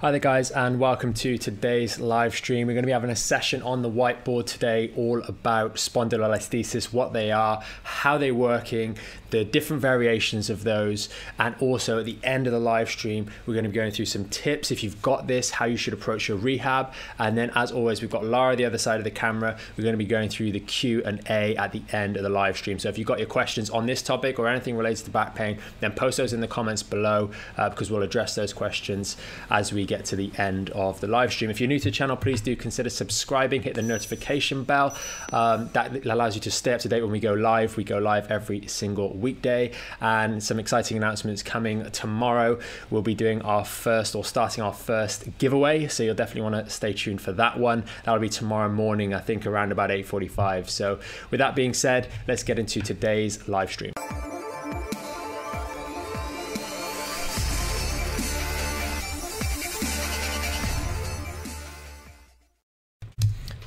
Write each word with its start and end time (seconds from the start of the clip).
Hi 0.00 0.10
there, 0.12 0.18
guys, 0.18 0.50
and 0.50 0.80
welcome 0.80 1.12
to 1.12 1.36
today's 1.36 2.00
live 2.00 2.34
stream. 2.34 2.66
We're 2.66 2.72
going 2.72 2.84
to 2.84 2.86
be 2.86 2.92
having 2.92 3.10
a 3.10 3.16
session 3.16 3.60
on 3.60 3.82
the 3.82 3.90
whiteboard 3.90 4.46
today 4.46 4.94
all 4.96 5.22
about 5.24 5.74
spondylolisthesis, 5.74 6.90
what 6.90 7.12
they 7.12 7.30
are, 7.30 7.62
how 7.82 8.16
they're 8.16 8.34
working, 8.34 8.96
the 9.28 9.44
different 9.44 9.82
variations 9.82 10.48
of 10.48 10.64
those, 10.64 11.10
and 11.38 11.54
also 11.60 11.98
at 11.98 12.06
the 12.06 12.16
end 12.22 12.46
of 12.46 12.54
the 12.54 12.58
live 12.58 12.88
stream, 12.88 13.30
we're 13.44 13.52
going 13.52 13.64
to 13.64 13.68
be 13.68 13.74
going 13.74 13.90
through 13.90 14.06
some 14.06 14.24
tips 14.24 14.70
if 14.70 14.82
you've 14.82 15.02
got 15.02 15.26
this, 15.26 15.50
how 15.50 15.66
you 15.66 15.76
should 15.76 15.92
approach 15.92 16.28
your 16.28 16.38
rehab, 16.38 16.94
and 17.18 17.36
then 17.36 17.50
as 17.54 17.70
always, 17.70 18.00
we've 18.00 18.10
got 18.10 18.24
Lara 18.24 18.56
the 18.56 18.64
other 18.64 18.78
side 18.78 18.96
of 19.00 19.04
the 19.04 19.10
camera. 19.10 19.58
We're 19.76 19.84
going 19.84 19.92
to 19.92 19.98
be 19.98 20.06
going 20.06 20.30
through 20.30 20.52
the 20.52 20.60
Q 20.60 21.02
and 21.04 21.20
A 21.28 21.54
at 21.56 21.72
the 21.72 21.82
end 21.92 22.16
of 22.16 22.22
the 22.22 22.30
live 22.30 22.56
stream. 22.56 22.78
So 22.78 22.88
if 22.88 22.96
you've 22.96 23.06
got 23.06 23.18
your 23.18 23.28
questions 23.28 23.68
on 23.68 23.84
this 23.84 24.00
topic 24.00 24.38
or 24.38 24.48
anything 24.48 24.78
related 24.78 25.04
to 25.04 25.10
back 25.10 25.34
pain, 25.34 25.58
then 25.80 25.92
post 25.92 26.16
those 26.16 26.32
in 26.32 26.40
the 26.40 26.48
comments 26.48 26.82
below 26.82 27.30
uh, 27.58 27.68
because 27.68 27.90
we'll 27.90 28.00
address 28.00 28.34
those 28.34 28.54
questions 28.54 29.18
as 29.50 29.74
we 29.74 29.89
get 29.90 30.04
to 30.06 30.16
the 30.16 30.30
end 30.38 30.70
of 30.70 31.00
the 31.00 31.08
live 31.08 31.32
stream. 31.32 31.50
If 31.50 31.60
you're 31.60 31.68
new 31.68 31.80
to 31.80 31.86
the 31.86 31.90
channel, 31.90 32.16
please 32.16 32.40
do 32.40 32.54
consider 32.54 32.88
subscribing, 32.88 33.62
hit 33.62 33.74
the 33.74 33.82
notification 33.82 34.62
bell. 34.62 34.96
Um, 35.32 35.68
that 35.72 36.06
allows 36.06 36.36
you 36.36 36.40
to 36.42 36.50
stay 36.50 36.72
up 36.72 36.80
to 36.82 36.88
date 36.88 37.02
when 37.02 37.10
we 37.10 37.18
go 37.18 37.34
live. 37.34 37.76
We 37.76 37.82
go 37.82 37.98
live 37.98 38.30
every 38.30 38.68
single 38.68 39.12
weekday, 39.16 39.72
and 40.00 40.42
some 40.42 40.60
exciting 40.60 40.96
announcements 40.96 41.42
coming 41.42 41.90
tomorrow. 41.90 42.60
We'll 42.90 43.02
be 43.02 43.16
doing 43.16 43.42
our 43.42 43.64
first 43.64 44.14
or 44.14 44.24
starting 44.24 44.62
our 44.62 44.72
first 44.72 45.36
giveaway, 45.38 45.88
so 45.88 46.04
you'll 46.04 46.14
definitely 46.14 46.48
want 46.50 46.64
to 46.64 46.70
stay 46.70 46.92
tuned 46.92 47.20
for 47.20 47.32
that 47.32 47.58
one. 47.58 47.84
That'll 48.04 48.20
be 48.20 48.28
tomorrow 48.28 48.68
morning, 48.68 49.12
I 49.12 49.18
think 49.18 49.44
around 49.44 49.72
about 49.72 49.90
8:45. 49.90 50.70
So, 50.70 51.00
with 51.32 51.38
that 51.38 51.56
being 51.56 51.74
said, 51.74 52.06
let's 52.28 52.44
get 52.44 52.60
into 52.60 52.80
today's 52.80 53.48
live 53.48 53.72
stream. 53.72 53.92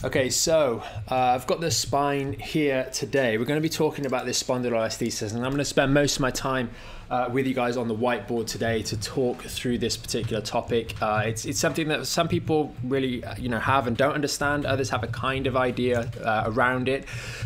Okay, 0.06 0.30
so 0.30 0.84
uh, 1.10 1.16
I've 1.16 1.48
got 1.48 1.62
the 1.62 1.72
spine 1.72 2.34
here 2.34 2.90
today. 2.92 3.38
We're 3.38 3.46
going 3.46 3.58
to 3.58 3.62
be 3.62 3.70
talking 3.70 4.06
about 4.06 4.26
this 4.26 4.44
spondylolisthesis, 4.44 5.34
and 5.34 5.46
I'm 5.46 5.52
going 5.52 5.60
to 5.60 5.66
spend 5.66 5.94
most 5.94 6.18
of 6.18 6.22
my 6.22 6.30
time 6.30 6.72
uh, 7.14 7.30
with 7.30 7.46
you 7.46 7.54
guys 7.54 7.78
on 7.78 7.88
the 7.88 7.96
whiteboard 7.96 8.48
today 8.48 8.82
to 8.82 9.00
talk 9.00 9.44
through 9.44 9.78
this 9.78 9.96
particular 9.96 10.42
topic. 10.42 11.00
Uh, 11.00 11.22
it's, 11.28 11.46
it's 11.46 11.60
something 11.60 11.88
that 11.88 12.08
some 12.08 12.28
people 12.28 12.74
really 12.84 13.24
uh, 13.24 13.36
you 13.38 13.48
know 13.48 13.60
have 13.60 13.86
and 13.86 13.96
don't 13.96 14.16
understand. 14.16 14.66
Others 14.66 14.90
have 14.90 15.04
a 15.04 15.08
kind 15.08 15.46
of 15.46 15.56
idea 15.56 16.12
uh, 16.24 16.46
around 16.48 16.90
it, 16.90 17.06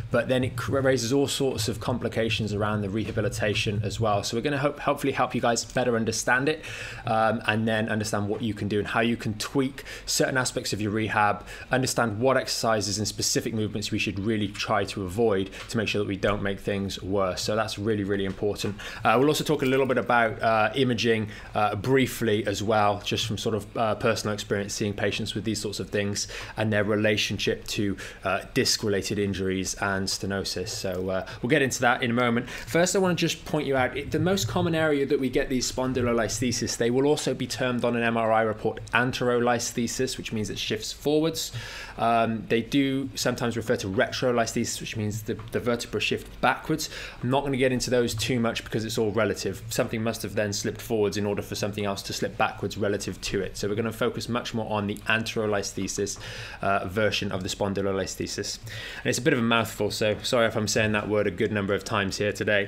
but 0.09 0.29
then 0.29 0.45
it 0.45 0.69
raises 0.69 1.11
all 1.11 1.27
sorts 1.27 1.67
of 1.67 1.81
complications 1.81 2.53
around 2.53 2.79
the 2.79 2.89
rehabilitation 2.89 3.81
as 3.83 3.99
well. 3.99 4.23
So 4.23 4.37
we're 4.37 4.41
going 4.41 4.53
to 4.53 4.57
hope, 4.57 4.79
hopefully 4.79 5.11
help 5.11 5.35
you 5.35 5.41
guys 5.41 5.65
better 5.65 5.97
understand 5.97 6.47
it, 6.47 6.63
um, 7.05 7.41
and 7.45 7.67
then 7.67 7.89
understand 7.89 8.29
what 8.29 8.41
you 8.41 8.53
can 8.53 8.69
do 8.69 8.79
and 8.79 8.87
how 8.87 9.01
you 9.01 9.17
can 9.17 9.33
tweak 9.33 9.83
certain 10.05 10.37
aspects 10.37 10.71
of 10.71 10.79
your 10.79 10.91
rehab. 10.91 11.45
Understand 11.73 12.21
what 12.21 12.37
exercises 12.37 12.99
and 12.99 13.05
specific 13.05 13.53
movements 13.53 13.91
we 13.91 13.99
should 13.99 14.17
really 14.17 14.47
try 14.47 14.85
to 14.85 15.03
avoid 15.03 15.49
to 15.67 15.75
make 15.77 15.89
sure 15.89 15.99
that 15.99 16.07
we 16.07 16.15
don't 16.15 16.41
make 16.41 16.61
things 16.61 17.03
worse. 17.03 17.41
So 17.41 17.57
that's 17.57 17.77
really 17.77 18.05
really 18.05 18.23
important. 18.23 18.77
Uh, 19.03 19.17
we'll 19.19 19.27
also 19.27 19.43
talk 19.43 19.56
talk 19.57 19.63
a 19.63 19.69
little 19.69 19.87
bit 19.87 19.97
about 19.97 20.41
uh, 20.41 20.71
imaging 20.75 21.29
uh, 21.55 21.75
briefly 21.75 22.45
as 22.45 22.61
well, 22.61 23.01
just 23.03 23.25
from 23.25 23.37
sort 23.37 23.55
of 23.55 23.77
uh, 23.77 23.95
personal 23.95 24.33
experience 24.33 24.73
seeing 24.73 24.93
patients 24.93 25.33
with 25.33 25.43
these 25.43 25.59
sorts 25.59 25.79
of 25.79 25.89
things 25.89 26.27
and 26.57 26.71
their 26.71 26.83
relationship 26.83 27.65
to 27.65 27.97
uh, 28.23 28.41
disc 28.53 28.83
related 28.83 29.17
injuries 29.17 29.73
and 29.75 30.07
stenosis. 30.07 30.69
So 30.69 31.09
uh, 31.09 31.27
we'll 31.41 31.49
get 31.49 31.63
into 31.63 31.81
that 31.81 32.03
in 32.03 32.11
a 32.11 32.13
moment. 32.13 32.49
First, 32.49 32.95
I 32.95 32.99
want 32.99 33.17
to 33.17 33.21
just 33.21 33.45
point 33.45 33.65
you 33.65 33.75
out 33.75 33.95
the 34.11 34.19
most 34.19 34.47
common 34.47 34.75
area 34.75 35.05
that 35.07 35.19
we 35.19 35.29
get 35.29 35.49
these 35.49 35.71
spondylolisthesis, 35.71 36.77
they 36.77 36.91
will 36.91 37.07
also 37.07 37.33
be 37.33 37.47
termed 37.47 37.83
on 37.83 37.95
an 37.95 38.13
MRI 38.13 38.45
report 38.45 38.79
anterolisthesis, 38.93 40.17
which 40.17 40.31
means 40.31 40.49
it 40.49 40.59
shifts 40.59 40.93
forwards. 40.93 41.51
Um, 41.97 42.45
they 42.47 42.61
do 42.61 43.09
sometimes 43.15 43.57
refer 43.57 43.75
to 43.77 43.87
retrolisthesis, 43.87 44.79
which 44.79 44.95
means 44.95 45.23
the, 45.23 45.37
the 45.51 45.59
vertebra 45.59 45.99
shift 45.99 46.29
backwards. 46.41 46.89
I'm 47.23 47.31
not 47.31 47.41
going 47.41 47.53
to 47.53 47.57
get 47.57 47.71
into 47.71 47.89
those 47.89 48.13
too 48.13 48.39
much 48.39 48.63
because 48.63 48.85
it's 48.85 48.97
all 48.97 49.11
relative. 49.11 49.46
Something 49.69 50.03
must 50.03 50.21
have 50.23 50.35
then 50.35 50.53
slipped 50.53 50.81
forwards 50.81 51.17
in 51.17 51.25
order 51.25 51.41
for 51.41 51.55
something 51.55 51.85
else 51.85 52.01
to 52.03 52.13
slip 52.13 52.37
backwards 52.37 52.77
relative 52.77 53.19
to 53.21 53.41
it. 53.41 53.57
So 53.57 53.67
we're 53.67 53.75
going 53.75 53.85
to 53.85 53.91
focus 53.91 54.29
much 54.29 54.53
more 54.53 54.71
on 54.71 54.87
the 54.87 54.95
anterolisthesis 55.07 56.17
uh, 56.61 56.87
version 56.87 57.31
of 57.31 57.43
the 57.43 57.49
spondylolisthesis. 57.49 58.59
And 59.03 59.05
it's 59.05 59.19
a 59.19 59.21
bit 59.21 59.33
of 59.33 59.39
a 59.39 59.43
mouthful, 59.43 59.91
so 59.91 60.17
sorry 60.23 60.47
if 60.47 60.55
I'm 60.55 60.67
saying 60.67 60.91
that 60.93 61.07
word 61.07 61.27
a 61.27 61.31
good 61.31 61.51
number 61.51 61.73
of 61.73 61.83
times 61.83 62.17
here 62.17 62.31
today. 62.31 62.67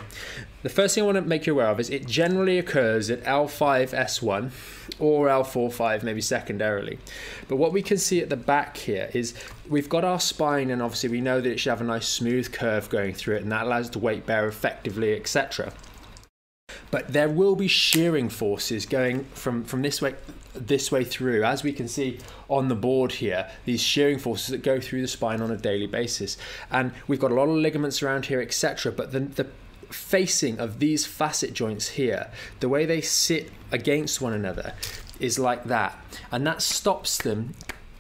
The 0.62 0.70
first 0.70 0.94
thing 0.94 1.04
I 1.04 1.06
want 1.06 1.16
to 1.16 1.22
make 1.22 1.46
you 1.46 1.54
aware 1.54 1.68
of 1.68 1.80
is 1.80 1.90
it 1.90 2.06
generally 2.06 2.60
occurs 2.60 3.10
at 3.10 3.24
L5S1 3.24 4.52
or 5.00 5.28
L45, 5.28 6.04
maybe 6.04 6.20
secondarily. 6.20 7.00
But 7.48 7.56
what 7.56 7.72
we 7.72 7.82
can 7.82 7.98
see 7.98 8.20
at 8.20 8.30
the 8.30 8.36
back 8.36 8.76
here 8.76 9.10
is 9.14 9.34
we've 9.70 9.88
got 9.88 10.04
our 10.04 10.20
spine, 10.20 10.70
and 10.70 10.82
obviously 10.82 11.10
we 11.10 11.22
know 11.22 11.40
that 11.40 11.50
it 11.50 11.60
should 11.60 11.70
have 11.70 11.82
a 11.82 11.86
nice 11.86 12.08
smooth 12.08 12.52
curve 12.52 12.90
going 12.90 13.14
through 13.14 13.38
it, 13.38 13.44
and 13.44 13.52
that 13.52 13.64
allows 13.64 13.88
it 13.88 13.94
to 13.94 14.00
weight 14.00 14.26
bear 14.26 14.48
effectively, 14.48 15.16
etc. 15.16 15.72
But 16.92 17.14
there 17.14 17.30
will 17.30 17.56
be 17.56 17.68
shearing 17.68 18.30
forces 18.30 18.86
going 18.86 19.26
from, 19.34 19.64
from 19.64 19.82
this 19.82 20.02
way 20.02 20.16
this 20.56 20.92
way 20.92 21.04
through 21.04 21.44
as 21.44 21.64
we 21.64 21.72
can 21.72 21.88
see 21.88 22.18
on 22.50 22.68
the 22.70 22.76
board 22.76 23.12
here 23.12 23.50
these 23.66 23.80
shearing 23.80 24.18
forces 24.18 24.48
that 24.48 24.64
go 24.64 24.82
through 24.82 25.00
the 25.00 25.08
spine 25.08 25.42
on 25.42 25.52
a 25.52 25.56
daily 25.56 25.86
basis 25.86 26.38
and 26.72 26.92
we've 27.08 27.20
got 27.20 27.32
a 27.32 27.36
lot 27.36 27.44
of 27.44 27.56
ligaments 27.56 28.02
around 28.02 28.26
here 28.26 28.42
etc 28.42 28.92
but 28.92 29.12
the, 29.12 29.20
the 29.20 29.48
facing 29.92 30.60
of 30.60 30.80
these 30.80 31.06
facet 31.06 31.54
joints 31.54 31.90
here, 31.90 32.32
the 32.60 32.70
way 32.70 32.86
they 32.86 33.02
sit 33.02 33.52
against 33.72 34.22
one 34.22 34.34
another 34.34 34.74
is 35.20 35.40
like 35.40 35.66
that. 35.66 35.98
And 36.32 36.46
that 36.48 36.62
stops 36.62 37.18
them 37.18 37.56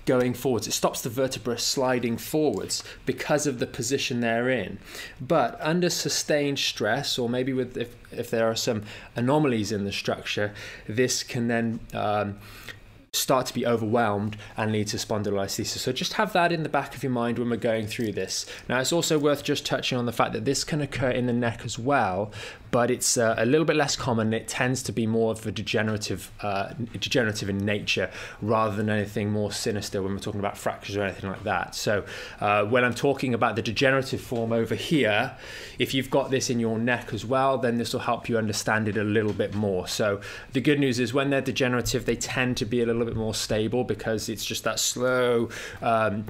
going 0.09 0.33
forwards. 0.33 0.67
It 0.67 0.71
stops 0.71 1.01
the 1.01 1.09
vertebra 1.09 1.59
sliding 1.59 2.17
forwards 2.17 2.83
because 3.05 3.45
of 3.45 3.59
the 3.59 3.67
position 3.67 4.21
they're 4.21 4.49
in. 4.49 4.79
But 5.21 5.55
under 5.61 5.91
sustained 5.91 6.57
stress, 6.57 7.19
or 7.19 7.29
maybe 7.29 7.53
with 7.53 7.77
if, 7.77 7.95
if 8.11 8.31
there 8.31 8.49
are 8.49 8.55
some 8.55 8.81
anomalies 9.15 9.71
in 9.71 9.85
the 9.85 9.91
structure, 9.91 10.51
this 10.87 11.21
can 11.21 11.47
then 11.47 11.79
um, 11.93 12.39
start 13.13 13.45
to 13.45 13.53
be 13.53 13.67
overwhelmed 13.67 14.35
and 14.57 14.71
lead 14.71 14.87
to 14.87 14.97
spondylolisthesis. 14.97 15.77
So 15.77 15.91
just 15.91 16.13
have 16.13 16.33
that 16.33 16.51
in 16.51 16.63
the 16.63 16.69
back 16.69 16.95
of 16.95 17.03
your 17.03 17.11
mind 17.11 17.37
when 17.37 17.51
we're 17.51 17.57
going 17.57 17.85
through 17.85 18.13
this. 18.13 18.47
Now, 18.67 18.79
it's 18.79 18.91
also 18.91 19.19
worth 19.19 19.43
just 19.43 19.63
touching 19.63 19.97
on 19.99 20.07
the 20.07 20.11
fact 20.11 20.33
that 20.33 20.45
this 20.45 20.63
can 20.63 20.81
occur 20.81 21.11
in 21.11 21.27
the 21.27 21.33
neck 21.33 21.61
as 21.65 21.77
well, 21.77 22.31
but 22.71 22.91
it's 22.91 23.17
uh, 23.17 23.35
a 23.37 23.45
little 23.45 23.65
bit 23.65 23.75
less 23.75 23.95
common. 23.95 24.33
It 24.33 24.47
tends 24.47 24.83
to 24.83 24.91
be 24.91 25.07
more 25.07 25.31
of 25.31 25.45
a 25.45 25.51
degenerative, 25.51 26.31
uh, 26.41 26.73
degenerative 26.93 27.49
in 27.49 27.57
nature 27.57 28.09
rather 28.41 28.75
than 28.75 28.89
anything 28.89 29.31
more 29.31 29.51
sinister 29.51 30.01
when 30.01 30.13
we're 30.13 30.19
talking 30.19 30.39
about 30.39 30.57
fractures 30.57 30.95
or 30.95 31.03
anything 31.03 31.29
like 31.29 31.43
that. 31.43 31.75
So 31.75 32.05
uh, 32.39 32.65
when 32.65 32.83
I'm 32.83 32.93
talking 32.93 33.33
about 33.33 33.55
the 33.55 33.61
degenerative 33.61 34.21
form 34.21 34.51
over 34.51 34.75
here, 34.75 35.35
if 35.79 35.93
you've 35.93 36.09
got 36.09 36.29
this 36.29 36.49
in 36.49 36.59
your 36.59 36.77
neck 36.77 37.13
as 37.13 37.25
well, 37.25 37.57
then 37.57 37.77
this 37.77 37.93
will 37.93 38.01
help 38.01 38.29
you 38.29 38.37
understand 38.37 38.87
it 38.87 38.97
a 38.97 39.03
little 39.03 39.33
bit 39.33 39.53
more. 39.53 39.87
So 39.87 40.21
the 40.53 40.61
good 40.61 40.79
news 40.79 40.99
is 40.99 41.13
when 41.13 41.29
they're 41.29 41.41
degenerative, 41.41 42.05
they 42.05 42.15
tend 42.15 42.57
to 42.57 42.65
be 42.65 42.81
a 42.81 42.85
little 42.85 43.05
bit 43.05 43.15
more 43.15 43.33
stable 43.33 43.83
because 43.83 44.29
it's 44.29 44.45
just 44.45 44.63
that 44.63 44.79
slow 44.79 45.49
um, 45.81 46.25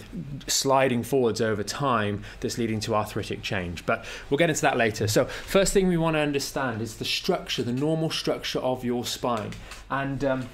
sliding 0.47 1.03
forwards 1.03 1.41
over 1.41 1.63
time 1.63 2.23
that's 2.39 2.57
leading 2.57 2.79
to 2.81 2.95
arthritic 2.95 3.41
change. 3.41 3.85
But 3.85 4.05
we'll 4.29 4.37
get 4.37 4.49
into 4.49 4.61
that 4.61 4.77
later. 4.77 5.07
So 5.07 5.25
first 5.25 5.73
thing 5.73 5.87
we 5.87 5.97
want 5.97 6.15
to 6.15 6.28
understand 6.29 6.81
is 6.81 6.97
the 6.97 7.05
structure, 7.05 7.63
the 7.63 7.71
normal 7.71 8.09
structure 8.09 8.59
of 8.59 8.85
your 8.85 9.03
spine. 9.03 9.51
And 9.89 10.23
um, 10.23 10.49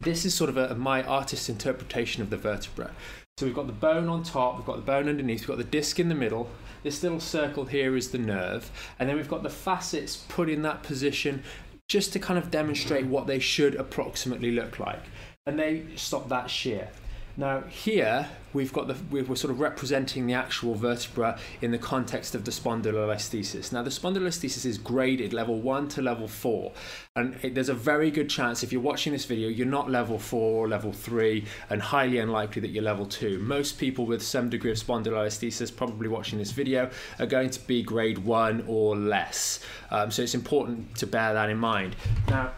this 0.00 0.24
is 0.24 0.34
sort 0.34 0.50
of 0.50 0.56
a, 0.56 0.74
my 0.74 1.02
artist's 1.02 1.48
interpretation 1.48 2.22
of 2.22 2.30
the 2.30 2.36
vertebra. 2.36 2.90
So 3.38 3.46
we've 3.46 3.54
got 3.54 3.66
the 3.66 3.72
bone 3.72 4.08
on 4.08 4.22
top, 4.22 4.56
we've 4.56 4.66
got 4.66 4.76
the 4.76 4.82
bone 4.82 5.08
underneath, 5.08 5.40
we've 5.40 5.56
got 5.56 5.58
the 5.58 5.64
disc 5.78 6.00
in 6.00 6.08
the 6.08 6.14
middle. 6.14 6.50
This 6.82 7.02
little 7.02 7.20
circle 7.20 7.66
here 7.66 7.96
is 7.96 8.10
the 8.10 8.18
nerve, 8.18 8.70
and 8.98 9.08
then 9.08 9.16
we've 9.16 9.28
got 9.28 9.42
the 9.42 9.50
facets 9.50 10.16
put 10.28 10.48
in 10.48 10.62
that 10.62 10.82
position 10.82 11.42
just 11.88 12.12
to 12.14 12.18
kind 12.18 12.38
of 12.38 12.50
demonstrate 12.50 13.06
what 13.06 13.26
they 13.26 13.38
should 13.38 13.74
approximately 13.74 14.50
look 14.50 14.78
like. 14.78 15.02
And 15.46 15.58
they 15.58 15.84
stop 15.96 16.28
that 16.28 16.50
shear. 16.50 16.88
Now 17.40 17.62
here 17.62 18.28
we've 18.52 18.70
got 18.70 18.86
the 18.86 18.96
we're 19.10 19.34
sort 19.34 19.50
of 19.50 19.60
representing 19.60 20.26
the 20.26 20.34
actual 20.34 20.74
vertebra 20.74 21.38
in 21.62 21.70
the 21.70 21.78
context 21.78 22.34
of 22.34 22.44
the 22.44 22.50
spondylolisthesis. 22.50 23.72
Now 23.72 23.82
the 23.82 23.88
spondylolisthesis 23.88 24.66
is 24.66 24.76
graded 24.76 25.32
level 25.32 25.58
one 25.58 25.88
to 25.88 26.02
level 26.02 26.28
four, 26.28 26.72
and 27.16 27.34
it, 27.42 27.54
there's 27.54 27.70
a 27.70 27.74
very 27.74 28.10
good 28.10 28.28
chance 28.28 28.62
if 28.62 28.72
you're 28.72 28.82
watching 28.82 29.14
this 29.14 29.24
video 29.24 29.48
you're 29.48 29.66
not 29.66 29.90
level 29.90 30.18
four 30.18 30.66
or 30.66 30.68
level 30.68 30.92
three, 30.92 31.46
and 31.70 31.80
highly 31.80 32.18
unlikely 32.18 32.60
that 32.60 32.72
you're 32.72 32.84
level 32.84 33.06
two. 33.06 33.38
Most 33.38 33.78
people 33.78 34.04
with 34.04 34.20
some 34.22 34.50
degree 34.50 34.72
of 34.72 34.76
spondylolisthesis 34.76 35.74
probably 35.74 36.08
watching 36.08 36.38
this 36.38 36.50
video 36.50 36.90
are 37.20 37.26
going 37.26 37.48
to 37.48 37.60
be 37.60 37.82
grade 37.82 38.18
one 38.18 38.62
or 38.66 38.94
less. 38.94 39.60
Um, 39.90 40.10
so 40.10 40.20
it's 40.20 40.34
important 40.34 40.94
to 40.96 41.06
bear 41.06 41.32
that 41.32 41.48
in 41.48 41.56
mind. 41.56 41.96
Now. 42.28 42.52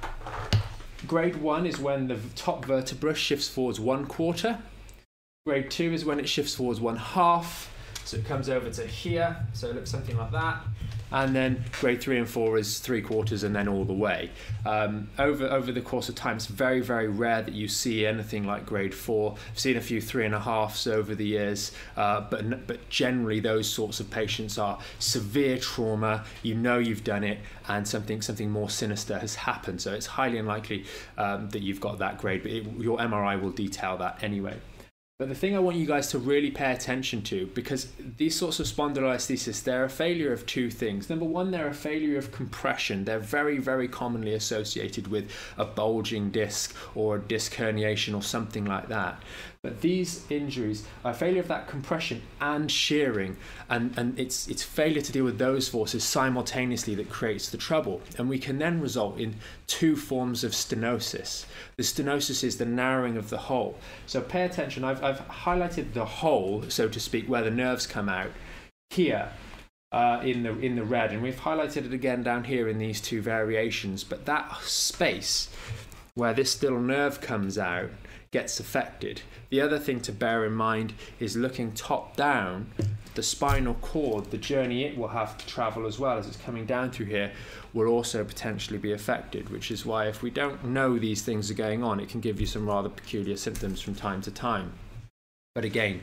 Grade 1.05 1.35
one 1.37 1.67
is 1.67 1.81
when 1.81 2.07
the 2.07 2.17
top 2.37 2.65
vertebra 2.65 3.13
shifts 3.13 3.49
forwards 3.49 3.81
one 3.81 4.07
quarter 4.07 4.61
Grade 5.45 5.73
two 5.73 5.93
is 5.93 6.05
when 6.05 6.21
it 6.21 6.29
shifts 6.29 6.55
forwards 6.55 6.81
one 6.81 6.95
half. 6.95 7.69
So 8.05 8.17
it 8.17 8.25
comes 8.25 8.49
over 8.49 8.71
to 8.71 8.87
here. 8.87 9.37
So 9.55 9.71
it 9.71 9.75
looks 9.75 9.91
something 9.91 10.17
like 10.17 10.31
that. 10.31 10.61
and 11.11 11.35
then 11.35 11.65
grade 11.81 12.01
three 12.01 12.17
and 12.19 12.29
four 12.29 12.57
is 12.59 12.79
three 12.79 13.03
quarters 13.03 13.43
and 13.43 13.55
then 13.55 13.67
all 13.67 13.85
the 13.85 13.93
way. 13.93 14.31
Um, 14.65 15.11
over 15.19 15.45
over 15.49 15.73
the 15.73 15.81
course 15.81 16.09
of 16.09 16.15
time, 16.15 16.37
it's 16.37 16.47
very 16.47 16.81
very 16.81 17.09
rare 17.09 17.43
that 17.43 17.55
you 17.55 17.67
see 17.67 18.07
anything 18.07 18.47
like 18.47 18.65
grade 18.67 18.95
four. 18.95 19.35
I've 19.51 19.59
seen 19.59 19.77
a 19.77 19.81
few 19.81 20.01
three 20.01 20.25
and 20.25 20.35
a 20.35 20.39
halfs 20.39 20.87
over 20.87 21.13
the 21.13 21.27
years, 21.27 21.73
uh, 21.97 22.21
but 22.31 22.69
but 22.69 22.89
generally 22.89 23.41
those 23.41 23.69
sorts 23.69 23.99
of 23.99 24.11
patients 24.11 24.59
are 24.59 24.79
severe 25.01 25.59
trauma. 25.59 26.25
You 26.45 26.55
know 26.55 26.79
you've 26.79 27.03
done 27.03 27.25
it, 27.25 27.41
and 27.67 27.87
something 27.87 28.23
something 28.23 28.49
more 28.49 28.71
sinister 28.71 29.19
has 29.19 29.35
happened. 29.35 29.81
So 29.81 29.93
it's 29.93 30.07
highly 30.07 30.39
unlikely 30.39 30.85
um, 31.19 31.51
that 31.51 31.63
you've 31.63 31.81
got 31.81 31.99
that 31.99 32.19
grade, 32.19 32.45
but 32.45 32.53
it, 32.53 32.65
your 32.79 32.99
MRI 32.99 33.41
will 33.43 33.51
detail 33.51 33.97
that 33.97 34.23
anyway. 34.23 34.57
But 35.23 35.29
the 35.29 35.37
thing 35.37 35.55
I 35.55 35.61
want 35.61 35.77
you 35.77 35.87
guys 35.87 36.09
to 36.09 36.19
really 36.19 36.51
pay 36.51 36.73
attention 36.73 37.23
to, 37.23 37.47
because 37.55 37.87
these 38.17 38.35
sorts 38.35 38.59
of 38.59 38.67
spondylolisthesis, 38.67 39.63
they're 39.63 39.85
a 39.85 39.89
failure 39.89 40.33
of 40.33 40.45
two 40.47 40.69
things. 40.69 41.09
Number 41.09 41.25
one, 41.25 41.53
they're 41.53 41.69
a 41.69 41.73
failure 41.73 42.19
of 42.19 42.33
compression. 42.33 43.05
They're 43.05 43.21
very, 43.21 43.59
very 43.59 43.87
commonly 43.87 44.35
associated 44.35 45.07
with 45.07 45.31
a 45.57 45.65
bulging 45.65 46.33
disc 46.33 46.75
or 46.97 47.19
a 47.19 47.21
disc 47.21 47.55
herniation 47.55 48.17
or 48.17 48.23
something 48.25 48.65
like 48.65 48.89
that. 48.89 49.23
But 49.63 49.81
these 49.81 50.29
injuries 50.29 50.85
are 51.05 51.15
failure 51.15 51.39
of 51.41 51.47
that 51.47 51.69
compression 51.69 52.23
and 52.41 52.69
shearing, 52.69 53.37
and, 53.71 53.97
and 53.97 54.19
it's, 54.19 54.49
it's 54.49 54.65
failure 54.65 55.01
to 55.01 55.13
deal 55.13 55.25
with 55.25 55.39
those 55.39 55.69
forces 55.69 56.03
simultaneously 56.03 56.97
that 56.97 57.09
creates 57.09 57.49
the 57.49 57.59
trouble. 57.59 58.01
And 58.19 58.29
we 58.29 58.41
can 58.41 58.59
then 58.59 58.81
result 58.81 59.21
in 59.21 59.37
two 59.69 59.95
forms 59.95 60.43
of 60.43 60.51
stenosis. 60.51 61.47
The 61.77 61.85
stenosis 61.85 62.43
is 62.43 62.59
the 62.59 62.65
narrowing 62.65 63.17
of 63.17 63.31
the 63.31 63.39
hole. 63.39 63.79
So 64.07 64.21
pay 64.21 64.45
attention, 64.45 64.83
I've, 64.83 65.03
I've 65.05 65.29
highlighted 65.29 65.93
the 65.93 66.07
hole, 66.07 66.65
so 66.69 66.89
to 66.89 66.99
speak, 66.99 67.29
where 67.29 67.45
the 67.45 67.51
nerves 67.53 67.87
come 67.87 68.09
out 68.09 68.33
here. 68.91 69.31
Uh, 69.93 70.23
in 70.25 70.43
the 70.43 70.59
in 70.61 70.75
the 70.75 70.83
red, 70.83 71.13
and 71.13 71.23
we've 71.23 71.41
highlighted 71.41 71.85
it 71.85 71.93
again 71.93 72.23
down 72.23 72.45
here 72.45 72.67
in 72.67 72.79
these 72.79 72.99
two 72.99 73.21
variations. 73.21 74.03
But 74.03 74.25
that 74.25 74.57
space 74.63 75.51
where 76.15 76.33
this 76.33 76.63
little 76.63 76.81
nerve 76.81 77.21
comes 77.21 77.59
out 77.59 77.91
gets 78.33 78.59
affected. 78.59 79.21
The 79.51 79.61
other 79.61 79.79
thing 79.79 80.01
to 80.01 80.13
bear 80.13 80.45
in 80.45 80.55
mind 80.55 80.95
is 81.21 81.37
looking 81.37 81.73
top 81.73 82.17
down, 82.17 82.67
the 83.15 83.23
spinal 83.23 83.75
cord, 83.75 84.31
the 84.31 84.39
journey 84.39 84.85
it 84.85 84.97
will 84.97 85.09
have 85.09 85.37
to 85.37 85.47
travel 85.47 85.87
as 85.87 85.99
well 85.99 86.17
as 86.17 86.27
it's 86.27 86.39
coming 86.39 86.65
down 86.65 86.91
through 86.91 87.07
here, 87.07 87.31
will 87.75 87.89
also 87.89 88.25
potentially 88.25 88.79
be 88.79 88.93
affected, 88.93 89.51
which 89.51 89.71
is 89.71 89.85
why 89.85 90.07
if 90.07 90.23
we 90.23 90.31
don't 90.31 90.65
know 90.65 90.99
these 90.99 91.23
things 91.23 91.51
are 91.51 91.55
going 91.55 91.85
on, 91.85 92.01
it 92.01 92.09
can 92.09 92.21
give 92.21 92.41
you 92.41 92.47
some 92.47 92.67
rather 92.67 92.89
peculiar 92.89 93.37
symptoms 93.37 93.83
from 93.83 93.95
time 93.95 94.23
to 94.23 94.31
time. 94.31 94.73
But 95.55 95.67
again, 95.67 96.01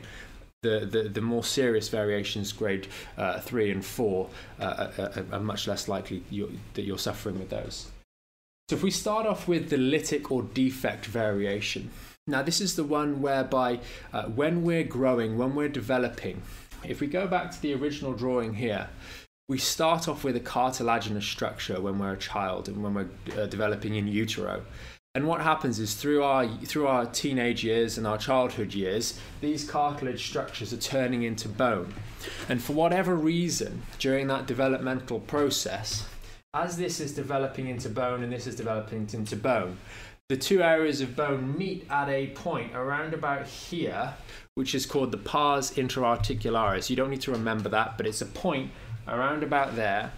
the, 0.62 0.86
the, 0.88 1.08
the 1.08 1.20
more 1.20 1.42
serious 1.42 1.88
variations, 1.88 2.52
grade 2.52 2.86
uh, 3.18 3.40
three 3.40 3.72
and 3.72 3.84
four, 3.84 4.28
uh, 4.60 4.90
are, 4.98 5.24
are, 5.32 5.40
much 5.40 5.66
less 5.66 5.88
likely 5.88 6.22
you're, 6.30 6.50
that 6.74 6.82
you're 6.82 6.98
suffering 6.98 7.40
with 7.40 7.50
those. 7.50 7.90
So 8.68 8.76
if 8.76 8.84
we 8.84 8.92
start 8.92 9.26
off 9.26 9.48
with 9.48 9.70
the 9.70 9.76
lytic 9.76 10.30
or 10.30 10.42
defect 10.42 11.06
variation, 11.06 11.90
now, 12.30 12.42
this 12.42 12.60
is 12.60 12.76
the 12.76 12.84
one 12.84 13.20
whereby 13.20 13.80
uh, 14.12 14.24
when 14.24 14.62
we're 14.62 14.84
growing, 14.84 15.36
when 15.36 15.54
we're 15.54 15.68
developing, 15.68 16.42
if 16.84 17.00
we 17.00 17.06
go 17.06 17.26
back 17.26 17.50
to 17.50 17.60
the 17.60 17.74
original 17.74 18.12
drawing 18.12 18.54
here, 18.54 18.88
we 19.48 19.58
start 19.58 20.06
off 20.08 20.22
with 20.22 20.36
a 20.36 20.40
cartilaginous 20.40 21.26
structure 21.26 21.80
when 21.80 21.98
we're 21.98 22.12
a 22.12 22.18
child 22.18 22.68
and 22.68 22.82
when 22.82 22.94
we're 22.94 23.08
uh, 23.36 23.46
developing 23.46 23.96
in 23.96 24.06
utero. 24.06 24.64
And 25.16 25.26
what 25.26 25.40
happens 25.40 25.80
is 25.80 25.94
through 25.94 26.22
our 26.22 26.46
through 26.46 26.86
our 26.86 27.04
teenage 27.04 27.64
years 27.64 27.98
and 27.98 28.06
our 28.06 28.16
childhood 28.16 28.72
years, 28.72 29.18
these 29.40 29.68
cartilage 29.68 30.24
structures 30.24 30.72
are 30.72 30.76
turning 30.76 31.24
into 31.24 31.48
bone. 31.48 31.92
And 32.48 32.62
for 32.62 32.74
whatever 32.74 33.16
reason, 33.16 33.82
during 33.98 34.28
that 34.28 34.46
developmental 34.46 35.18
process, 35.18 36.06
as 36.54 36.76
this 36.76 37.00
is 37.00 37.12
developing 37.12 37.66
into 37.66 37.88
bone 37.88 38.22
and 38.22 38.32
this 38.32 38.46
is 38.46 38.54
developing 38.54 39.08
into 39.12 39.34
bone, 39.34 39.78
the 40.30 40.36
two 40.36 40.62
areas 40.62 41.00
of 41.00 41.16
bone 41.16 41.58
meet 41.58 41.84
at 41.90 42.08
a 42.08 42.28
point 42.28 42.72
around 42.72 43.14
about 43.14 43.48
here, 43.48 44.14
which 44.54 44.76
is 44.76 44.86
called 44.86 45.10
the 45.10 45.18
pars 45.18 45.72
interarticularis. 45.72 46.88
You 46.88 46.94
don't 46.94 47.10
need 47.10 47.22
to 47.22 47.32
remember 47.32 47.68
that, 47.70 47.96
but 47.96 48.06
it's 48.06 48.20
a 48.20 48.26
point 48.26 48.70
around 49.08 49.42
about 49.42 49.74
there, 49.74 50.12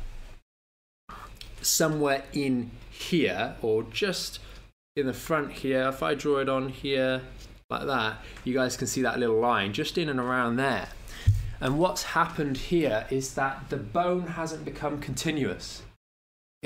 somewhere 1.63 2.25
in 2.35 2.73
here, 2.91 3.57
or 3.63 3.85
just 3.85 4.39
in 4.97 5.07
the 5.07 5.15
front 5.15 5.51
here. 5.51 5.89
If 5.89 6.03
I 6.03 6.15
draw 6.15 6.41
it 6.41 6.49
on 6.51 6.69
here 6.69 7.23
like 7.71 7.87
that, 7.87 8.19
you 8.45 8.53
guys 8.53 8.77
can 8.77 8.89
see 8.89 9.01
that 9.01 9.19
little 9.19 9.41
line 9.41 9.73
just 9.73 9.97
in 9.97 10.11
and 10.11 10.21
around 10.21 10.57
there. 10.57 10.89
And 11.59 11.79
what's 11.79 12.03
happened 12.03 12.59
here 12.59 13.07
is 13.09 13.33
that 13.33 13.71
the 13.71 13.79
bone 13.79 14.27
hasn't 14.27 14.67
become 14.67 15.01
continuous 15.01 15.81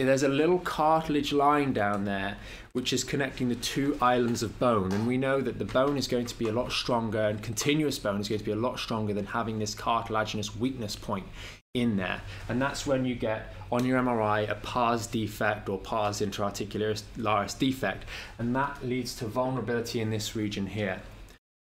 there's 0.04 0.22
a 0.22 0.28
little 0.28 0.58
cartilage 0.58 1.32
line 1.32 1.72
down 1.72 2.04
there 2.04 2.36
which 2.72 2.92
is 2.92 3.02
connecting 3.02 3.48
the 3.48 3.54
two 3.54 3.96
islands 4.02 4.42
of 4.42 4.58
bone. 4.58 4.92
And 4.92 5.06
we 5.06 5.16
know 5.16 5.40
that 5.40 5.58
the 5.58 5.64
bone 5.64 5.96
is 5.96 6.06
going 6.06 6.26
to 6.26 6.38
be 6.38 6.48
a 6.48 6.52
lot 6.52 6.70
stronger 6.70 7.22
and 7.22 7.42
continuous 7.42 7.98
bone 7.98 8.20
is 8.20 8.28
going 8.28 8.40
to 8.40 8.44
be 8.44 8.52
a 8.52 8.56
lot 8.56 8.78
stronger 8.78 9.14
than 9.14 9.24
having 9.24 9.58
this 9.58 9.74
cartilaginous 9.74 10.54
weakness 10.54 10.94
point 10.94 11.24
in 11.72 11.96
there. 11.96 12.20
And 12.50 12.60
that's 12.60 12.86
when 12.86 13.06
you 13.06 13.14
get 13.14 13.54
on 13.72 13.86
your 13.86 13.98
MRI 13.98 14.50
a 14.50 14.56
pars 14.56 15.06
defect 15.06 15.70
or 15.70 15.78
pars 15.78 16.20
interarticularis 16.20 17.58
defect. 17.58 18.04
And 18.38 18.54
that 18.54 18.84
leads 18.86 19.14
to 19.16 19.26
vulnerability 19.26 20.02
in 20.02 20.10
this 20.10 20.36
region 20.36 20.66
here. 20.66 21.00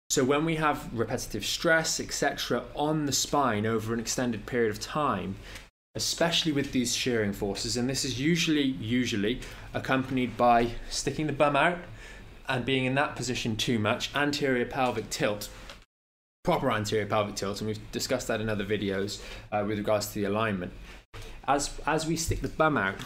So 0.08 0.25
when 0.25 0.46
we 0.46 0.56
have 0.56 0.90
repetitive 0.93 1.44
stress 1.44 2.00
etc 2.00 2.64
on 2.75 3.06
the 3.06 3.12
spine 3.12 3.64
over 3.67 3.94
an 3.94 4.00
extended 4.00 4.44
period 4.44 4.70
of 4.70 4.79
time 4.81 5.37
especially 5.94 6.53
with 6.53 6.73
these 6.73 6.97
shearing 6.97 7.33
forces, 7.33 7.77
and 7.77 7.89
this 7.89 8.05
is 8.05 8.21
usually 8.21 8.62
usually 8.62 9.41
accompanied 9.75 10.37
by 10.37 10.71
sticking 10.89 11.27
the 11.27 11.33
bum 11.33 11.56
out 11.56 11.79
and 12.49 12.65
being 12.65 12.85
in 12.85 12.94
that 12.94 13.15
position 13.15 13.56
too 13.56 13.79
much, 13.79 14.15
anterior 14.15 14.65
pelvic 14.65 15.09
tilt, 15.11 15.49
proper 16.44 16.71
anterior 16.71 17.06
pelvic 17.06 17.35
tilt, 17.35 17.61
and 17.61 17.69
we've 17.69 17.93
discussed 17.93 18.29
that 18.29 18.41
in 18.41 18.49
other 18.49 18.65
videos 18.65 19.21
uh, 19.53 19.65
with 19.67 19.79
regards 19.79 20.09
to 20.09 20.15
the 20.15 20.25
alignment. 20.25 20.73
As 21.47 21.79
as 21.87 22.06
we 22.06 22.17
stick 22.17 22.41
the 22.41 22.49
bum 22.49 22.77
out, 22.77 22.97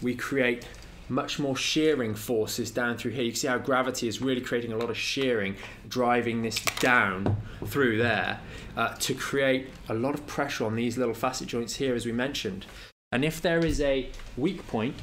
we 0.00 0.14
create 0.14 0.66
much 1.10 1.38
more 1.38 1.56
shearing 1.56 2.14
forces 2.14 2.70
down 2.70 2.96
through 2.96 3.10
here. 3.10 3.24
You 3.24 3.32
can 3.32 3.40
see 3.40 3.48
how 3.48 3.58
gravity 3.58 4.08
is 4.08 4.22
really 4.22 4.40
creating 4.40 4.72
a 4.72 4.76
lot 4.76 4.90
of 4.90 4.96
shearing, 4.96 5.56
driving 5.88 6.42
this 6.42 6.60
down 6.78 7.36
through 7.66 7.98
there 7.98 8.40
uh, 8.76 8.94
to 8.94 9.14
create 9.14 9.68
a 9.88 9.94
lot 9.94 10.14
of 10.14 10.26
pressure 10.26 10.64
on 10.64 10.76
these 10.76 10.96
little 10.96 11.14
facet 11.14 11.48
joints 11.48 11.76
here, 11.76 11.94
as 11.94 12.06
we 12.06 12.12
mentioned. 12.12 12.64
And 13.12 13.24
if 13.24 13.42
there 13.42 13.64
is 13.64 13.80
a 13.80 14.08
weak 14.36 14.66
point 14.68 14.94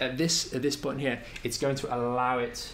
at 0.00 0.16
this 0.16 0.54
at 0.54 0.62
this 0.62 0.74
point 0.74 1.00
here, 1.00 1.20
it's 1.44 1.58
going 1.58 1.76
to 1.76 1.94
allow 1.94 2.38
it 2.38 2.72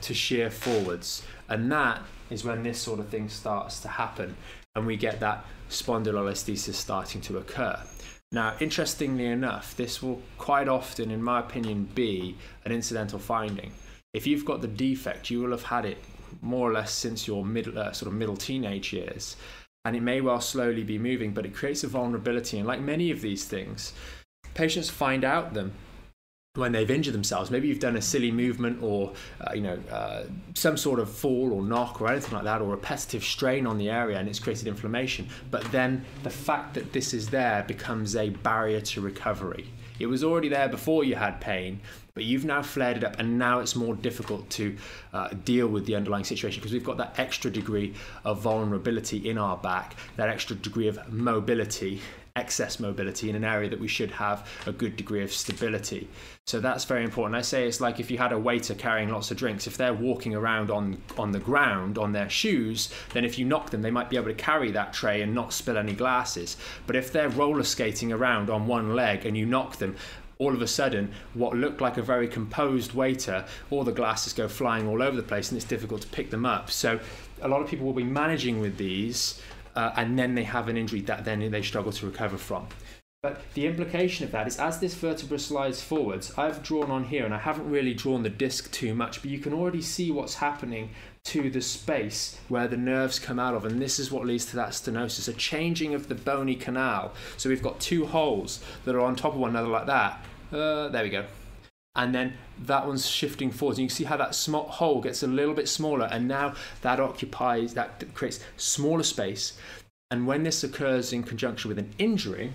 to 0.00 0.12
shear 0.12 0.50
forwards, 0.50 1.22
and 1.48 1.70
that 1.70 2.02
is 2.30 2.44
when 2.44 2.62
this 2.62 2.80
sort 2.80 2.98
of 2.98 3.08
thing 3.08 3.28
starts 3.28 3.78
to 3.80 3.88
happen, 3.88 4.36
and 4.74 4.86
we 4.86 4.96
get 4.96 5.20
that 5.20 5.44
spondylolisthesis 5.70 6.74
starting 6.74 7.20
to 7.20 7.38
occur. 7.38 7.80
Now, 8.32 8.56
interestingly 8.58 9.26
enough, 9.26 9.76
this 9.76 10.02
will 10.02 10.20
quite 10.36 10.68
often, 10.68 11.10
in 11.10 11.22
my 11.22 11.40
opinion, 11.40 11.88
be 11.94 12.36
an 12.64 12.72
incidental 12.72 13.18
finding. 13.18 13.72
If 14.12 14.26
you've 14.26 14.44
got 14.44 14.62
the 14.62 14.68
defect, 14.68 15.30
you 15.30 15.40
will 15.40 15.52
have 15.52 15.62
had 15.62 15.84
it 15.84 15.98
more 16.42 16.68
or 16.68 16.72
less 16.72 16.92
since 16.92 17.26
your 17.26 17.44
middle, 17.44 17.78
uh, 17.78 17.92
sort 17.92 18.10
of 18.10 18.18
middle 18.18 18.36
teenage 18.36 18.92
years, 18.92 19.36
and 19.84 19.94
it 19.94 20.02
may 20.02 20.20
well 20.20 20.40
slowly 20.40 20.82
be 20.82 20.98
moving, 20.98 21.32
but 21.32 21.46
it 21.46 21.54
creates 21.54 21.84
a 21.84 21.88
vulnerability. 21.88 22.58
And 22.58 22.66
like 22.66 22.80
many 22.80 23.10
of 23.10 23.20
these 23.20 23.44
things, 23.44 23.92
patients 24.54 24.90
find 24.90 25.24
out 25.24 25.54
them 25.54 25.72
when 26.56 26.72
they've 26.72 26.90
injured 26.90 27.14
themselves. 27.14 27.50
Maybe 27.50 27.68
you've 27.68 27.80
done 27.80 27.96
a 27.96 28.02
silly 28.02 28.30
movement 28.30 28.82
or 28.82 29.12
uh, 29.40 29.52
you 29.54 29.62
know 29.62 29.78
uh, 29.90 30.24
some 30.54 30.76
sort 30.76 31.00
of 31.00 31.10
fall 31.10 31.52
or 31.52 31.62
knock 31.62 32.00
or 32.00 32.10
anything 32.10 32.34
like 32.34 32.44
that, 32.44 32.60
or 32.60 32.70
repetitive 32.70 33.24
strain 33.24 33.66
on 33.66 33.78
the 33.78 33.90
area, 33.90 34.18
and 34.18 34.28
it's 34.28 34.38
created 34.38 34.66
inflammation. 34.68 35.28
But 35.50 35.64
then 35.72 36.04
the 36.22 36.30
fact 36.30 36.74
that 36.74 36.92
this 36.92 37.14
is 37.14 37.28
there 37.28 37.64
becomes 37.66 38.16
a 38.16 38.30
barrier 38.30 38.80
to 38.80 39.00
recovery. 39.00 39.68
It 39.98 40.06
was 40.06 40.22
already 40.22 40.48
there 40.48 40.68
before 40.68 41.04
you 41.04 41.14
had 41.14 41.40
pain, 41.40 41.80
but 42.12 42.24
you've 42.24 42.44
now 42.44 42.62
flared 42.62 42.98
it 42.98 43.04
up, 43.04 43.18
and 43.18 43.38
now 43.38 43.60
it's 43.60 43.74
more 43.74 43.94
difficult 43.94 44.48
to 44.50 44.76
uh, 45.12 45.28
deal 45.44 45.68
with 45.68 45.86
the 45.86 45.94
underlying 45.96 46.24
situation 46.24 46.60
because 46.60 46.72
we've 46.72 46.84
got 46.84 46.98
that 46.98 47.18
extra 47.18 47.50
degree 47.50 47.94
of 48.24 48.40
vulnerability 48.40 49.28
in 49.28 49.38
our 49.38 49.56
back, 49.56 49.96
that 50.16 50.28
extra 50.28 50.56
degree 50.56 50.88
of 50.88 51.12
mobility 51.12 52.00
excess 52.36 52.78
mobility 52.78 53.28
in 53.28 53.34
an 53.34 53.44
area 53.44 53.68
that 53.68 53.80
we 53.80 53.88
should 53.88 54.10
have 54.12 54.48
a 54.66 54.72
good 54.72 54.96
degree 54.96 55.22
of 55.22 55.32
stability. 55.32 56.08
So 56.46 56.60
that's 56.60 56.84
very 56.84 57.02
important. 57.02 57.34
I 57.34 57.42
say 57.42 57.66
it's 57.66 57.80
like 57.80 57.98
if 57.98 58.10
you 58.10 58.18
had 58.18 58.32
a 58.32 58.38
waiter 58.38 58.74
carrying 58.74 59.08
lots 59.08 59.30
of 59.30 59.36
drinks, 59.36 59.66
if 59.66 59.76
they're 59.76 59.94
walking 59.94 60.34
around 60.34 60.70
on 60.70 60.98
on 61.18 61.32
the 61.32 61.40
ground 61.40 61.98
on 61.98 62.12
their 62.12 62.30
shoes, 62.30 62.92
then 63.12 63.24
if 63.24 63.38
you 63.38 63.44
knock 63.44 63.70
them, 63.70 63.82
they 63.82 63.90
might 63.90 64.10
be 64.10 64.16
able 64.16 64.28
to 64.28 64.34
carry 64.34 64.70
that 64.70 64.92
tray 64.92 65.22
and 65.22 65.34
not 65.34 65.52
spill 65.52 65.76
any 65.76 65.92
glasses. 65.92 66.56
But 66.86 66.94
if 66.94 67.10
they're 67.10 67.28
roller 67.28 67.64
skating 67.64 68.12
around 68.12 68.50
on 68.50 68.66
one 68.66 68.94
leg 68.94 69.26
and 69.26 69.36
you 69.36 69.46
knock 69.46 69.76
them, 69.78 69.96
all 70.38 70.54
of 70.54 70.60
a 70.60 70.66
sudden, 70.66 71.12
what 71.34 71.56
looked 71.56 71.80
like 71.80 71.96
a 71.96 72.02
very 72.02 72.28
composed 72.28 72.92
waiter, 72.92 73.44
all 73.70 73.84
the 73.84 73.92
glasses 73.92 74.34
go 74.34 74.48
flying 74.48 74.86
all 74.86 75.02
over 75.02 75.16
the 75.16 75.22
place 75.22 75.50
and 75.50 75.56
it's 75.56 75.66
difficult 75.66 76.02
to 76.02 76.08
pick 76.08 76.30
them 76.30 76.44
up. 76.44 76.70
So, 76.70 77.00
a 77.40 77.48
lot 77.48 77.62
of 77.62 77.68
people 77.68 77.86
will 77.86 77.94
be 77.94 78.04
managing 78.04 78.60
with 78.60 78.76
these 78.76 79.40
uh, 79.76 79.92
and 79.96 80.18
then 80.18 80.34
they 80.34 80.44
have 80.44 80.68
an 80.68 80.76
injury 80.76 81.00
that 81.02 81.24
then 81.24 81.50
they 81.50 81.62
struggle 81.62 81.92
to 81.92 82.06
recover 82.06 82.36
from. 82.36 82.66
But 83.22 83.40
the 83.54 83.66
implication 83.66 84.24
of 84.24 84.30
that 84.32 84.46
is 84.46 84.58
as 84.58 84.78
this 84.78 84.94
vertebra 84.94 85.38
slides 85.38 85.82
forwards, 85.82 86.32
I've 86.38 86.62
drawn 86.62 86.90
on 86.90 87.04
here 87.04 87.24
and 87.24 87.34
I 87.34 87.38
haven't 87.38 87.68
really 87.68 87.92
drawn 87.92 88.22
the 88.22 88.30
disc 88.30 88.70
too 88.70 88.94
much, 88.94 89.20
but 89.20 89.30
you 89.30 89.38
can 89.38 89.52
already 89.52 89.82
see 89.82 90.10
what's 90.10 90.34
happening 90.34 90.90
to 91.24 91.50
the 91.50 91.60
space 91.60 92.38
where 92.48 92.68
the 92.68 92.76
nerves 92.76 93.18
come 93.18 93.40
out 93.40 93.54
of, 93.54 93.64
and 93.64 93.82
this 93.82 93.98
is 93.98 94.12
what 94.12 94.24
leads 94.24 94.44
to 94.46 94.56
that 94.56 94.70
stenosis, 94.70 95.28
a 95.28 95.32
changing 95.32 95.92
of 95.92 96.06
the 96.06 96.14
bony 96.14 96.54
canal. 96.54 97.12
So 97.36 97.48
we've 97.48 97.62
got 97.62 97.80
two 97.80 98.06
holes 98.06 98.60
that 98.84 98.94
are 98.94 99.00
on 99.00 99.16
top 99.16 99.32
of 99.32 99.40
one 99.40 99.50
another 99.50 99.68
like 99.68 99.86
that. 99.86 100.24
Uh, 100.52 100.88
there 100.88 101.02
we 101.02 101.10
go. 101.10 101.24
And 101.96 102.14
then 102.14 102.34
that 102.66 102.86
one's 102.86 103.06
shifting 103.06 103.50
forwards. 103.50 103.78
And 103.78 103.84
you 103.84 103.88
can 103.88 103.96
see 103.96 104.04
how 104.04 104.18
that 104.18 104.34
small 104.34 104.68
hole 104.68 105.00
gets 105.00 105.22
a 105.22 105.26
little 105.26 105.54
bit 105.54 105.68
smaller, 105.68 106.08
and 106.12 106.28
now 106.28 106.54
that 106.82 107.00
occupies, 107.00 107.74
that 107.74 108.04
creates 108.14 108.40
smaller 108.56 109.02
space. 109.02 109.58
And 110.10 110.26
when 110.26 110.44
this 110.44 110.62
occurs 110.62 111.12
in 111.12 111.24
conjunction 111.24 111.68
with 111.68 111.78
an 111.78 111.92
injury, 111.98 112.52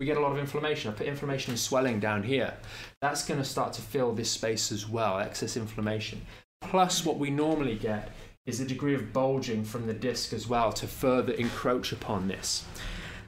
we 0.00 0.06
get 0.06 0.16
a 0.16 0.20
lot 0.20 0.32
of 0.32 0.38
inflammation. 0.38 0.90
I 0.90 0.94
put 0.94 1.06
inflammation 1.06 1.52
and 1.52 1.60
swelling 1.60 2.00
down 2.00 2.22
here. 2.22 2.54
That's 3.00 3.24
going 3.24 3.38
to 3.38 3.44
start 3.44 3.72
to 3.74 3.82
fill 3.82 4.12
this 4.12 4.30
space 4.30 4.72
as 4.72 4.88
well, 4.88 5.18
excess 5.18 5.56
inflammation. 5.56 6.22
Plus, 6.60 7.04
what 7.04 7.18
we 7.18 7.30
normally 7.30 7.76
get 7.76 8.10
is 8.46 8.60
a 8.60 8.64
degree 8.64 8.94
of 8.94 9.12
bulging 9.12 9.62
from 9.64 9.86
the 9.86 9.92
disc 9.92 10.32
as 10.32 10.48
well 10.48 10.72
to 10.72 10.86
further 10.86 11.34
encroach 11.34 11.92
upon 11.92 12.26
this. 12.26 12.64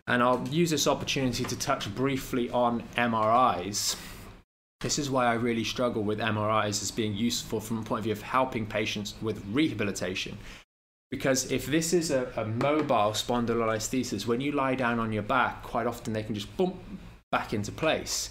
And 0.06 0.22
I'll 0.22 0.46
use 0.48 0.70
this 0.70 0.86
opportunity 0.86 1.44
to 1.44 1.58
touch 1.58 1.94
briefly 1.94 2.50
on 2.50 2.82
MRIs. 2.96 3.96
This 4.80 4.98
is 4.98 5.10
why 5.10 5.26
I 5.26 5.34
really 5.34 5.64
struggle 5.64 6.02
with 6.02 6.20
MRIs 6.20 6.82
as 6.82 6.90
being 6.90 7.14
useful 7.14 7.60
from 7.60 7.78
a 7.78 7.82
point 7.82 8.00
of 8.00 8.04
view 8.04 8.12
of 8.12 8.22
helping 8.22 8.64
patients 8.64 9.14
with 9.20 9.44
rehabilitation. 9.52 10.38
Because 11.10 11.52
if 11.52 11.66
this 11.66 11.92
is 11.92 12.10
a, 12.10 12.32
a 12.36 12.46
mobile 12.46 13.12
spondylolisthesis, 13.12 14.26
when 14.26 14.40
you 14.40 14.52
lie 14.52 14.74
down 14.74 14.98
on 14.98 15.12
your 15.12 15.22
back, 15.22 15.62
quite 15.62 15.86
often 15.86 16.12
they 16.14 16.22
can 16.22 16.34
just 16.34 16.56
bump 16.56 16.76
back 17.30 17.52
into 17.52 17.72
place. 17.72 18.30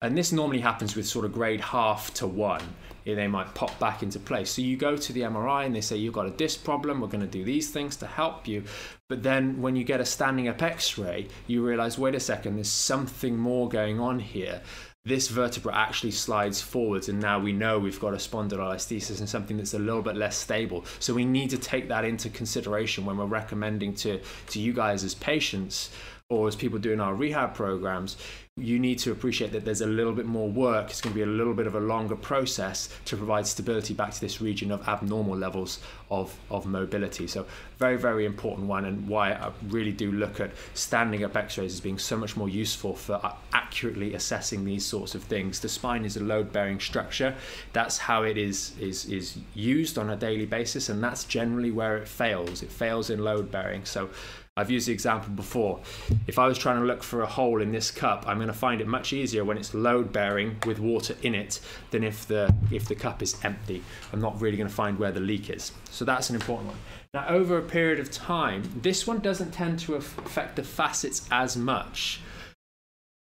And 0.00 0.16
this 0.16 0.30
normally 0.30 0.60
happens 0.60 0.94
with 0.94 1.08
sort 1.08 1.24
of 1.24 1.32
grade 1.32 1.60
half 1.60 2.14
to 2.14 2.26
one. 2.28 2.62
They 3.04 3.26
might 3.26 3.54
pop 3.54 3.76
back 3.80 4.02
into 4.02 4.20
place. 4.20 4.50
So 4.50 4.60
you 4.60 4.76
go 4.76 4.94
to 4.94 5.12
the 5.14 5.22
MRI 5.22 5.64
and 5.64 5.74
they 5.74 5.80
say, 5.80 5.96
You've 5.96 6.12
got 6.12 6.26
a 6.26 6.30
disc 6.30 6.62
problem, 6.62 7.00
we're 7.00 7.08
going 7.08 7.22
to 7.22 7.26
do 7.26 7.42
these 7.42 7.70
things 7.70 7.96
to 7.96 8.06
help 8.06 8.46
you. 8.46 8.64
But 9.08 9.22
then 9.22 9.62
when 9.62 9.76
you 9.76 9.82
get 9.82 9.98
a 9.98 10.04
standing 10.04 10.46
up 10.46 10.62
x 10.62 10.98
ray, 10.98 11.28
you 11.46 11.66
realize, 11.66 11.98
wait 11.98 12.14
a 12.14 12.20
second, 12.20 12.56
there's 12.56 12.68
something 12.68 13.36
more 13.36 13.66
going 13.66 13.98
on 13.98 14.18
here 14.18 14.60
this 15.08 15.28
vertebra 15.28 15.74
actually 15.74 16.10
slides 16.10 16.60
forwards 16.60 17.08
and 17.08 17.20
now 17.20 17.38
we 17.38 17.52
know 17.52 17.78
we've 17.78 18.00
got 18.00 18.12
a 18.12 18.18
spondylolisthesis 18.18 19.18
and 19.18 19.28
something 19.28 19.56
that's 19.56 19.74
a 19.74 19.78
little 19.78 20.02
bit 20.02 20.16
less 20.16 20.36
stable. 20.36 20.84
So 21.00 21.14
we 21.14 21.24
need 21.24 21.50
to 21.50 21.58
take 21.58 21.88
that 21.88 22.04
into 22.04 22.28
consideration 22.28 23.04
when 23.04 23.16
we're 23.16 23.26
recommending 23.26 23.94
to 23.96 24.20
to 24.48 24.60
you 24.60 24.72
guys 24.72 25.04
as 25.04 25.14
patients 25.14 25.90
or 26.30 26.46
as 26.46 26.54
people 26.54 26.78
doing 26.78 27.00
our 27.00 27.14
rehab 27.14 27.54
programs, 27.54 28.18
you 28.54 28.78
need 28.78 28.98
to 28.98 29.10
appreciate 29.12 29.50
that 29.52 29.64
there's 29.64 29.80
a 29.80 29.86
little 29.86 30.12
bit 30.12 30.26
more 30.26 30.50
work. 30.50 30.90
It's 30.90 31.00
going 31.00 31.14
to 31.14 31.16
be 31.16 31.22
a 31.22 31.26
little 31.26 31.54
bit 31.54 31.66
of 31.66 31.74
a 31.74 31.80
longer 31.80 32.16
process 32.16 32.90
to 33.06 33.16
provide 33.16 33.46
stability 33.46 33.94
back 33.94 34.12
to 34.12 34.20
this 34.20 34.38
region 34.38 34.70
of 34.70 34.86
abnormal 34.86 35.38
levels 35.38 35.78
of, 36.10 36.36
of 36.50 36.66
mobility. 36.66 37.28
So, 37.28 37.46
very, 37.78 37.96
very 37.96 38.26
important 38.26 38.66
one, 38.66 38.84
and 38.84 39.08
why 39.08 39.32
I 39.32 39.52
really 39.68 39.92
do 39.92 40.12
look 40.12 40.38
at 40.38 40.50
standing 40.74 41.24
up 41.24 41.34
x 41.34 41.56
rays 41.56 41.72
as 41.72 41.80
being 41.80 41.98
so 41.98 42.18
much 42.18 42.36
more 42.36 42.48
useful 42.50 42.94
for 42.94 43.24
uh, 43.24 43.32
accurately 43.54 44.12
assessing 44.12 44.66
these 44.66 44.84
sorts 44.84 45.14
of 45.14 45.22
things. 45.22 45.60
The 45.60 45.68
spine 45.70 46.04
is 46.04 46.18
a 46.18 46.22
load 46.22 46.52
bearing 46.52 46.78
structure, 46.78 47.36
that's 47.72 47.96
how 47.96 48.24
it 48.24 48.36
is, 48.36 48.76
is, 48.78 49.06
is 49.06 49.38
used 49.54 49.96
on 49.96 50.10
a 50.10 50.16
daily 50.16 50.46
basis, 50.46 50.90
and 50.90 51.02
that's 51.02 51.24
generally 51.24 51.70
where 51.70 51.96
it 51.96 52.06
fails. 52.06 52.62
It 52.62 52.70
fails 52.70 53.08
in 53.08 53.24
load 53.24 53.50
bearing. 53.50 53.86
So, 53.86 54.10
I've 54.58 54.72
used 54.72 54.88
the 54.88 54.92
example 54.92 55.30
before. 55.30 55.78
If 56.26 56.36
I 56.36 56.48
was 56.48 56.58
trying 56.58 56.80
to 56.80 56.84
look 56.84 57.04
for 57.04 57.22
a 57.22 57.26
hole 57.26 57.62
in 57.62 57.70
this 57.70 57.92
cup, 57.92 58.24
I'm 58.26 58.38
going 58.38 58.48
to 58.48 58.52
find 58.52 58.80
it 58.80 58.88
much 58.88 59.12
easier 59.12 59.44
when 59.44 59.56
it's 59.56 59.72
load 59.72 60.12
bearing 60.12 60.56
with 60.66 60.80
water 60.80 61.14
in 61.22 61.36
it 61.36 61.60
than 61.92 62.02
if 62.02 62.26
the 62.26 62.52
if 62.72 62.88
the 62.88 62.96
cup 62.96 63.22
is 63.22 63.36
empty. 63.44 63.84
I'm 64.12 64.20
not 64.20 64.40
really 64.40 64.56
going 64.56 64.68
to 64.68 64.74
find 64.74 64.98
where 64.98 65.12
the 65.12 65.20
leak 65.20 65.48
is. 65.48 65.70
So 65.90 66.04
that's 66.04 66.28
an 66.28 66.34
important 66.34 66.70
one. 66.70 66.78
Now 67.14 67.28
over 67.28 67.56
a 67.56 67.62
period 67.62 68.00
of 68.00 68.10
time, 68.10 68.68
this 68.82 69.06
one 69.06 69.20
doesn't 69.20 69.52
tend 69.52 69.78
to 69.80 69.94
affect 69.94 70.56
the 70.56 70.64
facets 70.64 71.28
as 71.30 71.56
much. 71.56 72.20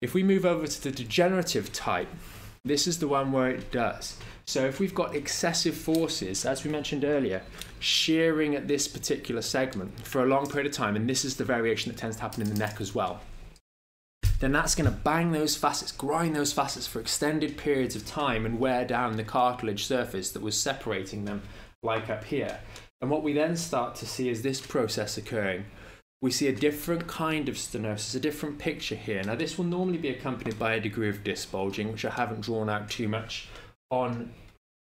If 0.02 0.12
we 0.12 0.22
move 0.22 0.44
over 0.44 0.66
to 0.66 0.82
the 0.82 0.90
degenerative 0.90 1.72
type, 1.72 2.08
this 2.62 2.86
is 2.86 2.98
the 2.98 3.08
one 3.08 3.32
where 3.32 3.48
it 3.48 3.72
does. 3.72 4.18
So 4.44 4.66
if 4.66 4.80
we've 4.80 4.94
got 4.94 5.14
excessive 5.14 5.76
forces, 5.76 6.44
as 6.44 6.64
we 6.64 6.70
mentioned 6.70 7.04
earlier, 7.04 7.42
shearing 7.78 8.54
at 8.54 8.68
this 8.68 8.88
particular 8.88 9.42
segment 9.42 10.06
for 10.06 10.22
a 10.22 10.26
long 10.26 10.46
period 10.46 10.66
of 10.66 10.72
time, 10.72 10.96
and 10.96 11.08
this 11.08 11.24
is 11.24 11.36
the 11.36 11.44
variation 11.44 11.90
that 11.92 11.98
tends 11.98 12.16
to 12.16 12.22
happen 12.22 12.42
in 12.42 12.48
the 12.48 12.58
neck 12.58 12.80
as 12.80 12.94
well, 12.94 13.20
then 14.40 14.52
that's 14.52 14.74
going 14.74 14.90
to 14.90 14.96
bang 14.96 15.30
those 15.30 15.56
facets, 15.56 15.92
grind 15.92 16.34
those 16.34 16.52
facets 16.52 16.86
for 16.86 17.00
extended 17.00 17.56
periods 17.56 17.94
of 17.94 18.04
time 18.04 18.44
and 18.44 18.58
wear 18.58 18.84
down 18.84 19.16
the 19.16 19.24
cartilage 19.24 19.84
surface 19.84 20.32
that 20.32 20.42
was 20.42 20.58
separating 20.58 21.24
them, 21.24 21.42
like 21.82 22.10
up 22.10 22.24
here. 22.24 22.58
And 23.00 23.10
what 23.10 23.22
we 23.22 23.32
then 23.32 23.56
start 23.56 23.94
to 23.96 24.06
see 24.06 24.28
is 24.28 24.42
this 24.42 24.60
process 24.60 25.16
occurring 25.16 25.64
we 26.22 26.30
see 26.30 26.46
a 26.46 26.52
different 26.54 27.08
kind 27.08 27.48
of 27.48 27.56
stenosis, 27.56 28.14
a 28.14 28.20
different 28.20 28.56
picture 28.56 28.94
here. 28.94 29.22
Now, 29.24 29.34
this 29.34 29.58
will 29.58 29.64
normally 29.64 29.98
be 29.98 30.08
accompanied 30.08 30.56
by 30.56 30.74
a 30.74 30.80
degree 30.80 31.08
of 31.08 31.24
disc 31.24 31.50
bulging, 31.50 31.90
which 31.90 32.04
I 32.04 32.10
haven't 32.10 32.42
drawn 32.42 32.70
out 32.70 32.88
too 32.88 33.08
much 33.08 33.48
on 33.92 34.32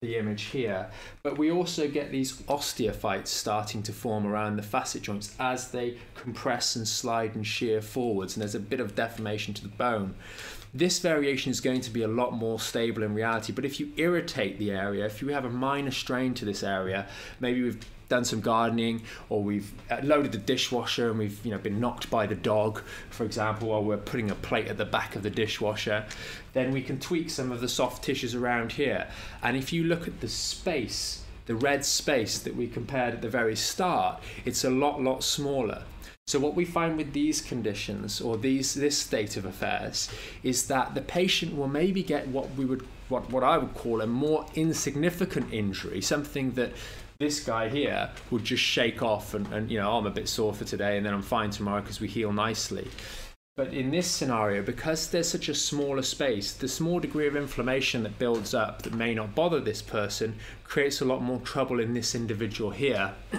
the 0.02 0.16
image 0.16 0.44
here. 0.44 0.88
But 1.22 1.36
we 1.36 1.50
also 1.50 1.88
get 1.88 2.12
these 2.12 2.40
osteophytes 2.42 3.26
starting 3.26 3.82
to 3.82 3.92
form 3.92 4.26
around 4.26 4.56
the 4.56 4.62
facet 4.62 5.02
joints 5.02 5.34
as 5.40 5.70
they 5.72 5.98
compress 6.14 6.76
and 6.76 6.86
slide 6.86 7.34
and 7.34 7.46
shear 7.46 7.82
forwards, 7.82 8.36
and 8.36 8.40
there's 8.40 8.54
a 8.54 8.60
bit 8.60 8.80
of 8.80 8.94
deformation 8.94 9.52
to 9.54 9.62
the 9.62 9.68
bone. 9.68 10.14
This 10.72 11.00
variation 11.00 11.50
is 11.50 11.60
going 11.60 11.80
to 11.80 11.90
be 11.90 12.02
a 12.02 12.08
lot 12.08 12.32
more 12.32 12.60
stable 12.60 13.02
in 13.02 13.12
reality, 13.12 13.52
but 13.52 13.64
if 13.64 13.80
you 13.80 13.92
irritate 13.96 14.58
the 14.58 14.70
area, 14.70 15.04
if 15.04 15.20
you 15.20 15.28
have 15.28 15.44
a 15.44 15.50
minor 15.50 15.90
strain 15.90 16.32
to 16.34 16.44
this 16.44 16.62
area, 16.62 17.06
maybe 17.40 17.62
we've 17.62 17.84
done 18.10 18.24
some 18.24 18.40
gardening 18.40 19.02
or 19.30 19.42
we've 19.42 19.72
uh, 19.90 20.00
loaded 20.02 20.32
the 20.32 20.38
dishwasher 20.38 21.08
and 21.08 21.18
we've 21.18 21.42
you 21.44 21.50
know 21.50 21.58
been 21.58 21.80
knocked 21.80 22.10
by 22.10 22.26
the 22.26 22.34
dog 22.34 22.82
for 23.08 23.24
example 23.24 23.68
while 23.68 23.82
we're 23.82 23.96
putting 23.96 24.30
a 24.30 24.34
plate 24.34 24.66
at 24.66 24.76
the 24.76 24.84
back 24.84 25.16
of 25.16 25.22
the 25.22 25.30
dishwasher 25.30 26.04
then 26.52 26.72
we 26.72 26.82
can 26.82 26.98
tweak 26.98 27.30
some 27.30 27.50
of 27.52 27.60
the 27.60 27.68
soft 27.68 28.02
tissues 28.02 28.34
around 28.34 28.72
here. 28.72 29.06
And 29.42 29.56
if 29.56 29.72
you 29.72 29.84
look 29.84 30.06
at 30.06 30.20
the 30.20 30.28
space 30.28 31.22
the 31.46 31.54
red 31.54 31.84
space 31.84 32.38
that 32.38 32.54
we 32.54 32.68
compared 32.68 33.14
at 33.14 33.22
the 33.22 33.28
very 33.28 33.56
start 33.56 34.22
it's 34.44 34.64
a 34.64 34.70
lot 34.70 35.00
lot 35.00 35.24
smaller. 35.24 35.84
So 36.26 36.38
what 36.38 36.54
we 36.54 36.64
find 36.64 36.96
with 36.96 37.12
these 37.12 37.40
conditions 37.40 38.20
or 38.20 38.36
these 38.36 38.74
this 38.74 38.98
state 38.98 39.36
of 39.36 39.44
affairs 39.44 40.08
is 40.42 40.66
that 40.66 40.94
the 40.94 41.00
patient 41.00 41.56
will 41.56 41.68
maybe 41.68 42.02
get 42.02 42.28
what 42.28 42.54
we 42.56 42.64
would 42.64 42.86
what, 43.10 43.28
what 43.30 43.42
I 43.42 43.58
would 43.58 43.74
call 43.74 44.00
a 44.00 44.06
more 44.06 44.46
insignificant 44.54 45.52
injury, 45.52 46.00
something 46.00 46.52
that 46.52 46.72
this 47.20 47.38
guy 47.44 47.68
here 47.68 48.10
would 48.30 48.42
just 48.42 48.62
shake 48.62 49.02
off 49.02 49.34
and, 49.34 49.46
and 49.52 49.70
you 49.70 49.78
know, 49.78 49.92
oh, 49.92 49.98
I'm 49.98 50.06
a 50.06 50.10
bit 50.10 50.26
sore 50.26 50.54
for 50.54 50.64
today 50.64 50.96
and 50.96 51.04
then 51.04 51.12
I'm 51.12 51.22
fine 51.22 51.50
tomorrow 51.50 51.82
because 51.82 52.00
we 52.00 52.08
heal 52.08 52.32
nicely. 52.32 52.90
But 53.56 53.74
in 53.74 53.90
this 53.90 54.10
scenario, 54.10 54.62
because 54.62 55.10
there's 55.10 55.28
such 55.28 55.50
a 55.50 55.54
smaller 55.54 56.00
space, 56.00 56.52
the 56.52 56.66
small 56.66 56.98
degree 56.98 57.26
of 57.26 57.36
inflammation 57.36 58.04
that 58.04 58.18
builds 58.18 58.54
up 58.54 58.82
that 58.82 58.94
may 58.94 59.12
not 59.12 59.34
bother 59.34 59.60
this 59.60 59.82
person 59.82 60.36
creates 60.64 61.02
a 61.02 61.04
lot 61.04 61.20
more 61.20 61.40
trouble 61.40 61.78
in 61.78 61.92
this 61.92 62.14
individual 62.14 62.70
here. 62.70 63.12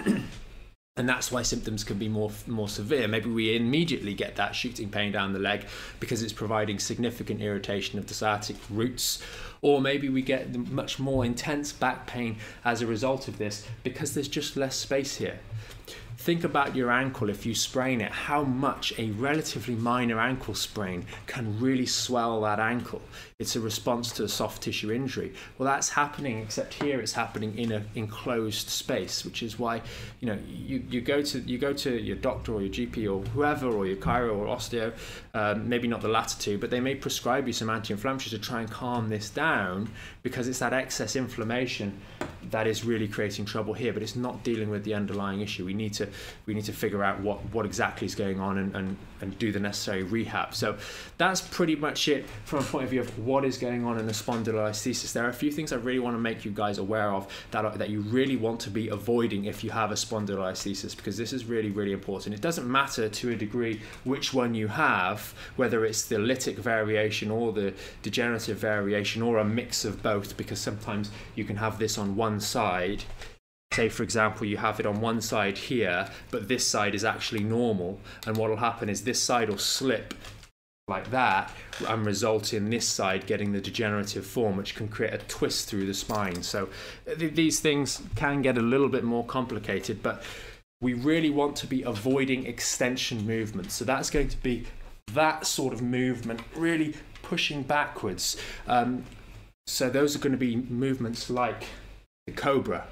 and 0.96 1.08
that's 1.08 1.32
why 1.32 1.42
symptoms 1.42 1.82
can 1.82 1.98
be 1.98 2.08
more 2.08 2.30
more 2.46 2.68
severe. 2.68 3.08
Maybe 3.08 3.30
we 3.30 3.56
immediately 3.56 4.14
get 4.14 4.36
that 4.36 4.54
shooting 4.54 4.90
pain 4.90 5.10
down 5.10 5.32
the 5.32 5.40
leg 5.40 5.66
because 5.98 6.22
it's 6.22 6.32
providing 6.32 6.78
significant 6.78 7.40
irritation 7.40 7.98
of 7.98 8.06
the 8.06 8.14
sciatic 8.14 8.56
roots, 8.70 9.20
or 9.62 9.80
maybe 9.80 10.08
we 10.08 10.20
get 10.20 10.54
much 10.70 10.98
more 10.98 11.24
intense 11.24 11.72
back 11.72 12.06
pain 12.06 12.36
as 12.64 12.82
a 12.82 12.86
result 12.86 13.28
of 13.28 13.38
this 13.38 13.66
because 13.84 14.12
there's 14.12 14.28
just 14.28 14.56
less 14.56 14.76
space 14.76 15.16
here. 15.16 15.38
Think 16.22 16.44
about 16.44 16.76
your 16.76 16.88
ankle 16.88 17.30
if 17.30 17.44
you 17.44 17.52
sprain 17.52 18.00
it, 18.00 18.12
how 18.12 18.44
much 18.44 18.96
a 18.96 19.10
relatively 19.10 19.74
minor 19.74 20.20
ankle 20.20 20.54
sprain 20.54 21.04
can 21.26 21.58
really 21.58 21.84
swell 21.84 22.42
that 22.42 22.60
ankle. 22.60 23.02
It's 23.40 23.56
a 23.56 23.60
response 23.60 24.12
to 24.12 24.22
a 24.22 24.28
soft 24.28 24.62
tissue 24.62 24.92
injury. 24.92 25.32
Well, 25.58 25.68
that's 25.68 25.88
happening, 25.88 26.38
except 26.38 26.74
here 26.74 27.00
it's 27.00 27.14
happening 27.14 27.58
in 27.58 27.72
an 27.72 27.88
enclosed 27.96 28.68
space, 28.68 29.24
which 29.24 29.42
is 29.42 29.58
why 29.58 29.82
you 30.20 30.28
know 30.28 30.38
you, 30.46 30.84
you 30.88 31.00
go 31.00 31.22
to 31.22 31.40
you 31.40 31.58
go 31.58 31.72
to 31.72 32.00
your 32.00 32.14
doctor 32.14 32.54
or 32.54 32.62
your 32.62 32.72
GP 32.72 32.98
or 33.12 33.28
whoever 33.30 33.66
or 33.66 33.84
your 33.84 33.96
chiro 33.96 34.36
or 34.36 34.46
osteo, 34.46 34.92
um, 35.34 35.68
maybe 35.68 35.88
not 35.88 36.02
the 36.02 36.08
latter 36.08 36.38
two, 36.38 36.56
but 36.56 36.70
they 36.70 36.78
may 36.78 36.94
prescribe 36.94 37.48
you 37.48 37.52
some 37.52 37.68
anti-inflammatories 37.68 38.30
to 38.30 38.38
try 38.38 38.60
and 38.60 38.70
calm 38.70 39.08
this 39.08 39.28
down 39.28 39.90
because 40.22 40.46
it's 40.46 40.60
that 40.60 40.72
excess 40.72 41.16
inflammation 41.16 42.00
that 42.50 42.68
is 42.68 42.84
really 42.84 43.08
creating 43.08 43.44
trouble 43.44 43.74
here, 43.74 43.92
but 43.92 44.02
it's 44.02 44.14
not 44.14 44.44
dealing 44.44 44.70
with 44.70 44.84
the 44.84 44.94
underlying 44.94 45.40
issue. 45.40 45.64
We 45.64 45.74
need 45.74 45.94
to 45.94 46.11
we 46.46 46.54
need 46.54 46.64
to 46.64 46.72
figure 46.72 47.02
out 47.02 47.20
what 47.20 47.38
what 47.52 47.66
exactly 47.66 48.06
is 48.06 48.14
going 48.14 48.40
on 48.40 48.58
and, 48.58 48.74
and, 48.74 48.96
and 49.20 49.38
do 49.38 49.52
the 49.52 49.60
necessary 49.60 50.02
rehab. 50.02 50.54
So 50.54 50.76
that's 51.18 51.40
pretty 51.40 51.76
much 51.76 52.08
it 52.08 52.26
from 52.44 52.60
a 52.60 52.62
point 52.62 52.84
of 52.84 52.90
view 52.90 53.00
of 53.00 53.18
what 53.18 53.44
is 53.44 53.58
going 53.58 53.84
on 53.84 53.98
in 53.98 54.06
the 54.06 54.12
spondylolisthesis. 54.12 55.12
There 55.12 55.24
are 55.24 55.30
a 55.30 55.34
few 55.34 55.50
things 55.50 55.72
I 55.72 55.76
really 55.76 55.98
want 55.98 56.14
to 56.14 56.20
make 56.20 56.44
you 56.44 56.50
guys 56.50 56.78
aware 56.78 57.12
of 57.12 57.26
that 57.50 57.64
are, 57.64 57.76
that 57.76 57.90
you 57.90 58.00
really 58.00 58.36
want 58.36 58.60
to 58.60 58.70
be 58.70 58.88
avoiding 58.88 59.44
if 59.44 59.62
you 59.64 59.70
have 59.70 59.90
a 59.90 59.94
spondylolisthesis 59.94 60.96
because 60.96 61.16
this 61.16 61.32
is 61.32 61.44
really 61.44 61.70
really 61.70 61.92
important. 61.92 62.34
It 62.34 62.40
doesn't 62.40 62.70
matter 62.70 63.08
to 63.08 63.30
a 63.30 63.36
degree 63.36 63.80
which 64.04 64.32
one 64.34 64.54
you 64.54 64.68
have, 64.68 65.34
whether 65.56 65.84
it's 65.84 66.02
the 66.04 66.16
lytic 66.16 66.56
variation 66.56 67.30
or 67.30 67.52
the 67.52 67.74
degenerative 68.02 68.58
variation 68.58 69.22
or 69.22 69.38
a 69.38 69.44
mix 69.44 69.84
of 69.84 70.02
both, 70.02 70.36
because 70.36 70.58
sometimes 70.58 71.10
you 71.34 71.44
can 71.44 71.56
have 71.56 71.78
this 71.78 71.98
on 71.98 72.16
one 72.16 72.40
side 72.40 73.04
say 73.72 73.88
for 73.88 74.02
example 74.02 74.46
you 74.46 74.56
have 74.56 74.80
it 74.80 74.86
on 74.86 75.00
one 75.00 75.20
side 75.20 75.56
here 75.56 76.08
but 76.30 76.48
this 76.48 76.66
side 76.66 76.94
is 76.94 77.04
actually 77.04 77.44
normal. 77.44 78.00
And 78.26 78.36
what 78.36 78.50
will 78.50 78.56
happen 78.56 78.88
is 78.88 79.04
this 79.04 79.22
side 79.22 79.48
will 79.48 79.58
slip 79.58 80.14
like 80.88 81.10
that 81.10 81.50
and 81.88 82.04
result 82.04 82.52
in 82.52 82.68
this 82.68 82.86
side 82.86 83.26
getting 83.26 83.52
the 83.52 83.60
degenerative 83.60 84.26
form 84.26 84.56
which 84.56 84.74
can 84.74 84.88
create 84.88 85.14
a 85.14 85.18
twist 85.18 85.68
through 85.68 85.86
the 85.86 85.94
spine. 85.94 86.42
So 86.42 86.68
th- 87.06 87.34
these 87.34 87.60
things 87.60 88.02
can 88.16 88.42
get 88.42 88.58
a 88.58 88.62
little 88.62 88.88
bit 88.88 89.04
more 89.04 89.24
complicated 89.24 90.02
but 90.02 90.22
we 90.80 90.94
really 90.94 91.30
want 91.30 91.54
to 91.56 91.66
be 91.66 91.82
avoiding 91.82 92.46
extension 92.46 93.24
movements 93.26 93.74
so 93.74 93.84
that's 93.84 94.10
going 94.10 94.28
to 94.28 94.36
be 94.38 94.66
that 95.12 95.46
sort 95.46 95.72
of 95.72 95.82
movement 95.82 96.40
really 96.54 96.94
pushing 97.22 97.62
backwards. 97.62 98.36
Um, 98.66 99.04
so 99.66 99.88
those 99.88 100.16
are 100.16 100.18
going 100.18 100.32
to 100.32 100.38
be 100.38 100.56
movements 100.56 101.30
like 101.30 101.66
the 102.26 102.32
cobra 102.32 102.86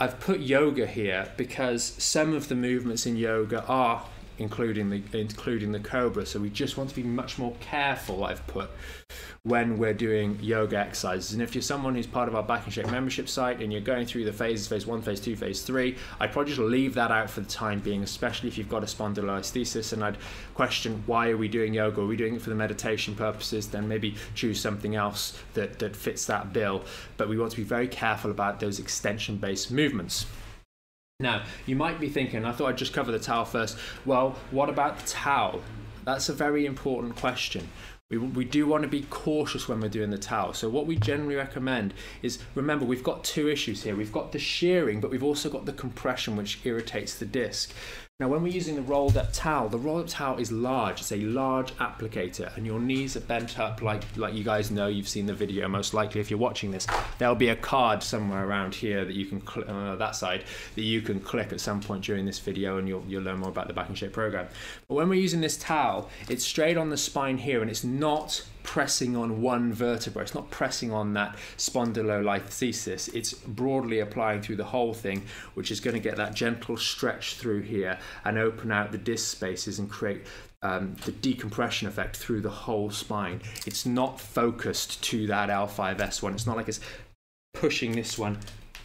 I've 0.00 0.20
put 0.20 0.38
yoga 0.38 0.86
here 0.86 1.32
because 1.36 1.82
some 1.82 2.32
of 2.32 2.46
the 2.48 2.54
movements 2.54 3.04
in 3.04 3.16
yoga 3.16 3.64
are 3.64 4.06
including 4.38 4.90
the 4.90 5.02
including 5.18 5.72
the 5.72 5.80
cobra. 5.80 6.24
So 6.26 6.40
we 6.40 6.50
just 6.50 6.76
want 6.76 6.90
to 6.90 6.96
be 6.96 7.02
much 7.02 7.38
more 7.38 7.54
careful. 7.60 8.24
I've 8.24 8.46
put 8.46 8.70
when 9.44 9.78
we're 9.78 9.94
doing 9.94 10.38
yoga 10.42 10.76
exercises. 10.76 11.32
And 11.32 11.40
if 11.40 11.54
you're 11.54 11.62
someone 11.62 11.94
who's 11.94 12.06
part 12.06 12.28
of 12.28 12.34
our 12.34 12.42
Back 12.42 12.66
in 12.66 12.72
Shape 12.72 12.90
membership 12.90 13.28
site 13.28 13.60
and 13.60 13.72
you're 13.72 13.80
going 13.80 14.06
through 14.06 14.24
the 14.24 14.32
phases, 14.32 14.68
phase 14.68 14.86
one, 14.86 15.00
phase 15.00 15.20
two, 15.20 15.36
phase 15.36 15.62
three, 15.62 15.96
I'd 16.20 16.32
probably 16.32 16.50
just 16.50 16.60
leave 16.60 16.94
that 16.94 17.10
out 17.10 17.30
for 17.30 17.40
the 17.40 17.48
time 17.48 17.80
being, 17.80 18.02
especially 18.02 18.48
if 18.48 18.58
you've 18.58 18.68
got 18.68 18.82
a 18.82 18.86
spondylolisthesis. 18.86 19.92
And 19.92 20.04
I'd 20.04 20.18
question 20.54 21.02
why 21.06 21.30
are 21.30 21.36
we 21.36 21.48
doing 21.48 21.72
yoga? 21.72 22.00
Are 22.02 22.06
we 22.06 22.16
doing 22.16 22.34
it 22.34 22.42
for 22.42 22.50
the 22.50 22.56
meditation 22.56 23.14
purposes? 23.14 23.68
Then 23.68 23.88
maybe 23.88 24.16
choose 24.34 24.60
something 24.60 24.96
else 24.96 25.38
that, 25.54 25.78
that 25.78 25.96
fits 25.96 26.26
that 26.26 26.52
bill. 26.52 26.84
But 27.16 27.28
we 27.28 27.38
want 27.38 27.52
to 27.52 27.56
be 27.56 27.64
very 27.64 27.88
careful 27.88 28.30
about 28.30 28.60
those 28.60 28.78
extension 28.78 29.36
based 29.36 29.70
movements. 29.70 30.26
Now, 31.20 31.42
you 31.66 31.74
might 31.74 31.98
be 31.98 32.08
thinking, 32.08 32.44
I 32.44 32.52
thought 32.52 32.68
I'd 32.68 32.78
just 32.78 32.92
cover 32.92 33.10
the 33.10 33.18
towel 33.18 33.44
first. 33.44 33.76
Well, 34.06 34.36
what 34.52 34.68
about 34.68 35.00
the 35.00 35.06
towel? 35.08 35.62
That's 36.04 36.28
a 36.28 36.32
very 36.32 36.64
important 36.64 37.16
question. 37.16 37.70
We, 38.08 38.18
we 38.18 38.44
do 38.44 38.68
want 38.68 38.84
to 38.84 38.88
be 38.88 39.02
cautious 39.10 39.66
when 39.66 39.80
we're 39.80 39.88
doing 39.88 40.10
the 40.10 40.18
towel. 40.18 40.52
So, 40.52 40.68
what 40.68 40.86
we 40.86 40.94
generally 40.94 41.34
recommend 41.34 41.92
is 42.22 42.38
remember, 42.54 42.84
we've 42.84 43.02
got 43.02 43.24
two 43.24 43.48
issues 43.48 43.82
here. 43.82 43.96
We've 43.96 44.12
got 44.12 44.30
the 44.30 44.38
shearing, 44.38 45.00
but 45.00 45.10
we've 45.10 45.24
also 45.24 45.50
got 45.50 45.66
the 45.66 45.72
compression, 45.72 46.36
which 46.36 46.60
irritates 46.62 47.18
the 47.18 47.26
disc. 47.26 47.74
Now, 48.20 48.26
when 48.26 48.42
we're 48.42 48.48
using 48.48 48.74
the 48.74 48.82
rolled 48.82 49.16
up 49.16 49.32
towel, 49.32 49.68
the 49.68 49.78
rolled 49.78 50.00
up 50.00 50.08
towel 50.08 50.38
is 50.40 50.50
large. 50.50 51.00
It's 51.02 51.12
a 51.12 51.20
large 51.20 51.72
applicator, 51.76 52.52
and 52.56 52.66
your 52.66 52.80
knees 52.80 53.16
are 53.16 53.20
bent 53.20 53.60
up 53.60 53.80
like 53.80 54.02
like 54.16 54.34
you 54.34 54.42
guys 54.42 54.72
know. 54.72 54.88
You've 54.88 55.08
seen 55.08 55.26
the 55.26 55.34
video, 55.34 55.68
most 55.68 55.94
likely, 55.94 56.20
if 56.20 56.28
you're 56.28 56.36
watching 56.40 56.72
this. 56.72 56.84
There'll 57.18 57.36
be 57.36 57.50
a 57.50 57.54
card 57.54 58.02
somewhere 58.02 58.44
around 58.44 58.74
here 58.74 59.04
that 59.04 59.14
you 59.14 59.26
can 59.26 59.40
cl- 59.46 59.70
uh, 59.70 59.94
that 59.94 60.16
side 60.16 60.42
that 60.74 60.82
you 60.82 61.00
can 61.00 61.20
click 61.20 61.52
at 61.52 61.60
some 61.60 61.80
point 61.80 62.02
during 62.02 62.26
this 62.26 62.40
video, 62.40 62.78
and 62.78 62.88
you'll 62.88 63.04
you'll 63.06 63.22
learn 63.22 63.38
more 63.38 63.50
about 63.50 63.68
the 63.68 63.72
back 63.72 63.88
in 63.88 63.94
shape 63.94 64.14
program. 64.14 64.48
But 64.88 64.94
when 64.96 65.08
we're 65.08 65.20
using 65.20 65.40
this 65.40 65.56
towel, 65.56 66.10
it's 66.28 66.44
straight 66.44 66.76
on 66.76 66.90
the 66.90 66.96
spine 66.96 67.38
here, 67.38 67.62
and 67.62 67.70
it's 67.70 67.84
not 67.84 68.44
pressing 68.62 69.16
on 69.16 69.40
one 69.40 69.72
vertebra. 69.72 70.22
It's 70.22 70.34
not 70.34 70.50
pressing 70.50 70.92
on 70.92 71.14
that 71.14 71.36
spondylolisthesis. 71.56 73.14
It's 73.14 73.32
broadly 73.32 74.00
applying 74.00 74.42
through 74.42 74.56
the 74.56 74.64
whole 74.64 74.94
thing, 74.94 75.24
which 75.54 75.70
is 75.70 75.80
going 75.80 75.94
to 75.94 76.00
get 76.00 76.16
that 76.16 76.34
gentle 76.34 76.76
stretch 76.76 77.36
through 77.36 77.62
here 77.62 77.98
and 78.24 78.38
open 78.38 78.70
out 78.70 78.92
the 78.92 78.98
disc 78.98 79.30
spaces 79.30 79.78
and 79.78 79.90
create 79.90 80.22
um, 80.62 80.96
the 81.04 81.12
decompression 81.12 81.88
effect 81.88 82.16
through 82.16 82.40
the 82.40 82.50
whole 82.50 82.90
spine. 82.90 83.40
It's 83.66 83.86
not 83.86 84.20
focused 84.20 85.02
to 85.04 85.26
that 85.28 85.48
L5S1. 85.48 86.34
It's 86.34 86.46
not 86.46 86.56
like 86.56 86.68
it's 86.68 86.80
pushing 87.54 87.92
this 87.92 88.18
one 88.18 88.38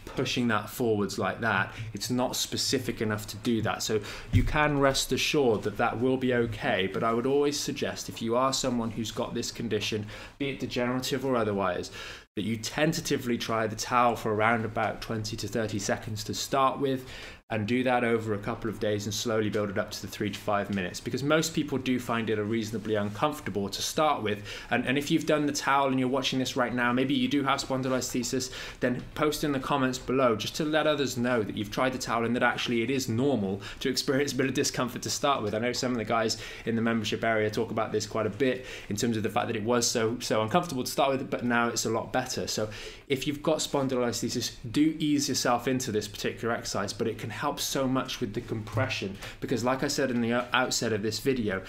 pushing 0.06 0.48
that 0.50 0.70
forwards 0.70 1.18
like 1.18 1.42
that, 1.42 1.74
it's 1.94 2.10
not 2.10 2.36
specific 2.36 3.02
enough 3.02 3.28
to 3.28 3.38
do 3.38 3.62
that. 3.62 3.84
So 3.84 4.02
you 4.32 4.44
can 4.44 4.80
rest 4.80 5.12
assured 5.12 5.64
that 5.64 5.78
that 5.78 6.00
will 6.00 6.18
be 6.18 6.34
okay. 6.34 6.90
But 6.92 7.04
I 7.04 7.14
would 7.14 7.26
always 7.26 7.60
suggest 7.60 8.10
if 8.10 8.22
you 8.22 8.36
are 8.36 8.54
someone 8.54 8.92
who's 8.92 9.12
got 9.12 9.34
this 9.34 9.52
condition, 9.52 10.06
be 10.38 10.50
it 10.50 10.60
degenerative 10.60 11.26
or 11.26 11.36
otherwise, 11.36 11.92
that 12.36 12.44
you 12.44 12.58
tentatively 12.58 13.38
try 13.38 13.68
the 13.68 13.76
towel 13.76 14.16
for 14.16 14.34
around 14.34 14.66
about 14.66 15.02
20 15.02 15.38
to 15.38 15.48
30 15.48 15.78
seconds 15.78 16.24
to 16.24 16.34
start 16.34 16.80
with 16.80 17.08
and 17.54 17.68
do 17.68 17.84
that 17.84 18.04
over 18.04 18.34
a 18.34 18.38
couple 18.40 18.68
of 18.68 18.80
days 18.80 19.06
and 19.06 19.14
slowly 19.14 19.48
build 19.48 19.70
it 19.70 19.78
up 19.78 19.92
to 19.92 20.02
the 20.02 20.08
three 20.08 20.30
to 20.30 20.40
five 20.40 20.74
minutes. 20.74 21.00
Because 21.00 21.22
most 21.22 21.54
people 21.54 21.78
do 21.78 22.00
find 22.00 22.30
it 22.32 22.40
a 22.40 22.44
reasonably 22.44 22.96
uncomfortable 22.96 23.70
to 23.70 23.82
start 23.82 24.24
with. 24.24 24.44
And, 24.72 24.88
and 24.88 24.98
if 24.98 25.12
you've 25.12 25.28
done 25.28 25.46
the 25.46 25.52
towel 25.52 25.90
and 25.90 26.00
you're 26.00 26.10
watching 26.10 26.40
this 26.40 26.56
right 26.56 26.74
now 26.74 26.92
maybe 26.92 27.14
you 27.14 27.28
do 27.28 27.44
have 27.44 27.60
spondylolisthesis 27.60 28.52
then 28.80 29.04
post 29.14 29.44
in 29.44 29.52
the 29.52 29.60
comments 29.60 30.00
below 30.00 30.36
just 30.36 30.56
to 30.56 30.66
let 30.66 30.88
others 30.88 31.16
know 31.16 31.44
that 31.44 31.56
you've 31.56 31.70
tried 31.70 31.94
the 31.94 31.98
towel 32.00 32.26
and 32.26 32.36
that 32.36 32.42
actually 32.42 32.82
it 32.82 32.90
is 32.90 33.08
normal 33.08 33.62
to 33.80 33.90
experience 33.90 34.32
a 34.32 34.36
bit 34.36 34.48
of 34.48 34.54
discomfort 34.56 35.04
to 35.04 35.10
start 35.10 35.44
with. 35.44 35.54
I 35.54 35.60
know 35.60 35.74
some 35.74 35.92
of 35.92 35.98
the 35.98 36.06
guys 36.06 36.38
in 36.66 36.76
the 36.76 36.82
membership 36.82 37.24
area 37.24 37.52
talk 37.52 37.70
about 37.70 37.92
this 37.92 38.08
quite 38.08 38.26
a 38.26 38.32
bit 38.32 38.66
in 38.90 38.96
terms 38.96 39.16
of 39.16 39.22
the 39.22 39.30
fact 39.30 39.48
that 39.48 39.56
it 39.56 39.64
was 39.64 39.86
so 39.90 40.18
so 40.22 40.42
uncomfortable 40.42 40.84
to 40.84 40.92
start 40.92 41.12
with 41.12 41.30
but 41.30 41.44
now 41.44 41.68
it's 41.68 41.86
a 41.86 41.90
lot 41.90 42.12
better. 42.12 42.48
So 42.48 42.70
if 43.08 43.28
you've 43.28 43.44
got 43.44 43.58
spondylolisthesis 43.58 44.54
do 44.72 44.96
ease 44.98 45.30
yourself 45.30 45.68
into 45.68 45.92
this 45.92 46.08
particular 46.08 46.56
exercise 46.56 46.94
but 46.94 47.08
it 47.08 47.20
can 47.20 47.30
helps 47.34 47.64
so 47.64 47.88
much 47.88 48.20
with 48.20 48.34
the 48.34 48.42
compression 48.42 49.18
because 49.40 49.64
like 49.64 49.84
I 49.84 49.88
said 49.88 50.12
in 50.12 50.22
the 50.22 50.46
outset 50.56 50.94
of 50.94 51.02
this 51.02 51.20
video 51.20 51.62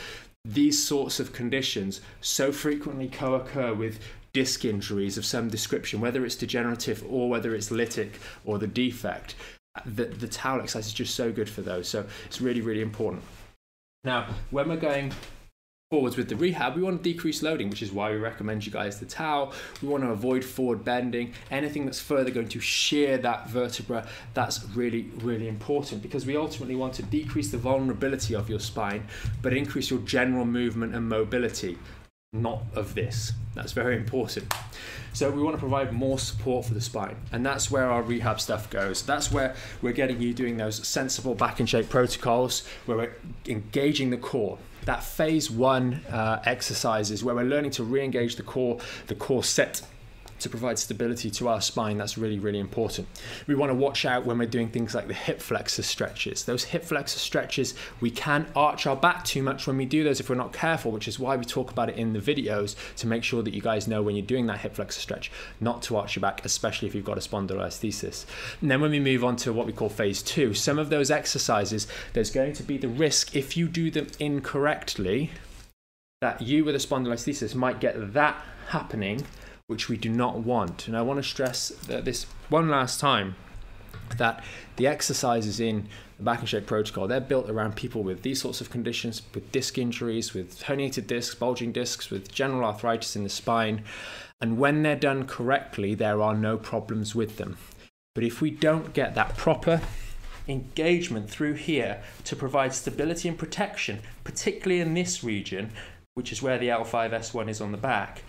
these 0.45 0.83
sorts 0.87 1.21
of 1.21 1.33
conditions 1.33 2.01
so 2.21 2.53
frequently 2.53 3.09
co-occur 3.09 3.75
with 3.75 3.99
disc 4.33 4.65
injuries 4.65 5.17
of 5.17 5.25
some 5.25 5.49
description 5.49 6.01
whether 6.01 6.25
it's 6.25 6.37
degenerative 6.37 7.05
or 7.09 7.29
whether 7.29 7.55
it's 7.55 7.71
lytic 7.71 8.13
or 8.45 8.59
the 8.59 8.67
defect. 8.67 9.35
The, 9.85 10.05
the 10.05 10.29
towel 10.29 10.61
exercise 10.61 10.87
is 10.87 10.93
just 10.93 11.15
so 11.15 11.33
good 11.33 11.49
for 11.49 11.63
those 11.63 11.89
so 11.89 12.07
it's 12.27 12.41
really 12.41 12.61
really 12.61 12.83
important. 12.83 13.23
Now 14.05 14.29
when 14.51 14.69
we're 14.69 14.77
going 14.77 15.13
forwards 15.95 16.17
with 16.17 16.29
the 16.29 16.35
rehab, 16.35 16.75
we 16.75 16.83
want 16.83 17.01
to 17.01 17.13
decrease 17.13 17.41
loading, 17.41 17.71
which 17.71 17.81
is 17.81 17.93
why 17.93 18.11
we 18.11 18.17
recommend 18.17 18.67
you 18.67 18.73
guys 18.73 18.99
the 18.99 19.07
towel. 19.07 19.53
We 19.81 19.87
want 19.87 20.03
to 20.03 20.11
avoid 20.11 20.45
forward 20.45 20.85
bending. 20.85 21.35
Anything 21.53 21.85
that's 21.85 22.01
further 22.01 22.33
going 22.33 22.49
to 22.49 22.59
shear 22.59 23.17
that 23.19 23.49
vertebra, 23.49 24.09
that's 24.35 24.65
really, 24.75 25.03
really 25.19 25.47
important 25.47 26.03
because 26.03 26.27
we 26.27 26.37
ultimately 26.37 26.75
want 26.75 26.95
to 26.95 27.05
decrease 27.05 27.53
the 27.53 27.59
vulnerability 27.59 28.35
of 28.35 28.51
your 28.51 28.59
spine, 28.59 29.07
but 29.41 29.53
increase 29.53 29.89
your 29.89 30.01
general 30.01 30.45
movement 30.45 30.97
and 30.97 31.09
mobility 31.09 31.79
not 32.33 32.65
of 32.75 32.97
this. 32.97 33.33
That's 33.55 33.71
very 33.71 33.97
important. 33.97 34.53
So 35.13 35.31
we 35.31 35.41
want 35.41 35.55
to 35.55 35.61
provide 35.61 35.93
more 35.93 36.19
support 36.19 36.67
for 36.67 36.75
the 36.75 36.81
spine, 36.81 37.15
and 37.31 37.47
that's 37.47 37.71
where 37.71 37.89
our 37.89 38.03
rehab 38.03 38.41
stuff 38.41 38.69
goes. 38.69 39.03
That's 39.03 39.31
where 39.31 39.55
we're 39.81 39.93
getting 39.93 40.21
you 40.21 40.35
doing 40.35 40.57
those 40.57 40.85
sensible 40.85 41.37
back 41.37 41.61
in 41.61 41.67
shape 41.67 41.89
protocols, 41.89 42.67
where 42.87 42.97
we're 42.97 43.15
engaging 43.47 44.11
the 44.11 44.17
core. 44.17 44.59
That 44.85 45.03
phase 45.03 45.51
one 45.51 45.95
uh, 46.11 46.43
exercises 46.45 47.25
where 47.25 47.35
we're 47.35 47.45
learning 47.45 47.73
to 47.73 47.85
re-engage 47.85 48.37
the 48.37 48.43
core, 48.43 48.79
the 49.07 49.15
core 49.15 49.45
set 49.45 49.83
to 50.41 50.49
provide 50.49 50.79
stability 50.79 51.31
to 51.31 51.49
our 51.49 51.61
spine. 51.61 51.99
That's 51.99 52.19
really, 52.19 52.39
really 52.39 52.59
important. 52.59 53.09
We 53.47 53.55
want 53.55 53.71
to 53.71 53.75
watch 53.75 54.05
out 54.05 54.25
when 54.25 54.39
we're 54.39 54.47
doing 54.47 54.69
things 54.69 54.95
like 54.95 55.09
the 55.09 55.15
hip 55.15 55.41
flexor 55.41 55.83
stretches. 55.83 56.45
Those 56.45 56.65
hip 56.65 56.85
flexor 56.85 57.19
stretches, 57.19 57.75
we 58.01 58.11
can 58.11 58.47
arch 58.55 58.87
our 58.87 58.97
back 58.97 59.25
too 59.25 59.43
much 59.43 59.67
when 59.67 59.77
we 59.77 59.85
do 59.85 60.05
those 60.05 60.21
if 60.21 60.29
we're 60.29 60.37
not 60.37 60.53
careful, 60.53 60.91
which 60.91 61.09
is 61.09 61.19
why 61.19 61.37
we 61.37 61.45
talk 61.45 61.71
about 61.71 61.89
it 61.89 61.97
in 61.97 62.13
the 62.13 62.19
videos 62.19 62.77
to 62.97 63.07
make 63.07 63.25
sure 63.25 63.43
that 63.43 63.55
you 63.55 63.61
guys 63.61 63.89
know 63.89 64.03
when 64.03 64.17
you're 64.17 64.27
doing 64.27 64.47
that 64.47 64.61
hip 64.61 64.75
flexor 64.75 65.01
stretch 65.01 65.31
not 65.61 65.83
to 65.83 65.97
arch 65.97 66.17
your 66.17 66.21
back, 66.21 66.45
especially 66.45 66.89
if 66.89 66.95
you've 66.95 67.05
got 67.05 67.19
a 67.19 67.21
spondylolisthesis. 67.21 68.27
And 68.61 68.71
then 68.71 68.81
when 68.81 68.91
we 68.91 69.01
move 69.01 69.25
on 69.25 69.37
to 69.37 69.53
what 69.53 69.67
we 69.67 69.73
call 69.73 69.89
phase 69.89 70.23
two, 70.23 70.55
some 70.55 70.79
of 70.79 70.91
those 70.91 71.11
exercises, 71.11 71.87
there's 72.13 72.31
going 72.31 72.53
to 72.55 72.63
be 72.63 72.77
the 72.79 72.89
risk 72.89 73.35
if 73.35 73.57
you 73.57 73.69
do 73.69 73.91
them 73.91 74.09
incorrectly 74.19 75.31
that 76.21 76.41
you 76.41 76.65
with 76.65 76.75
a 76.75 76.79
spondylolisthesis 76.79 77.55
might 77.55 77.81
get 77.81 78.15
that 78.15 78.41
happening 78.69 79.23
which 79.67 79.89
we 79.89 79.97
do 79.97 80.09
not 80.09 80.41
want. 80.41 80.87
And 80.87 80.97
I 80.97 81.03
want 81.03 81.19
to 81.19 81.29
stress 81.29 81.69
that 81.87 82.05
this 82.05 82.27
one 82.49 82.69
last 82.69 83.01
time 83.01 83.37
that 84.19 84.45
the 84.77 84.87
exercises 84.87 85.61
in 85.61 85.89
the 86.19 86.23
back 86.23 86.41
in 86.41 86.47
shape 86.47 86.67
protocol 86.67 87.09
they're 87.09 87.21
built 87.21 87.49
around 87.49 87.75
people 87.75 88.03
with 88.03 88.23
these 88.23 88.41
sorts 88.41 88.61
of 88.61 88.69
conditions 88.69 89.23
with 89.35 89.51
disc 89.51 89.79
injuries 89.79 90.35
with 90.35 90.63
herniated 90.65 91.07
discs 91.07 91.35
bulging 91.35 91.73
discs 91.73 92.11
with 92.11 92.31
general 92.31 92.65
arthritis 92.65 93.17
in 93.17 93.23
the 93.23 93.31
spine 93.31 93.83
And 94.41 94.59
when 94.59 94.83
they're 94.83 94.95
done 94.95 95.27
correctly, 95.27 95.95
there 95.95 96.21
are 96.21 96.35
no 96.35 96.59
problems 96.59 97.15
with 97.15 97.39
them. 97.39 97.57
But 98.15 98.25
if 98.25 98.43
we 98.43 98.51
don't 98.51 98.93
get 98.93 99.15
that 99.15 99.39
proper 99.39 99.81
engagement 100.47 101.31
through 101.31 101.55
here 101.55 102.03
to 102.25 102.37
provide 102.37 102.75
stability 102.75 103.29
and 103.29 103.39
protection, 103.39 104.01
particularly 104.23 104.83
in 104.83 104.93
this 104.93 105.25
region, 105.25 105.73
which 106.15 106.31
is 106.31 106.41
where 106.41 106.59
the 106.59 106.69
L5S1 106.69 107.49
is 107.49 107.61
on 107.61 107.73
the 107.73 107.79
back, 107.79 108.23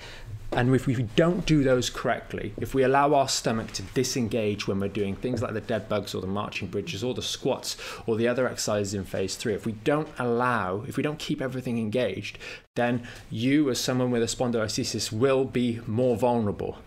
and 0.51 0.73
if 0.73 0.87
we 0.87 1.03
don't 1.15 1.45
do 1.45 1.63
those 1.63 1.89
correctly, 1.89 2.53
if 2.57 2.73
we 2.73 2.81
allow 2.81 3.13
our 3.13 3.27
stomach 3.27 3.71
to 3.73 3.83
disengage 3.93 4.67
when 4.67 4.79
we're 4.79 4.87
doing 4.87 5.15
things 5.15 5.41
like 5.41 5.53
the 5.53 5.61
dead 5.61 5.87
bugs 5.87 6.15
or 6.15 6.21
the 6.21 6.27
marching 6.27 6.67
bridges 6.67 7.03
or 7.03 7.13
the 7.13 7.21
squats 7.21 7.77
or 8.07 8.15
the 8.15 8.27
other 8.27 8.47
exercises 8.47 8.95
in 8.95 9.03
phase 9.03 9.35
three, 9.35 9.53
if 9.53 9.67
we 9.67 9.73
don't 9.73 10.07
allow, 10.17 10.83
if 10.87 10.97
we 10.97 11.03
don't 11.03 11.19
keep 11.19 11.41
everything 11.41 11.77
engaged, 11.77 12.39
then 12.75 13.07
you, 13.29 13.69
as 13.69 13.79
someone 13.79 14.09
with 14.09 14.23
a 14.23 14.25
spondylolisthesis, 14.25 15.11
will 15.11 15.45
be 15.45 15.79
more 15.85 16.17
vulnerable. 16.17 16.79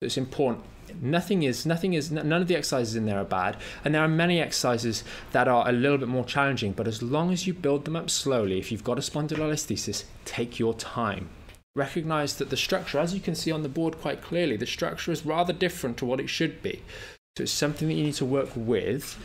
It's 0.00 0.16
important 0.16 0.64
nothing 1.00 1.42
is 1.42 1.66
nothing 1.66 1.94
is 1.94 2.10
none 2.10 2.32
of 2.32 2.48
the 2.48 2.56
exercises 2.56 2.96
in 2.96 3.06
there 3.06 3.18
are 3.18 3.24
bad 3.24 3.56
and 3.84 3.94
there 3.94 4.02
are 4.02 4.08
many 4.08 4.40
exercises 4.40 5.04
that 5.32 5.48
are 5.48 5.68
a 5.68 5.72
little 5.72 5.98
bit 5.98 6.08
more 6.08 6.24
challenging 6.24 6.72
but 6.72 6.86
as 6.86 7.02
long 7.02 7.32
as 7.32 7.46
you 7.46 7.52
build 7.52 7.84
them 7.84 7.96
up 7.96 8.10
slowly 8.10 8.58
if 8.58 8.72
you've 8.72 8.84
got 8.84 8.98
a 8.98 9.02
spondylolisthesis 9.02 10.04
take 10.24 10.58
your 10.58 10.74
time 10.74 11.28
recognize 11.76 12.36
that 12.36 12.50
the 12.50 12.56
structure, 12.56 12.98
as 12.98 13.14
you 13.14 13.20
can 13.20 13.34
see 13.34 13.52
on 13.52 13.62
the 13.62 13.68
board 13.68 14.00
quite 14.00 14.22
clearly, 14.22 14.56
the 14.56 14.66
structure 14.66 15.12
is 15.12 15.24
rather 15.24 15.52
different 15.52 15.98
to 15.98 16.06
what 16.06 16.18
it 16.18 16.28
should 16.28 16.62
be. 16.62 16.82
So 17.36 17.42
it's 17.42 17.52
something 17.52 17.86
that 17.86 17.94
you 17.94 18.04
need 18.04 18.14
to 18.14 18.24
work 18.24 18.48
with. 18.56 19.16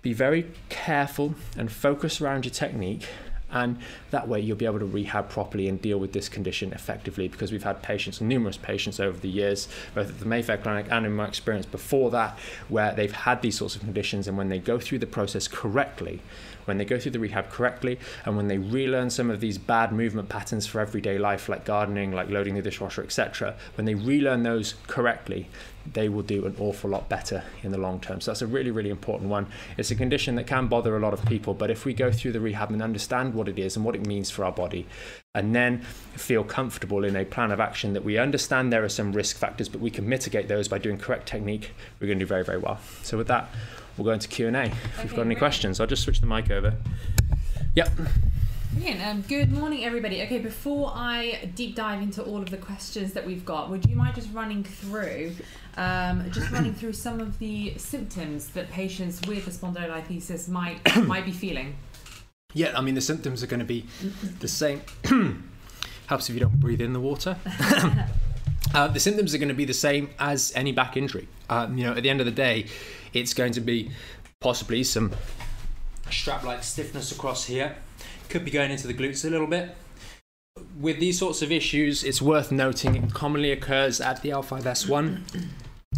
Be 0.00 0.14
very 0.14 0.50
careful 0.70 1.34
and 1.56 1.70
focus 1.70 2.20
around 2.20 2.46
your 2.46 2.54
technique 2.54 3.06
and 3.50 3.78
that 4.10 4.26
way 4.26 4.40
you'll 4.40 4.56
be 4.56 4.66
able 4.66 4.78
to 4.78 4.86
rehab 4.86 5.28
properly 5.28 5.68
and 5.68 5.80
deal 5.80 5.98
with 5.98 6.12
this 6.12 6.28
condition 6.28 6.72
effectively 6.72 7.28
because 7.28 7.52
we've 7.52 7.62
had 7.62 7.80
patients 7.82 8.20
numerous 8.20 8.56
patients 8.56 8.98
over 8.98 9.18
the 9.18 9.28
years 9.28 9.68
both 9.94 10.08
at 10.08 10.18
the 10.18 10.26
mayfair 10.26 10.58
clinic 10.58 10.86
and 10.90 11.06
in 11.06 11.12
my 11.12 11.26
experience 11.26 11.66
before 11.66 12.10
that 12.10 12.38
where 12.68 12.92
they've 12.94 13.12
had 13.12 13.42
these 13.42 13.56
sorts 13.56 13.76
of 13.76 13.82
conditions 13.82 14.26
and 14.26 14.36
when 14.36 14.48
they 14.48 14.58
go 14.58 14.78
through 14.78 14.98
the 14.98 15.06
process 15.06 15.46
correctly 15.46 16.20
when 16.66 16.78
they 16.78 16.84
go 16.84 16.98
through 16.98 17.12
the 17.12 17.18
rehab 17.18 17.50
correctly 17.50 17.98
and 18.24 18.36
when 18.36 18.48
they 18.48 18.58
relearn 18.58 19.10
some 19.10 19.30
of 19.30 19.40
these 19.40 19.58
bad 19.58 19.92
movement 19.92 20.28
patterns 20.28 20.66
for 20.66 20.80
everyday 20.80 21.18
life 21.18 21.48
like 21.48 21.64
gardening 21.64 22.12
like 22.12 22.28
loading 22.28 22.54
the 22.54 22.62
dishwasher 22.62 23.02
etc 23.02 23.56
when 23.76 23.84
they 23.86 23.94
relearn 23.94 24.42
those 24.42 24.74
correctly 24.86 25.48
they 25.92 26.08
will 26.08 26.22
do 26.22 26.46
an 26.46 26.56
awful 26.58 26.90
lot 26.90 27.08
better 27.08 27.44
in 27.62 27.72
the 27.72 27.78
long 27.78 28.00
term. 28.00 28.20
So 28.20 28.30
that's 28.30 28.42
a 28.42 28.46
really 28.46 28.70
really 28.70 28.90
important 28.90 29.30
one. 29.30 29.46
It's 29.76 29.90
a 29.90 29.94
condition 29.94 30.34
that 30.36 30.46
can 30.46 30.66
bother 30.68 30.96
a 30.96 31.00
lot 31.00 31.12
of 31.12 31.24
people 31.26 31.54
but 31.54 31.70
if 31.70 31.84
we 31.84 31.94
go 31.94 32.10
through 32.10 32.32
the 32.32 32.40
rehab 32.40 32.70
and 32.70 32.82
understand 32.82 33.34
what 33.34 33.48
it 33.48 33.58
is 33.58 33.76
and 33.76 33.84
what 33.84 33.94
it 33.94 34.06
means 34.06 34.30
for 34.30 34.44
our 34.44 34.52
body 34.52 34.86
and 35.34 35.54
then 35.54 35.80
feel 36.14 36.44
comfortable 36.44 37.04
in 37.04 37.14
a 37.16 37.24
plan 37.24 37.50
of 37.50 37.60
action 37.60 37.92
that 37.92 38.04
we 38.04 38.18
understand 38.18 38.72
there 38.72 38.84
are 38.84 38.88
some 38.88 39.12
risk 39.12 39.36
factors 39.36 39.68
but 39.68 39.80
we 39.80 39.90
can 39.90 40.08
mitigate 40.08 40.48
those 40.48 40.68
by 40.68 40.78
doing 40.78 40.98
correct 40.98 41.26
technique 41.28 41.72
we're 42.00 42.06
going 42.06 42.18
to 42.18 42.24
do 42.24 42.28
very 42.28 42.44
very 42.44 42.58
well. 42.58 42.78
So 43.02 43.16
with 43.16 43.28
that 43.28 43.48
we'll 43.96 44.04
go 44.04 44.12
into 44.12 44.28
Q&A. 44.28 44.48
If 44.50 44.54
okay, 44.54 45.02
you've 45.02 45.10
got 45.12 45.22
any 45.22 45.34
great. 45.34 45.38
questions, 45.38 45.80
I'll 45.80 45.86
just 45.86 46.02
switch 46.02 46.20
the 46.20 46.26
mic 46.26 46.50
over. 46.50 46.74
Yep. 47.74 47.90
Brilliant. 48.76 49.06
Um, 49.06 49.22
good 49.22 49.52
morning, 49.52 49.84
everybody. 49.84 50.22
Okay, 50.22 50.38
before 50.38 50.92
I 50.94 51.50
deep 51.54 51.74
dive 51.74 52.02
into 52.02 52.22
all 52.22 52.38
of 52.38 52.50
the 52.50 52.58
questions 52.58 53.14
that 53.14 53.26
we've 53.26 53.44
got, 53.44 53.70
would 53.70 53.88
you 53.88 53.96
mind 53.96 54.14
just 54.14 54.32
running 54.34 54.64
through, 54.64 55.32
um, 55.78 56.30
just 56.30 56.50
running 56.50 56.74
through 56.74 56.92
some 56.92 57.20
of 57.20 57.38
the 57.38 57.76
symptoms 57.78 58.48
that 58.50 58.70
patients 58.70 59.20
with 59.26 59.46
a 59.46 59.50
spondylolisthesis 59.50 60.48
might 60.48 60.78
might 61.06 61.24
be 61.24 61.32
feeling? 61.32 61.74
Yeah, 62.52 62.76
I 62.76 62.82
mean 62.82 62.94
the 62.94 63.00
symptoms 63.00 63.42
are 63.42 63.46
going 63.46 63.60
to 63.60 63.66
be 63.66 63.86
the 64.40 64.48
same. 64.48 64.82
Helps 66.06 66.28
if 66.28 66.34
you 66.34 66.40
don't 66.40 66.60
breathe 66.60 66.82
in 66.82 66.92
the 66.92 67.00
water. 67.00 67.36
uh, 68.74 68.88
the 68.88 69.00
symptoms 69.00 69.34
are 69.34 69.38
going 69.38 69.48
to 69.48 69.54
be 69.54 69.64
the 69.64 69.74
same 69.74 70.10
as 70.18 70.52
any 70.54 70.72
back 70.72 70.96
injury. 70.96 71.28
Um, 71.48 71.78
you 71.78 71.84
know, 71.84 71.94
at 71.94 72.02
the 72.02 72.10
end 72.10 72.20
of 72.20 72.26
the 72.26 72.32
day, 72.32 72.66
it's 73.20 73.34
going 73.34 73.52
to 73.52 73.60
be 73.60 73.90
possibly 74.40 74.84
some 74.84 75.12
strap-like 76.10 76.62
stiffness 76.62 77.10
across 77.12 77.46
here. 77.46 77.76
Could 78.28 78.44
be 78.44 78.50
going 78.50 78.70
into 78.70 78.86
the 78.86 78.94
glutes 78.94 79.24
a 79.24 79.30
little 79.30 79.46
bit. 79.46 79.74
With 80.78 81.00
these 81.00 81.18
sorts 81.18 81.42
of 81.42 81.50
issues, 81.50 82.04
it's 82.04 82.20
worth 82.20 82.52
noting 82.52 82.96
it 82.96 83.12
commonly 83.14 83.52
occurs 83.52 84.00
at 84.00 84.22
the 84.22 84.30
L5S1. 84.30 85.22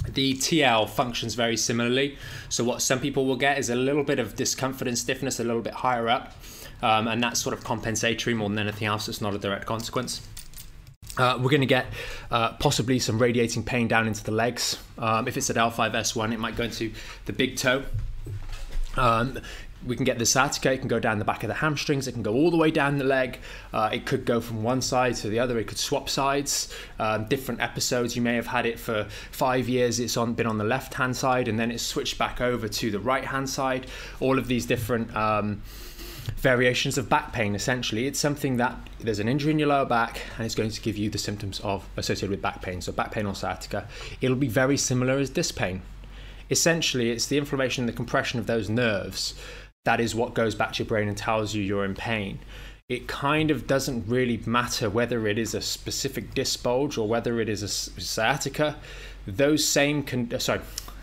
The 0.08 0.34
TL 0.34 0.88
functions 0.88 1.34
very 1.34 1.56
similarly. 1.56 2.16
So, 2.48 2.64
what 2.64 2.82
some 2.82 3.00
people 3.00 3.26
will 3.26 3.36
get 3.36 3.58
is 3.58 3.70
a 3.70 3.74
little 3.74 4.04
bit 4.04 4.18
of 4.18 4.36
discomfort 4.36 4.88
and 4.88 4.96
stiffness 4.96 5.40
a 5.40 5.44
little 5.44 5.62
bit 5.62 5.74
higher 5.74 6.08
up, 6.08 6.34
um, 6.82 7.08
and 7.08 7.22
that's 7.22 7.40
sort 7.40 7.54
of 7.56 7.64
compensatory 7.64 8.34
more 8.34 8.48
than 8.48 8.58
anything 8.58 8.86
else. 8.86 9.08
It's 9.08 9.20
not 9.20 9.34
a 9.34 9.38
direct 9.38 9.66
consequence. 9.66 10.26
Uh, 11.18 11.36
we're 11.38 11.50
going 11.50 11.60
to 11.60 11.66
get 11.66 11.86
uh, 12.30 12.52
possibly 12.54 12.98
some 12.98 13.18
radiating 13.18 13.62
pain 13.62 13.88
down 13.88 14.06
into 14.06 14.24
the 14.24 14.30
legs. 14.32 14.78
Um, 14.96 15.28
if 15.28 15.36
it's 15.36 15.50
at 15.50 15.56
L5S1, 15.56 16.32
it 16.32 16.38
might 16.38 16.56
go 16.56 16.64
into 16.64 16.92
the 17.26 17.32
big 17.32 17.56
toe. 17.56 17.84
Um, 18.96 19.40
we 19.86 19.94
can 19.94 20.04
get 20.04 20.18
the 20.18 20.26
sciatica, 20.26 20.72
it 20.72 20.78
can 20.78 20.88
go 20.88 20.98
down 20.98 21.18
the 21.18 21.24
back 21.24 21.44
of 21.44 21.48
the 21.48 21.54
hamstrings, 21.54 22.08
it 22.08 22.12
can 22.12 22.22
go 22.22 22.34
all 22.34 22.50
the 22.50 22.56
way 22.56 22.70
down 22.70 22.98
the 22.98 23.04
leg. 23.04 23.38
Uh, 23.72 23.90
it 23.92 24.06
could 24.06 24.24
go 24.24 24.40
from 24.40 24.62
one 24.62 24.82
side 24.82 25.14
to 25.16 25.28
the 25.28 25.38
other, 25.38 25.58
it 25.58 25.68
could 25.68 25.78
swap 25.78 26.08
sides. 26.08 26.74
Um, 26.98 27.26
different 27.26 27.60
episodes, 27.60 28.16
you 28.16 28.22
may 28.22 28.34
have 28.34 28.46
had 28.46 28.66
it 28.66 28.78
for 28.78 29.04
five 29.30 29.68
years, 29.68 30.00
it's 30.00 30.16
on, 30.16 30.34
been 30.34 30.46
on 30.46 30.58
the 30.58 30.64
left 30.64 30.94
hand 30.94 31.16
side, 31.16 31.46
and 31.46 31.58
then 31.58 31.70
it's 31.70 31.82
switched 31.82 32.18
back 32.18 32.40
over 32.40 32.68
to 32.68 32.90
the 32.90 32.98
right 32.98 33.24
hand 33.24 33.48
side. 33.48 33.86
All 34.20 34.38
of 34.38 34.48
these 34.48 34.66
different. 34.66 35.14
Um, 35.16 35.62
variations 36.36 36.98
of 36.98 37.08
back 37.08 37.32
pain 37.32 37.54
essentially. 37.54 38.06
It's 38.06 38.18
something 38.18 38.56
that 38.58 38.76
there's 39.00 39.18
an 39.18 39.28
injury 39.28 39.52
in 39.52 39.58
your 39.58 39.68
lower 39.68 39.84
back 39.84 40.20
and 40.36 40.46
it's 40.46 40.54
going 40.54 40.70
to 40.70 40.80
give 40.80 40.96
you 40.96 41.10
the 41.10 41.18
symptoms 41.18 41.60
of 41.60 41.88
associated 41.96 42.30
with 42.30 42.42
back 42.42 42.62
pain 42.62 42.80
so 42.80 42.92
back 42.92 43.12
pain 43.12 43.26
or 43.26 43.34
sciatica. 43.34 43.88
It'll 44.20 44.36
be 44.36 44.48
very 44.48 44.76
similar 44.76 45.18
as 45.18 45.30
this 45.30 45.52
pain. 45.52 45.82
Essentially 46.50 47.10
it's 47.10 47.26
the 47.26 47.38
inflammation 47.38 47.82
and 47.82 47.88
the 47.88 47.96
compression 47.96 48.38
of 48.38 48.46
those 48.46 48.68
nerves 48.68 49.34
that 49.84 50.00
is 50.00 50.14
what 50.14 50.34
goes 50.34 50.54
back 50.54 50.72
to 50.74 50.82
your 50.82 50.88
brain 50.88 51.08
and 51.08 51.16
tells 51.16 51.54
you 51.54 51.62
you're 51.62 51.84
in 51.84 51.94
pain. 51.94 52.38
It 52.88 53.06
kind 53.06 53.50
of 53.50 53.66
doesn't 53.66 54.06
really 54.06 54.40
matter 54.46 54.90
whether 54.90 55.26
it 55.26 55.38
is 55.38 55.54
a 55.54 55.60
specific 55.60 56.34
disc 56.34 56.62
bulge 56.62 56.98
or 56.98 57.08
whether 57.08 57.40
it 57.40 57.48
is 57.48 57.62
a 57.62 57.68
sciatica. 57.68 58.76
Those 59.26 59.66
same 59.66 60.02
con- 60.02 60.30
uh, 60.34 60.38
sorry 60.38 60.60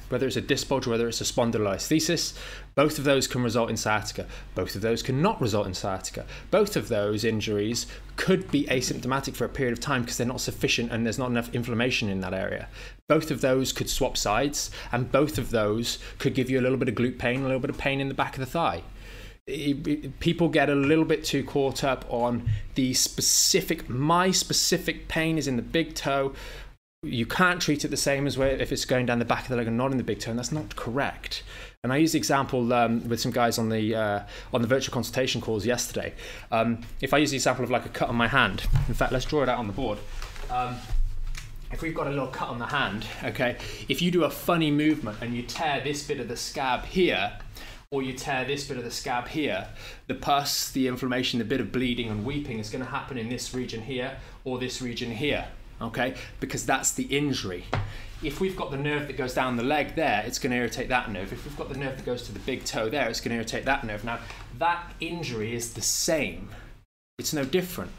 whether 0.10 0.28
it's 0.28 0.36
a 0.36 0.42
disc 0.42 0.72
or 0.72 0.80
whether 0.82 1.08
it's 1.08 1.22
a 1.22 1.24
spondylolisthesis, 1.24 2.38
both 2.76 2.98
of 2.98 3.06
those 3.06 3.28
can 3.28 3.42
result 3.42 3.70
in 3.70 3.78
sciatica. 3.78 4.28
Both 4.54 4.76
of 4.76 4.82
those 4.82 5.02
cannot 5.02 5.42
result 5.42 5.68
in 5.68 5.74
sciatica. 5.74 6.26
Both 6.52 6.76
of 6.76 6.90
those 6.90 7.24
injuries 7.24 7.88
could 8.16 8.52
be 8.52 8.66
asymptomatic 8.66 9.36
for 9.36 9.46
a 9.46 9.50
period 9.50 9.74
of 9.74 9.80
time 9.80 10.02
because 10.02 10.18
they're 10.18 10.28
not 10.28 10.42
sufficient 10.42 10.92
and 10.92 11.06
there's 11.06 11.20
not 11.20 11.30
enough 11.30 11.54
inflammation 11.54 12.10
in 12.10 12.22
that 12.22 12.34
area. 12.34 12.68
Both 13.08 13.32
of 13.32 13.42
those 13.42 13.72
could 13.72 13.90
swap 13.90 14.18
sides, 14.18 14.72
and 14.92 15.12
both 15.12 15.38
of 15.38 15.52
those 15.52 16.00
could 16.18 16.34
give 16.34 16.50
you 16.50 16.60
a 16.60 16.64
little 16.64 16.78
bit 16.78 16.90
of 16.90 16.96
glute 16.96 17.20
pain, 17.20 17.42
a 17.42 17.44
little 17.44 17.60
bit 17.60 17.70
of 17.70 17.78
pain 17.78 18.02
in 18.02 18.08
the 18.08 18.14
back 18.14 18.34
of 18.34 18.40
the 18.40 18.46
thigh. 18.46 18.82
People 20.20 20.50
get 20.50 20.72
a 20.72 20.76
little 20.76 21.06
bit 21.06 21.24
too 21.24 21.44
caught 21.44 21.84
up 21.84 22.04
on 22.10 22.50
the 22.74 22.96
specific 22.96 23.88
my 23.88 24.32
specific 24.32 25.08
pain 25.08 25.38
is 25.38 25.48
in 25.48 25.56
the 25.56 25.62
big 25.62 25.94
toe 25.94 26.34
you 27.06 27.26
can't 27.26 27.62
treat 27.62 27.86
it 27.86 27.90
the 27.90 27.98
same 27.98 28.28
as 28.28 28.38
if 28.38 28.72
it's 28.72 28.86
going 28.86 29.06
down 29.06 29.20
the 29.20 29.26
back 29.26 29.44
of 29.44 29.50
the 29.50 29.56
leg 29.56 29.68
and 29.68 29.78
not 29.78 29.92
in 29.92 29.98
the 29.98 30.04
big 30.04 30.20
toe 30.20 30.32
and 30.32 30.40
that's 30.40 30.52
not 30.52 30.76
correct 30.76 31.44
and 31.86 31.94
I 31.94 31.98
used 31.98 32.16
the 32.16 32.18
example 32.18 32.74
um, 32.74 33.08
with 33.08 33.20
some 33.20 33.32
guys 33.32 33.60
on 33.60 33.70
the 33.70 33.94
uh, 33.94 34.20
on 34.52 34.64
the 34.64 34.68
virtual 34.68 34.92
consultation 34.92 35.40
calls 35.40 35.68
yesterday. 35.68 36.16
Um, 36.52 36.82
if 37.00 37.14
I 37.14 37.20
use 37.20 37.30
the 37.30 37.38
example 37.38 37.64
of 37.64 37.70
like 37.70 37.86
a 37.86 37.90
cut 37.90 38.10
on 38.10 38.16
my 38.16 38.28
hand, 38.28 38.66
in 38.88 38.96
fact, 38.96 39.12
let's 39.12 39.26
draw 39.26 39.44
it 39.44 39.50
out 39.50 39.60
on 39.60 39.68
the 39.68 39.74
board. 39.74 40.00
Um, 40.50 40.78
if 41.72 41.84
we've 41.84 41.94
got 41.94 42.08
a 42.08 42.10
little 42.10 42.26
cut 42.26 42.50
on 42.50 42.58
the 42.58 42.66
hand, 42.66 43.06
okay, 43.24 43.58
if 43.88 44.02
you 44.02 44.10
do 44.10 44.24
a 44.24 44.32
funny 44.32 44.72
movement 44.72 45.20
and 45.22 45.36
you 45.36 45.44
tear 45.44 45.80
this 45.80 46.08
bit 46.08 46.20
of 46.20 46.28
the 46.28 46.36
scab 46.36 46.86
here, 46.86 47.34
or 47.92 48.02
you 48.02 48.14
tear 48.14 48.46
this 48.46 48.68
bit 48.68 48.78
of 48.78 48.84
the 48.84 48.90
scab 48.90 49.28
here, 49.28 49.68
the 50.08 50.16
pus, 50.16 50.72
the 50.72 50.88
inflammation, 50.88 51.38
the 51.38 51.46
bit 51.46 51.62
of 51.62 51.72
bleeding 51.72 52.10
and 52.10 52.26
weeping 52.26 52.58
is 52.58 52.72
going 52.72 52.84
to 52.84 52.90
happen 52.90 53.16
in 53.16 53.30
this 53.30 53.54
region 53.54 53.84
here 53.84 54.18
or 54.44 54.58
this 54.58 54.82
region 54.82 55.12
here, 55.12 55.46
okay, 55.82 56.16
because 56.40 56.66
that's 56.66 56.92
the 56.94 57.04
injury 57.04 57.66
if 58.24 58.40
we've 58.40 58.56
got 58.56 58.72
the 58.72 58.78
nerve 58.78 59.08
that 59.08 59.18
goes 59.18 59.34
down 59.34 59.56
the 59.56 59.64
leg 59.64 59.96
there, 59.96 60.24
it's 60.26 60.40
going 60.40 60.52
to 60.52 60.58
irritate 60.58 60.90
that 60.90 61.12
nerve. 61.12 61.32
If 61.32 61.46
we've 61.46 61.58
got 61.58 61.70
the 61.70 61.78
nerve 61.78 61.98
that 61.98 62.06
goes 62.06 62.24
to 62.24 62.32
the 62.32 62.40
big 62.40 62.64
toe 62.64 62.90
there, 62.90 63.10
it's 63.10 63.20
going 63.20 63.32
to 63.32 63.36
irritate 63.36 63.66
that 63.66 63.84
nerve. 63.84 64.04
Now, 64.04 64.20
that 64.58 64.94
injury 65.00 65.54
is 65.54 65.74
the 65.74 65.82
same, 65.82 66.50
it's 67.20 67.34
no 67.34 67.44
different. 67.44 67.92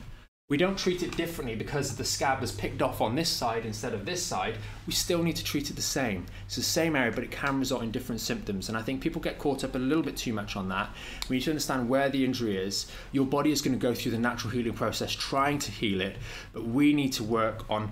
We 0.49 0.57
don't 0.57 0.79
treat 0.79 1.03
it 1.03 1.17
differently 1.17 1.57
because 1.57 1.97
the 1.97 2.05
scab 2.05 2.41
is 2.41 2.53
picked 2.53 2.81
off 2.81 3.01
on 3.01 3.17
this 3.17 3.29
side 3.29 3.67
instead 3.67 3.93
of 3.93 4.07
this 4.07 4.23
side. 4.23 4.59
We 4.87 4.93
still 4.93 5.21
need 5.25 5.35
to 5.35 5.43
treat 5.43 5.71
it 5.71 5.75
the 5.75 5.83
same. 5.83 6.25
It's 6.45 6.55
the 6.55 6.63
same 6.63 6.95
area, 6.95 7.11
but 7.11 7.25
it 7.25 7.33
can 7.33 7.59
result 7.59 7.83
in 7.83 7.91
different 7.91 8.21
symptoms. 8.21 8.69
And 8.69 8.79
I 8.79 8.83
think 8.83 9.01
people 9.01 9.21
get 9.21 9.41
caught 9.41 9.65
up 9.65 9.75
a 9.75 9.79
little 9.79 10.05
bit 10.05 10.17
too 10.17 10.33
much 10.33 10.55
on 10.55 10.69
that. 10.69 10.91
We 11.29 11.39
need 11.39 11.43
to 11.43 11.51
understand 11.51 11.89
where 11.89 12.09
the 12.09 12.25
injury 12.25 12.57
is. 12.57 12.87
Your 13.11 13.27
body 13.27 13.51
is 13.51 13.61
going 13.61 13.77
to 13.77 13.83
go 13.83 13.93
through 13.93 14.13
the 14.13 14.21
natural 14.21 14.53
healing 14.53 14.75
process 14.75 15.11
trying 15.11 15.59
to 15.59 15.73
heal 15.73 16.01
it, 16.01 16.17
but 16.53 16.65
we 16.65 16.93
need 16.93 17.13
to 17.15 17.25
work 17.25 17.69
on 17.69 17.91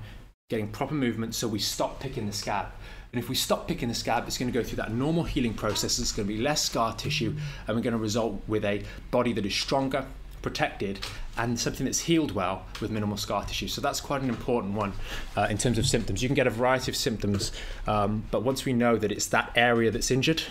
getting 0.49 0.69
proper 0.69 0.95
movement 0.95 1.35
so 1.35 1.49
we 1.49 1.59
stop 1.59 1.99
picking 1.99 2.27
the 2.29 2.33
scab. 2.33 2.69
And 3.13 3.21
if 3.21 3.29
we 3.29 3.35
stop 3.35 3.67
picking 3.67 3.89
the 3.89 3.97
scab, 3.97 4.29
it's 4.29 4.39
going 4.39 4.53
to 4.53 4.57
go 4.57 4.63
through 4.63 4.77
that 4.77 4.93
normal 4.93 5.25
healing 5.25 5.55
process. 5.55 5.99
It's 5.99 6.13
going 6.13 6.29
to 6.29 6.33
be 6.33 6.41
less 6.41 6.63
scar 6.63 6.95
tissue, 6.95 7.35
and 7.67 7.77
we're 7.77 7.83
going 7.83 7.95
to 7.95 7.99
result 7.99 8.41
with 8.47 8.65
a 8.65 8.85
body 9.11 9.33
that 9.33 9.45
is 9.45 9.55
stronger, 9.57 10.07
protected 10.45 11.01
and 11.39 11.59
something 11.59 11.87
that's 11.87 12.01
healed 12.01 12.33
well 12.33 12.65
with 12.81 12.91
minimal 12.91 13.17
scar 13.17 13.45
tissue. 13.45 13.67
So 13.67 13.81
that's 13.81 14.01
quite 14.01 14.23
an 14.23 14.29
important 14.29 14.75
one 14.75 14.93
uh, 15.37 15.49
in 15.51 15.59
terms 15.59 15.79
of 15.79 15.87
symptoms. 15.87 16.23
You 16.23 16.29
can 16.29 16.37
get 16.37 16.47
a 16.47 16.51
variety 16.51 16.93
of 16.93 16.97
symptoms, 16.97 17.51
um, 17.89 18.25
but 18.31 18.45
once 18.45 18.65
we 18.65 18.73
know 18.73 18.97
that 18.97 19.11
it's 19.11 19.27
that 19.29 19.51
area 19.57 19.91
that's 19.91 20.11
injured, 20.13 20.43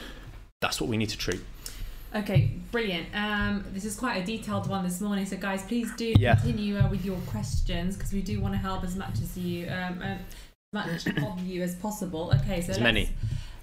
that's 0.59 0.81
what 0.81 0.89
we 0.89 0.97
need 0.97 1.09
to 1.09 1.17
treat. 1.17 1.39
Okay, 2.15 2.51
brilliant. 2.71 3.07
Um, 3.15 3.63
this 3.71 3.85
is 3.85 3.95
quite 3.95 4.17
a 4.21 4.25
detailed 4.25 4.67
one 4.67 4.83
this 4.83 4.99
morning, 4.99 5.25
so 5.25 5.37
guys, 5.37 5.63
please 5.63 5.89
do 5.95 6.13
Yeah. 6.17 6.35
continue 6.35 6.77
uh, 6.77 6.89
with 6.89 7.05
your 7.05 7.17
questions 7.27 7.95
because 7.95 8.11
we 8.11 8.21
do 8.21 8.41
want 8.41 8.53
to 8.53 8.59
help 8.59 8.83
as 8.83 8.95
much 8.95 9.21
as 9.21 9.37
you, 9.37 9.67
um, 9.69 10.01
uh, 10.01 10.17
much 10.73 11.07
of 11.07 11.39
you 11.39 11.61
as 11.63 11.75
possible. 11.75 12.31
Okay, 12.41 12.61
so 12.61 12.71
As 12.71 12.79
let's, 12.79 12.79
many. 12.81 13.09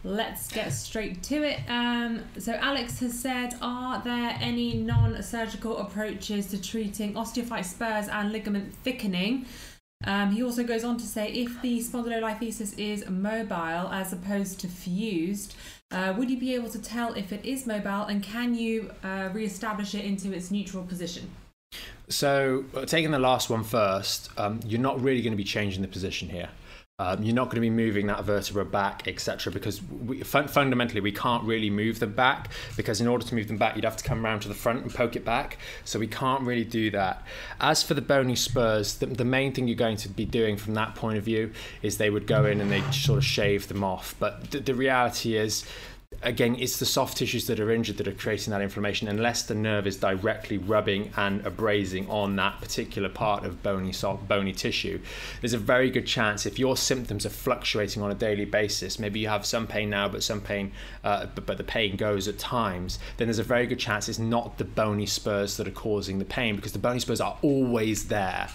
Let's 0.04 0.48
get 0.48 0.70
straight 0.70 1.22
to 1.24 1.42
it. 1.42 1.60
Um, 1.68 2.22
so 2.38 2.52
Alex 2.54 2.98
has 3.00 3.18
said, 3.18 3.54
are 3.60 4.02
there 4.02 4.36
any 4.40 4.74
non-surgical 4.74 5.78
approaches 5.78 6.46
to 6.46 6.60
treating 6.60 7.14
osteophyte 7.14 7.64
spurs 7.64 8.08
and 8.08 8.32
ligament 8.32 8.74
thickening? 8.82 9.46
Um, 10.04 10.30
he 10.30 10.42
also 10.42 10.64
goes 10.64 10.82
on 10.82 10.96
to 10.96 11.04
say, 11.04 11.30
if 11.30 11.60
the 11.60 11.80
spondylolisthesis 11.80 12.78
is 12.78 13.06
mobile 13.08 13.88
as 13.92 14.12
opposed 14.14 14.58
to 14.60 14.68
fused, 14.68 15.54
uh, 15.90 16.14
would 16.16 16.30
you 16.30 16.38
be 16.38 16.54
able 16.54 16.70
to 16.70 16.80
tell 16.80 17.12
if 17.14 17.32
it 17.32 17.44
is 17.44 17.66
mobile 17.66 18.04
and 18.04 18.22
can 18.22 18.54
you 18.54 18.90
uh, 19.02 19.28
re-establish 19.32 19.94
it 19.94 20.04
into 20.04 20.32
its 20.32 20.50
neutral 20.50 20.84
position? 20.84 21.30
So, 22.08 22.64
uh, 22.74 22.86
taking 22.86 23.10
the 23.10 23.18
last 23.18 23.50
one 23.50 23.62
first, 23.62 24.30
um, 24.36 24.60
you're 24.66 24.80
not 24.80 25.00
really 25.00 25.22
going 25.22 25.32
to 25.32 25.36
be 25.36 25.44
changing 25.44 25.82
the 25.82 25.88
position 25.88 26.28
here. 26.28 26.48
Um, 27.00 27.22
you're 27.22 27.34
not 27.34 27.46
going 27.46 27.54
to 27.54 27.62
be 27.62 27.70
moving 27.70 28.08
that 28.08 28.24
vertebra 28.24 28.66
back, 28.66 29.08
etc. 29.08 29.50
Because 29.50 29.82
we, 29.82 30.22
fun- 30.22 30.48
fundamentally, 30.48 31.00
we 31.00 31.12
can't 31.12 31.42
really 31.44 31.70
move 31.70 31.98
them 31.98 32.12
back 32.12 32.50
because 32.76 33.00
in 33.00 33.06
order 33.06 33.24
to 33.24 33.34
move 33.34 33.48
them 33.48 33.56
back, 33.56 33.74
you'd 33.74 33.86
have 33.86 33.96
to 33.96 34.04
come 34.04 34.22
around 34.22 34.40
to 34.40 34.48
the 34.48 34.54
front 34.54 34.82
and 34.82 34.92
poke 34.92 35.16
it 35.16 35.24
back. 35.24 35.56
So 35.86 35.98
we 35.98 36.06
can't 36.06 36.42
really 36.42 36.62
do 36.62 36.90
that. 36.90 37.24
As 37.58 37.82
for 37.82 37.94
the 37.94 38.02
bony 38.02 38.36
spurs, 38.36 38.96
the, 38.96 39.06
the 39.06 39.24
main 39.24 39.54
thing 39.54 39.66
you're 39.66 39.76
going 39.76 39.96
to 39.96 40.10
be 40.10 40.26
doing 40.26 40.58
from 40.58 40.74
that 40.74 40.94
point 40.94 41.16
of 41.16 41.24
view 41.24 41.52
is 41.80 41.96
they 41.96 42.10
would 42.10 42.26
go 42.26 42.44
in 42.44 42.60
and 42.60 42.70
they 42.70 42.82
sort 42.92 43.16
of 43.16 43.24
shave 43.24 43.68
them 43.68 43.82
off. 43.82 44.14
But 44.18 44.50
the, 44.50 44.60
the 44.60 44.74
reality 44.74 45.38
is, 45.38 45.64
again, 46.22 46.56
it's 46.58 46.78
the 46.78 46.86
soft 46.86 47.16
tissues 47.16 47.46
that 47.46 47.58
are 47.60 47.70
injured 47.70 47.96
that 47.96 48.08
are 48.08 48.12
creating 48.12 48.50
that 48.50 48.60
inflammation, 48.60 49.08
unless 49.08 49.42
the 49.42 49.54
nerve 49.54 49.86
is 49.86 49.96
directly 49.96 50.58
rubbing 50.58 51.12
and 51.16 51.42
abrasing 51.44 52.08
on 52.10 52.36
that 52.36 52.60
particular 52.60 53.08
part 53.08 53.44
of 53.44 53.62
bony 53.62 53.92
soft, 53.92 54.28
bony 54.28 54.52
tissue. 54.52 55.00
There's 55.40 55.54
a 55.54 55.58
very 55.58 55.90
good 55.90 56.06
chance 56.06 56.46
if 56.46 56.58
your 56.58 56.76
symptoms 56.76 57.24
are 57.24 57.30
fluctuating 57.30 58.02
on 58.02 58.10
a 58.10 58.14
daily 58.14 58.44
basis, 58.44 58.98
maybe 58.98 59.20
you 59.20 59.28
have 59.28 59.46
some 59.46 59.66
pain 59.66 59.90
now, 59.90 60.08
but 60.08 60.22
some 60.22 60.40
pain, 60.40 60.72
uh, 61.04 61.26
but, 61.34 61.46
but 61.46 61.56
the 61.56 61.64
pain 61.64 61.96
goes 61.96 62.28
at 62.28 62.38
times, 62.38 62.98
then 63.16 63.26
there's 63.26 63.38
a 63.38 63.44
very 63.44 63.66
good 63.66 63.78
chance 63.78 64.08
it's 64.08 64.18
not 64.18 64.58
the 64.58 64.64
bony 64.64 65.06
spurs 65.06 65.56
that 65.56 65.66
are 65.66 65.72
causing 65.72 66.18
the 66.18 66.24
pain 66.24 66.56
because 66.56 66.72
the 66.72 66.78
bony 66.78 67.00
spurs 67.00 67.20
are 67.20 67.38
always 67.42 68.08
there. 68.08 68.48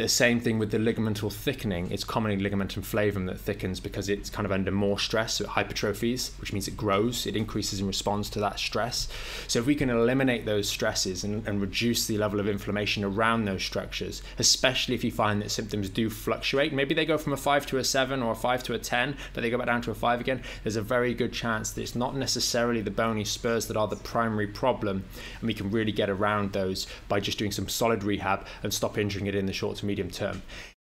The 0.00 0.08
same 0.08 0.40
thing 0.40 0.58
with 0.58 0.70
the 0.70 0.78
ligamental 0.78 1.30
thickening. 1.30 1.90
It's 1.90 2.04
commonly 2.04 2.42
ligamentum 2.42 2.82
flavum 2.82 3.26
that 3.26 3.38
thickens 3.38 3.80
because 3.80 4.08
it's 4.08 4.30
kind 4.30 4.46
of 4.46 4.50
under 4.50 4.70
more 4.70 4.98
stress, 4.98 5.34
so 5.34 5.44
it 5.44 5.50
hypertrophies, 5.50 6.30
which 6.40 6.54
means 6.54 6.66
it 6.66 6.74
grows, 6.74 7.26
it 7.26 7.36
increases 7.36 7.80
in 7.80 7.86
response 7.86 8.30
to 8.30 8.40
that 8.40 8.58
stress. 8.58 9.08
So 9.46 9.58
if 9.58 9.66
we 9.66 9.74
can 9.74 9.90
eliminate 9.90 10.46
those 10.46 10.70
stresses 10.70 11.22
and, 11.22 11.46
and 11.46 11.60
reduce 11.60 12.06
the 12.06 12.16
level 12.16 12.40
of 12.40 12.48
inflammation 12.48 13.04
around 13.04 13.44
those 13.44 13.62
structures, 13.62 14.22
especially 14.38 14.94
if 14.94 15.04
you 15.04 15.12
find 15.12 15.42
that 15.42 15.50
symptoms 15.50 15.90
do 15.90 16.08
fluctuate, 16.08 16.72
maybe 16.72 16.94
they 16.94 17.04
go 17.04 17.18
from 17.18 17.34
a 17.34 17.36
five 17.36 17.66
to 17.66 17.76
a 17.76 17.84
seven 17.84 18.22
or 18.22 18.32
a 18.32 18.36
five 18.36 18.62
to 18.62 18.72
a 18.72 18.78
ten, 18.78 19.18
but 19.34 19.42
they 19.42 19.50
go 19.50 19.58
back 19.58 19.66
down 19.66 19.82
to 19.82 19.90
a 19.90 19.94
five 19.94 20.18
again, 20.18 20.42
there's 20.62 20.76
a 20.76 20.82
very 20.82 21.12
good 21.12 21.34
chance 21.34 21.72
that 21.72 21.82
it's 21.82 21.94
not 21.94 22.16
necessarily 22.16 22.80
the 22.80 22.90
bony 22.90 23.26
spurs 23.26 23.66
that 23.66 23.76
are 23.76 23.88
the 23.88 23.96
primary 23.96 24.46
problem, 24.46 25.04
and 25.40 25.46
we 25.46 25.52
can 25.52 25.70
really 25.70 25.92
get 25.92 26.08
around 26.08 26.54
those 26.54 26.86
by 27.06 27.20
just 27.20 27.36
doing 27.36 27.52
some 27.52 27.68
solid 27.68 28.02
rehab 28.02 28.46
and 28.62 28.72
stop 28.72 28.96
injuring 28.96 29.26
it 29.26 29.34
in 29.34 29.44
the 29.44 29.52
short 29.52 29.76
to 29.76 29.89
medium 29.90 30.10
term. 30.10 30.42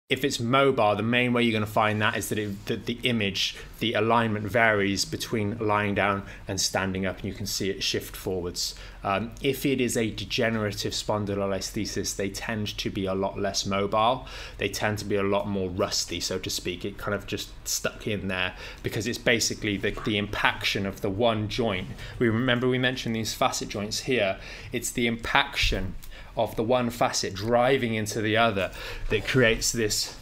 If 0.10 0.24
it's 0.24 0.40
mobile, 0.40 0.96
the 0.96 1.04
main 1.04 1.34
way 1.34 1.44
you're 1.44 1.52
going 1.60 1.66
to 1.66 1.80
find 1.84 2.02
that 2.02 2.16
is 2.16 2.30
that, 2.30 2.40
it, 2.40 2.66
that 2.68 2.86
the 2.86 2.98
image, 3.04 3.58
the 3.80 3.92
alignment 3.92 4.46
varies 4.46 5.04
between 5.04 5.58
lying 5.58 5.96
down 5.96 6.24
and 6.48 6.62
standing 6.62 7.06
up, 7.06 7.18
and 7.18 7.26
you 7.26 7.34
can 7.34 7.46
see 7.46 7.70
it 7.70 7.84
shift 7.84 8.16
forwards. 8.16 8.74
Um, 9.04 9.32
if 9.42 9.66
it 9.66 9.82
is 9.82 9.98
a 9.98 10.10
degenerative 10.10 10.94
spondylolisthesis, 10.94 12.16
they 12.16 12.30
tend 12.30 12.78
to 12.78 12.90
be 12.90 13.06
a 13.06 13.14
lot 13.14 13.38
less 13.38 13.66
mobile. 13.66 14.26
They 14.60 14.70
tend 14.70 14.98
to 15.00 15.06
be 15.06 15.18
a 15.18 15.24
lot 15.24 15.46
more 15.46 15.70
rusty, 15.70 16.22
so 16.22 16.40
to 16.40 16.50
speak. 16.50 16.86
It 16.86 16.98
kind 16.98 17.14
of 17.14 17.28
just 17.28 17.50
stuck 17.68 18.08
in 18.08 18.30
there 18.30 18.54
because 18.84 19.08
it's 19.08 19.18
basically 19.18 19.76
the, 19.76 19.92
the 20.06 20.18
impaction 20.18 20.86
of 20.86 21.02
the 21.02 21.10
one 21.10 21.50
joint. 21.50 21.88
We 22.18 22.30
remember 22.30 22.70
we 22.70 22.80
mentioned 22.80 23.14
these 23.14 23.34
facet 23.34 23.68
joints 23.68 24.00
here. 24.00 24.38
It's 24.72 24.90
the 24.90 25.06
impaction 25.06 25.96
of 26.38 26.56
the 26.56 26.64
one 26.64 26.90
facet 26.90 27.34
driving 27.34 27.96
into 27.96 28.22
the 28.22 28.38
other 28.38 28.72
that 29.10 29.28
creates 29.28 29.72
this 29.72 30.16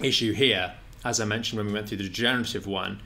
issue 0.00 0.32
here, 0.32 0.74
as 1.04 1.20
I 1.20 1.24
mentioned 1.24 1.58
when 1.58 1.66
we 1.66 1.72
went 1.72 1.88
through 1.88 1.98
the 1.98 2.04
degenerative 2.04 2.66
one. 2.66 3.00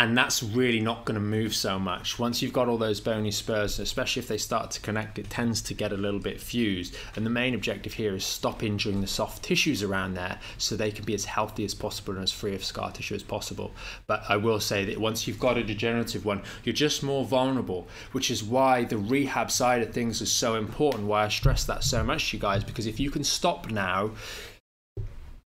And 0.00 0.16
that's 0.16 0.44
really 0.44 0.78
not 0.78 1.04
going 1.04 1.16
to 1.16 1.20
move 1.20 1.56
so 1.56 1.76
much. 1.76 2.20
Once 2.20 2.40
you've 2.40 2.52
got 2.52 2.68
all 2.68 2.78
those 2.78 3.00
bony 3.00 3.32
spurs, 3.32 3.80
especially 3.80 4.20
if 4.20 4.28
they 4.28 4.38
start 4.38 4.70
to 4.70 4.80
connect, 4.80 5.18
it 5.18 5.28
tends 5.28 5.60
to 5.62 5.74
get 5.74 5.90
a 5.90 5.96
little 5.96 6.20
bit 6.20 6.40
fused. 6.40 6.96
And 7.16 7.26
the 7.26 7.30
main 7.30 7.52
objective 7.52 7.94
here 7.94 8.14
is 8.14 8.24
stop 8.24 8.62
injuring 8.62 9.00
the 9.00 9.08
soft 9.08 9.42
tissues 9.42 9.82
around 9.82 10.14
there 10.14 10.38
so 10.56 10.76
they 10.76 10.92
can 10.92 11.04
be 11.04 11.14
as 11.14 11.24
healthy 11.24 11.64
as 11.64 11.74
possible 11.74 12.14
and 12.14 12.22
as 12.22 12.30
free 12.30 12.54
of 12.54 12.64
scar 12.64 12.92
tissue 12.92 13.16
as 13.16 13.24
possible. 13.24 13.72
But 14.06 14.22
I 14.28 14.36
will 14.36 14.60
say 14.60 14.84
that 14.84 15.00
once 15.00 15.26
you've 15.26 15.40
got 15.40 15.58
a 15.58 15.64
degenerative 15.64 16.24
one, 16.24 16.42
you're 16.62 16.72
just 16.72 17.02
more 17.02 17.24
vulnerable, 17.24 17.88
which 18.12 18.30
is 18.30 18.44
why 18.44 18.84
the 18.84 18.98
rehab 18.98 19.50
side 19.50 19.82
of 19.82 19.92
things 19.92 20.20
is 20.20 20.30
so 20.30 20.54
important, 20.54 21.08
why 21.08 21.24
I 21.24 21.28
stress 21.28 21.64
that 21.64 21.82
so 21.82 22.04
much 22.04 22.30
to 22.30 22.36
you 22.36 22.40
guys, 22.40 22.62
because 22.62 22.86
if 22.86 23.00
you 23.00 23.10
can 23.10 23.24
stop 23.24 23.68
now, 23.68 24.12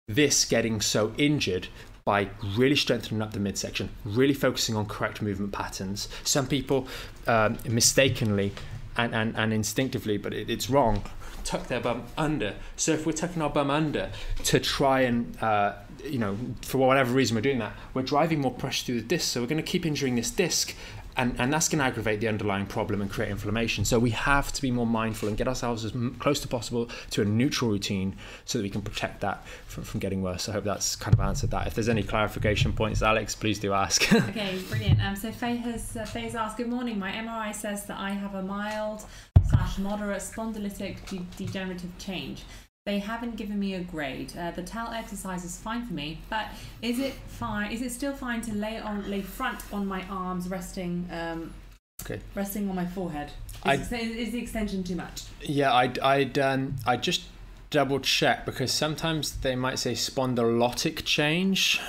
this 0.09 0.45
getting 0.45 0.83
so 0.83 1.15
injured 1.17 1.69
by 2.05 2.29
really 2.57 2.77
strengthening 2.77 3.23
up 3.23 3.33
the 3.33 3.41
midsection, 3.41 3.88
really 4.05 4.35
focusing 4.35 4.75
on 4.75 4.87
correct 4.87 5.23
movement 5.23 5.53
patterns. 5.53 6.09
Some 6.25 6.47
people 6.47 6.88
um, 7.27 7.59
mistakenly 7.69 8.53
and, 8.97 9.15
and, 9.15 9.37
and 9.37 9.53
instinctively, 9.53 10.17
but 10.19 10.35
it, 10.35 10.51
it's 10.51 10.69
wrong, 10.69 11.05
tuck 11.45 11.69
their 11.69 11.81
bum 11.81 12.05
under. 12.19 12.55
So 12.77 12.93
if 12.93 13.07
we're 13.07 13.12
tucking 13.12 13.41
our 13.41 13.51
bum 13.51 13.71
under 13.71 14.11
to 14.45 14.59
try 14.59 15.03
and, 15.03 15.41
uh, 15.43 15.75
you 16.05 16.19
know, 16.19 16.37
for 16.62 16.79
whatever 16.79 17.12
reason 17.12 17.37
we're 17.37 17.43
doing 17.43 17.61
that, 17.61 17.75
we're 17.95 18.03
driving 18.03 18.41
more 18.41 18.53
pressure 18.53 18.87
through 18.87 19.01
the 19.01 19.07
disc. 19.07 19.33
So 19.33 19.41
we're 19.41 19.47
going 19.47 19.62
to 19.62 19.71
keep 19.71 19.87
injuring 19.87 20.17
this 20.17 20.31
disc. 20.31 20.75
And, 21.16 21.35
and 21.38 21.53
that's 21.53 21.68
going 21.68 21.79
to 21.81 21.85
aggravate 21.85 22.20
the 22.20 22.29
underlying 22.29 22.66
problem 22.66 23.01
and 23.03 23.11
create 23.11 23.31
inflammation. 23.31 23.85
So 23.85 23.98
we 23.98 24.11
have 24.11 24.53
to 24.53 24.62
be 24.62 24.70
more 24.70 24.87
mindful 24.87 25.29
and 25.29 25.37
get 25.37 25.46
ourselves 25.48 25.85
as 25.85 25.92
close 26.18 26.40
to 26.40 26.48
possible 26.48 26.88
to 27.11 27.22
a 27.22 27.25
neutral 27.25 27.70
routine 27.70 28.16
so 28.44 28.59
that 28.59 28.62
we 28.62 28.70
can 28.70 28.83
protect 28.83 29.20
that 29.20 29.46
from, 29.66 29.85
from 29.85 30.01
getting 30.01 30.22
worse. 30.22 30.48
I 30.48 30.53
hope 30.53 30.64
that's 30.64 30.96
kind 30.96 31.14
of 31.14 31.20
answered 31.20 31.51
that. 31.51 31.66
If 31.66 31.75
there's 31.75 31.88
any 31.88 32.03
clarification 32.03 32.72
points, 32.72 33.03
Alex, 33.03 33.35
please 33.35 33.59
do 33.59 33.72
ask. 33.72 34.03
Okay, 34.33 34.59
brilliant. 34.70 35.05
Um, 35.05 35.14
so 35.16 35.31
Faye 35.31 35.57
has 35.57 35.96
uh, 35.96 36.05
Faye's 36.07 36.35
asked, 36.35 36.57
"Good 36.57 36.68
morning. 36.68 36.98
My 36.98 37.11
MRI 37.12 37.55
says 37.55 37.85
that 37.87 37.98
I 37.98 38.11
have 38.11 38.35
a 38.35 38.42
mild 38.42 39.05
slash 39.51 39.79
moderate 39.79 40.22
spondylitic 40.22 41.07
de- 41.07 41.27
degenerative 41.37 41.90
change. 41.98 42.44
They 42.85 42.99
haven't 42.99 43.37
given 43.37 43.61
me 43.61 43.75
a 43.75 43.81
grade. 43.81 44.33
Uh, 44.37 44.51
the 44.51 44.62
towel 44.62 44.92
exercise 44.92 45.45
is 45.45 45.57
fine 45.57 45.87
for 45.87 45.95
me, 45.95 46.18
but 46.29 46.47
is 46.81 46.99
it 46.99 47.12
fine? 47.29 47.71
Is 47.71 47.81
it 47.81 47.92
still 47.92 48.12
fine 48.12 48.40
to 48.42 48.53
lay 48.53 48.79
on 48.81 49.09
lay 49.09 49.21
front 49.21 49.61
on 49.73 49.87
my 49.87 50.03
arms, 50.11 50.49
resting 50.49 51.09
um, 51.12 51.55
Okay. 52.03 52.21
resting 52.35 52.68
on 52.68 52.75
my 52.75 52.87
forehead? 52.87 53.31
Is, 53.64 53.92
is, 53.92 54.16
is 54.16 54.33
the 54.33 54.38
extension 54.40 54.83
too 54.83 54.97
much? 54.97 55.23
Yeah, 55.40 55.73
I'd, 55.73 56.01
I'd, 56.01 56.37
um, 56.40 56.75
I'd 56.85 57.05
just 57.05 57.23
double 57.71 58.01
check 58.01 58.45
because 58.45 58.73
sometimes 58.73 59.37
they 59.37 59.55
might 59.55 59.79
say 59.79 59.92
spondylotic 59.92 61.05
change 61.05 61.81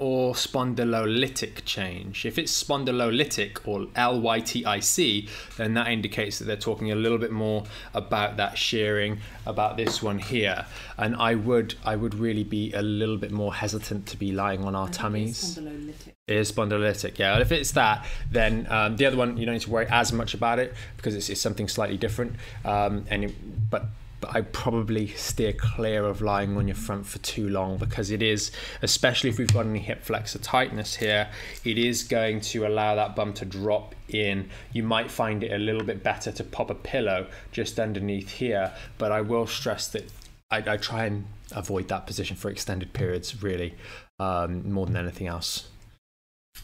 or 0.00 0.32
spondylolytic 0.32 1.62
change. 1.66 2.24
If 2.24 2.38
it's 2.38 2.64
spondylolytic 2.64 3.68
or 3.68 3.80
LYTIC, 3.94 5.28
then 5.58 5.74
that 5.74 5.88
indicates 5.88 6.38
that 6.38 6.46
they're 6.46 6.56
talking 6.56 6.90
a 6.90 6.94
little 6.94 7.18
bit 7.18 7.30
more 7.30 7.64
about 7.92 8.38
that 8.38 8.56
shearing, 8.56 9.18
about 9.44 9.76
this 9.76 10.02
one 10.02 10.18
here. 10.18 10.64
And 10.96 11.14
I 11.16 11.34
would, 11.34 11.74
I 11.84 11.96
would 11.96 12.14
really 12.14 12.44
be 12.44 12.72
a 12.72 12.80
little 12.80 13.18
bit 13.18 13.30
more 13.30 13.54
hesitant 13.54 14.06
to 14.06 14.16
be 14.16 14.32
lying 14.32 14.64
on 14.64 14.74
our 14.74 14.88
I 14.88 14.90
tummies. 14.90 15.58
spondylolytic. 15.58 16.08
It 16.26 16.36
is 16.36 16.50
spondylolytic, 16.50 17.18
yeah. 17.18 17.38
If 17.38 17.52
it's 17.52 17.72
that, 17.72 18.06
then 18.30 18.66
um, 18.70 18.96
the 18.96 19.04
other 19.04 19.18
one 19.18 19.36
you 19.36 19.44
don't 19.44 19.54
need 19.54 19.62
to 19.62 19.70
worry 19.70 19.86
as 19.90 20.14
much 20.14 20.32
about 20.32 20.58
it 20.58 20.72
because 20.96 21.14
it's, 21.14 21.28
it's 21.28 21.42
something 21.42 21.68
slightly 21.68 21.98
different. 21.98 22.36
Um, 22.64 23.04
and 23.10 23.24
it, 23.24 23.70
but 23.70 23.84
but 24.20 24.34
I 24.34 24.42
probably 24.42 25.08
steer 25.08 25.52
clear 25.52 26.04
of 26.04 26.20
lying 26.20 26.56
on 26.56 26.68
your 26.68 26.76
front 26.76 27.06
for 27.06 27.18
too 27.18 27.48
long 27.48 27.78
because 27.78 28.10
it 28.10 28.22
is, 28.22 28.52
especially 28.82 29.30
if 29.30 29.38
we've 29.38 29.52
got 29.52 29.66
any 29.66 29.78
hip 29.78 30.02
flexor 30.02 30.38
tightness 30.38 30.96
here, 30.96 31.28
it 31.64 31.78
is 31.78 32.02
going 32.02 32.40
to 32.42 32.66
allow 32.66 32.94
that 32.94 33.16
bum 33.16 33.32
to 33.34 33.44
drop 33.44 33.94
in. 34.08 34.50
You 34.72 34.82
might 34.82 35.10
find 35.10 35.42
it 35.42 35.52
a 35.52 35.58
little 35.58 35.84
bit 35.84 36.02
better 36.02 36.30
to 36.32 36.44
pop 36.44 36.70
a 36.70 36.74
pillow 36.74 37.26
just 37.52 37.80
underneath 37.80 38.30
here, 38.30 38.72
but 38.98 39.12
I 39.12 39.22
will 39.22 39.46
stress 39.46 39.88
that 39.88 40.10
I, 40.50 40.58
I 40.66 40.76
try 40.76 41.06
and 41.06 41.26
avoid 41.52 41.88
that 41.88 42.06
position 42.06 42.36
for 42.36 42.50
extended 42.50 42.92
periods, 42.92 43.42
really, 43.42 43.74
um, 44.18 44.70
more 44.70 44.86
than 44.86 44.96
anything 44.96 45.26
else. 45.26 45.68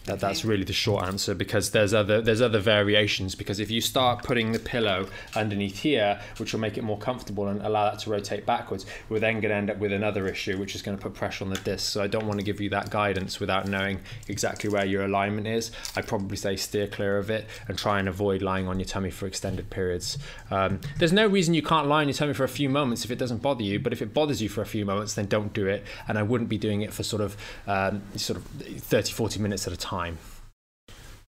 That, 0.07 0.21
That's 0.21 0.45
really 0.45 0.65
the 0.65 0.73
short 0.73 1.05
answer 1.05 1.35
because 1.35 1.71
there's 1.73 1.93
other 1.93 2.21
there's 2.21 2.41
other 2.41 2.61
variations 2.61 3.35
because 3.35 3.59
if 3.59 3.73
you 3.73 3.81
start 3.81 4.23
putting 4.23 4.53
the 4.53 4.59
pillow 4.61 5.09
underneath 5.35 5.81
here, 5.81 6.21
which 6.39 6.53
will 6.53 6.61
make 6.61 6.79
it 6.79 6.85
more 6.85 6.99
comfortable 6.99 7.49
and 7.49 7.61
allow 7.63 7.91
that 7.91 7.99
to 8.01 8.11
rotate 8.11 8.47
backwards, 8.47 8.87
we're 9.09 9.19
then 9.19 9.41
going 9.41 9.51
to 9.51 9.57
end 9.57 9.69
up 9.69 9.79
with 9.79 9.93
another 9.93 10.29
issue, 10.29 10.59
which 10.59 10.77
is 10.77 10.83
going 10.83 10.97
to 10.97 11.03
put 11.03 11.13
pressure 11.15 11.45
on 11.45 11.51
the 11.51 11.59
disc. 11.59 11.91
So 11.93 12.03
I 12.03 12.07
don't 12.07 12.27
want 12.27 12.39
to 12.39 12.45
give 12.45 12.61
you 12.61 12.71
that 12.71 12.91
guidance 12.91 13.41
without 13.41 13.67
knowing 13.67 14.01
exactly 14.29 14.71
where 14.71 14.87
your 14.87 15.05
alignment 15.05 15.49
is. 15.49 15.73
I'd 15.97 16.07
probably 16.07 16.37
say 16.37 16.55
steer 16.55 16.87
clear 16.87 17.19
of 17.19 17.29
it 17.29 17.49
and 17.67 17.77
try 17.77 17.99
and 17.99 18.09
avoid 18.09 18.43
lying 18.43 18.69
on 18.69 18.79
your 18.79 18.87
tummy 18.87 19.11
for 19.11 19.27
extended 19.27 19.71
periods. 19.71 20.19
Um, 20.53 20.81
there's 20.99 21.13
no 21.13 21.27
reason 21.27 21.53
you 21.53 21.63
can't 21.63 21.89
lie 21.89 22.03
on 22.03 22.09
your 22.09 22.15
tummy 22.15 22.33
for 22.33 22.45
a 22.45 22.49
few 22.49 22.69
moments 22.69 23.05
if 23.05 23.11
it 23.11 23.19
doesn't 23.19 23.43
bother 23.43 23.65
you, 23.65 23.81
but 23.81 23.93
if 23.93 24.01
it 24.01 24.15
bothers 24.15 24.41
you 24.41 24.49
for 24.49 24.63
a 24.63 24.67
few 24.67 24.85
moments, 24.85 25.15
then 25.15 25.27
don't 25.27 25.53
do 25.53 25.67
it. 25.67 25.83
And 26.07 26.17
I 26.17 26.23
wouldn't 26.23 26.49
be 26.49 26.59
doing 26.59 26.83
it 26.83 26.93
for 26.93 27.03
sort 27.03 27.23
of 27.23 27.37
um, 27.67 28.03
sort 28.15 28.37
of 28.37 28.45
30, 28.47 29.13
40 29.13 29.41
minutes 29.41 29.67
at 29.67 29.73
a 29.73 29.76
time. 29.77 30.19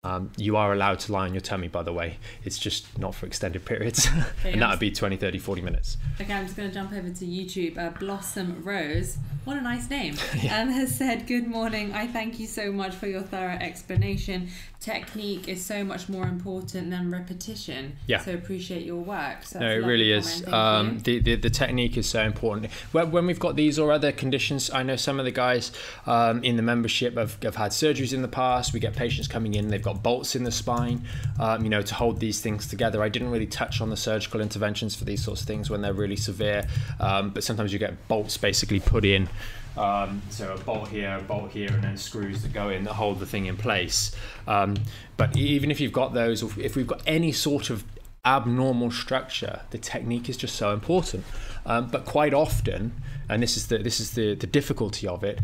Um, 0.04 0.32
you 0.36 0.56
are 0.56 0.72
allowed 0.72 0.98
to 1.00 1.12
lie 1.12 1.26
on 1.26 1.32
your 1.32 1.40
tummy, 1.40 1.68
by 1.68 1.84
the 1.84 1.92
way. 1.92 2.18
It's 2.42 2.58
just 2.58 2.98
not 2.98 3.14
for 3.14 3.26
extended 3.26 3.64
periods. 3.64 4.08
Okay, 4.40 4.54
and 4.54 4.62
that 4.62 4.70
would 4.70 4.80
be 4.80 4.90
20, 4.90 5.16
30, 5.16 5.38
40 5.38 5.62
minutes. 5.62 5.96
Okay, 6.20 6.32
I'm 6.32 6.44
just 6.44 6.56
going 6.56 6.68
to 6.68 6.74
jump 6.74 6.92
over 6.92 7.08
to 7.08 7.24
YouTube. 7.24 7.78
Uh, 7.78 7.90
Blossom 7.90 8.60
Rose, 8.64 9.16
what 9.44 9.56
a 9.56 9.60
nice 9.60 9.88
name, 9.88 10.14
um, 10.50 10.68
has 10.68 10.96
said, 10.96 11.28
Good 11.28 11.46
morning. 11.46 11.92
I 11.92 12.08
thank 12.08 12.40
you 12.40 12.48
so 12.48 12.72
much 12.72 12.96
for 12.96 13.06
your 13.06 13.22
thorough 13.22 13.56
explanation. 13.60 14.48
Technique 14.82 15.46
is 15.46 15.64
so 15.64 15.84
much 15.84 16.08
more 16.08 16.24
important 16.24 16.90
than 16.90 17.08
repetition. 17.08 17.96
Yeah. 18.08 18.18
So 18.18 18.34
appreciate 18.34 18.84
your 18.84 19.00
work. 19.00 19.44
So 19.44 19.60
No, 19.60 19.70
it 19.70 19.84
really 19.84 20.10
is. 20.10 20.44
Um, 20.48 20.98
the, 20.98 21.20
the 21.20 21.36
the 21.36 21.50
technique 21.50 21.96
is 21.96 22.08
so 22.08 22.20
important. 22.20 22.68
When, 22.90 23.12
when 23.12 23.26
we've 23.26 23.38
got 23.38 23.54
these 23.54 23.78
or 23.78 23.92
other 23.92 24.10
conditions, 24.10 24.72
I 24.72 24.82
know 24.82 24.96
some 24.96 25.20
of 25.20 25.24
the 25.24 25.30
guys 25.30 25.70
um, 26.04 26.42
in 26.42 26.56
the 26.56 26.62
membership 26.62 27.16
have, 27.16 27.40
have 27.44 27.54
had 27.54 27.70
surgeries 27.70 28.12
in 28.12 28.22
the 28.22 28.28
past. 28.28 28.72
We 28.72 28.80
get 28.80 28.96
patients 28.96 29.28
coming 29.28 29.54
in, 29.54 29.68
they've 29.68 29.80
got 29.80 30.02
bolts 30.02 30.34
in 30.34 30.42
the 30.42 30.50
spine, 30.50 31.06
um, 31.38 31.62
you 31.62 31.70
know, 31.70 31.82
to 31.82 31.94
hold 31.94 32.18
these 32.18 32.40
things 32.40 32.66
together. 32.66 33.04
I 33.04 33.08
didn't 33.08 33.30
really 33.30 33.46
touch 33.46 33.80
on 33.80 33.88
the 33.88 33.96
surgical 33.96 34.40
interventions 34.40 34.96
for 34.96 35.04
these 35.04 35.22
sorts 35.22 35.42
of 35.42 35.46
things 35.46 35.70
when 35.70 35.80
they're 35.82 35.92
really 35.92 36.16
severe, 36.16 36.66
um, 36.98 37.30
but 37.30 37.44
sometimes 37.44 37.72
you 37.72 37.78
get 37.78 38.08
bolts 38.08 38.36
basically 38.36 38.80
put 38.80 39.04
in. 39.04 39.28
Um, 39.76 40.22
so 40.30 40.54
a 40.54 40.58
bolt 40.58 40.88
here, 40.88 41.16
a 41.18 41.22
bolt 41.22 41.50
here, 41.50 41.68
and 41.68 41.82
then 41.82 41.96
screws 41.96 42.42
that 42.42 42.52
go 42.52 42.68
in 42.68 42.84
that 42.84 42.94
hold 42.94 43.20
the 43.20 43.26
thing 43.26 43.46
in 43.46 43.56
place. 43.56 44.14
Um, 44.46 44.76
but 45.16 45.36
even 45.36 45.70
if 45.70 45.80
you've 45.80 45.92
got 45.92 46.14
those, 46.14 46.42
if 46.58 46.76
we've 46.76 46.86
got 46.86 47.02
any 47.06 47.32
sort 47.32 47.70
of 47.70 47.84
abnormal 48.24 48.90
structure, 48.90 49.62
the 49.70 49.78
technique 49.78 50.28
is 50.28 50.36
just 50.36 50.56
so 50.56 50.72
important. 50.72 51.24
Um, 51.64 51.88
but 51.88 52.04
quite 52.04 52.34
often, 52.34 52.92
and 53.28 53.42
this 53.42 53.56
is 53.56 53.68
the 53.68 53.78
this 53.78 54.00
is 54.00 54.12
the 54.12 54.34
the 54.34 54.46
difficulty 54.46 55.06
of 55.06 55.24
it. 55.24 55.40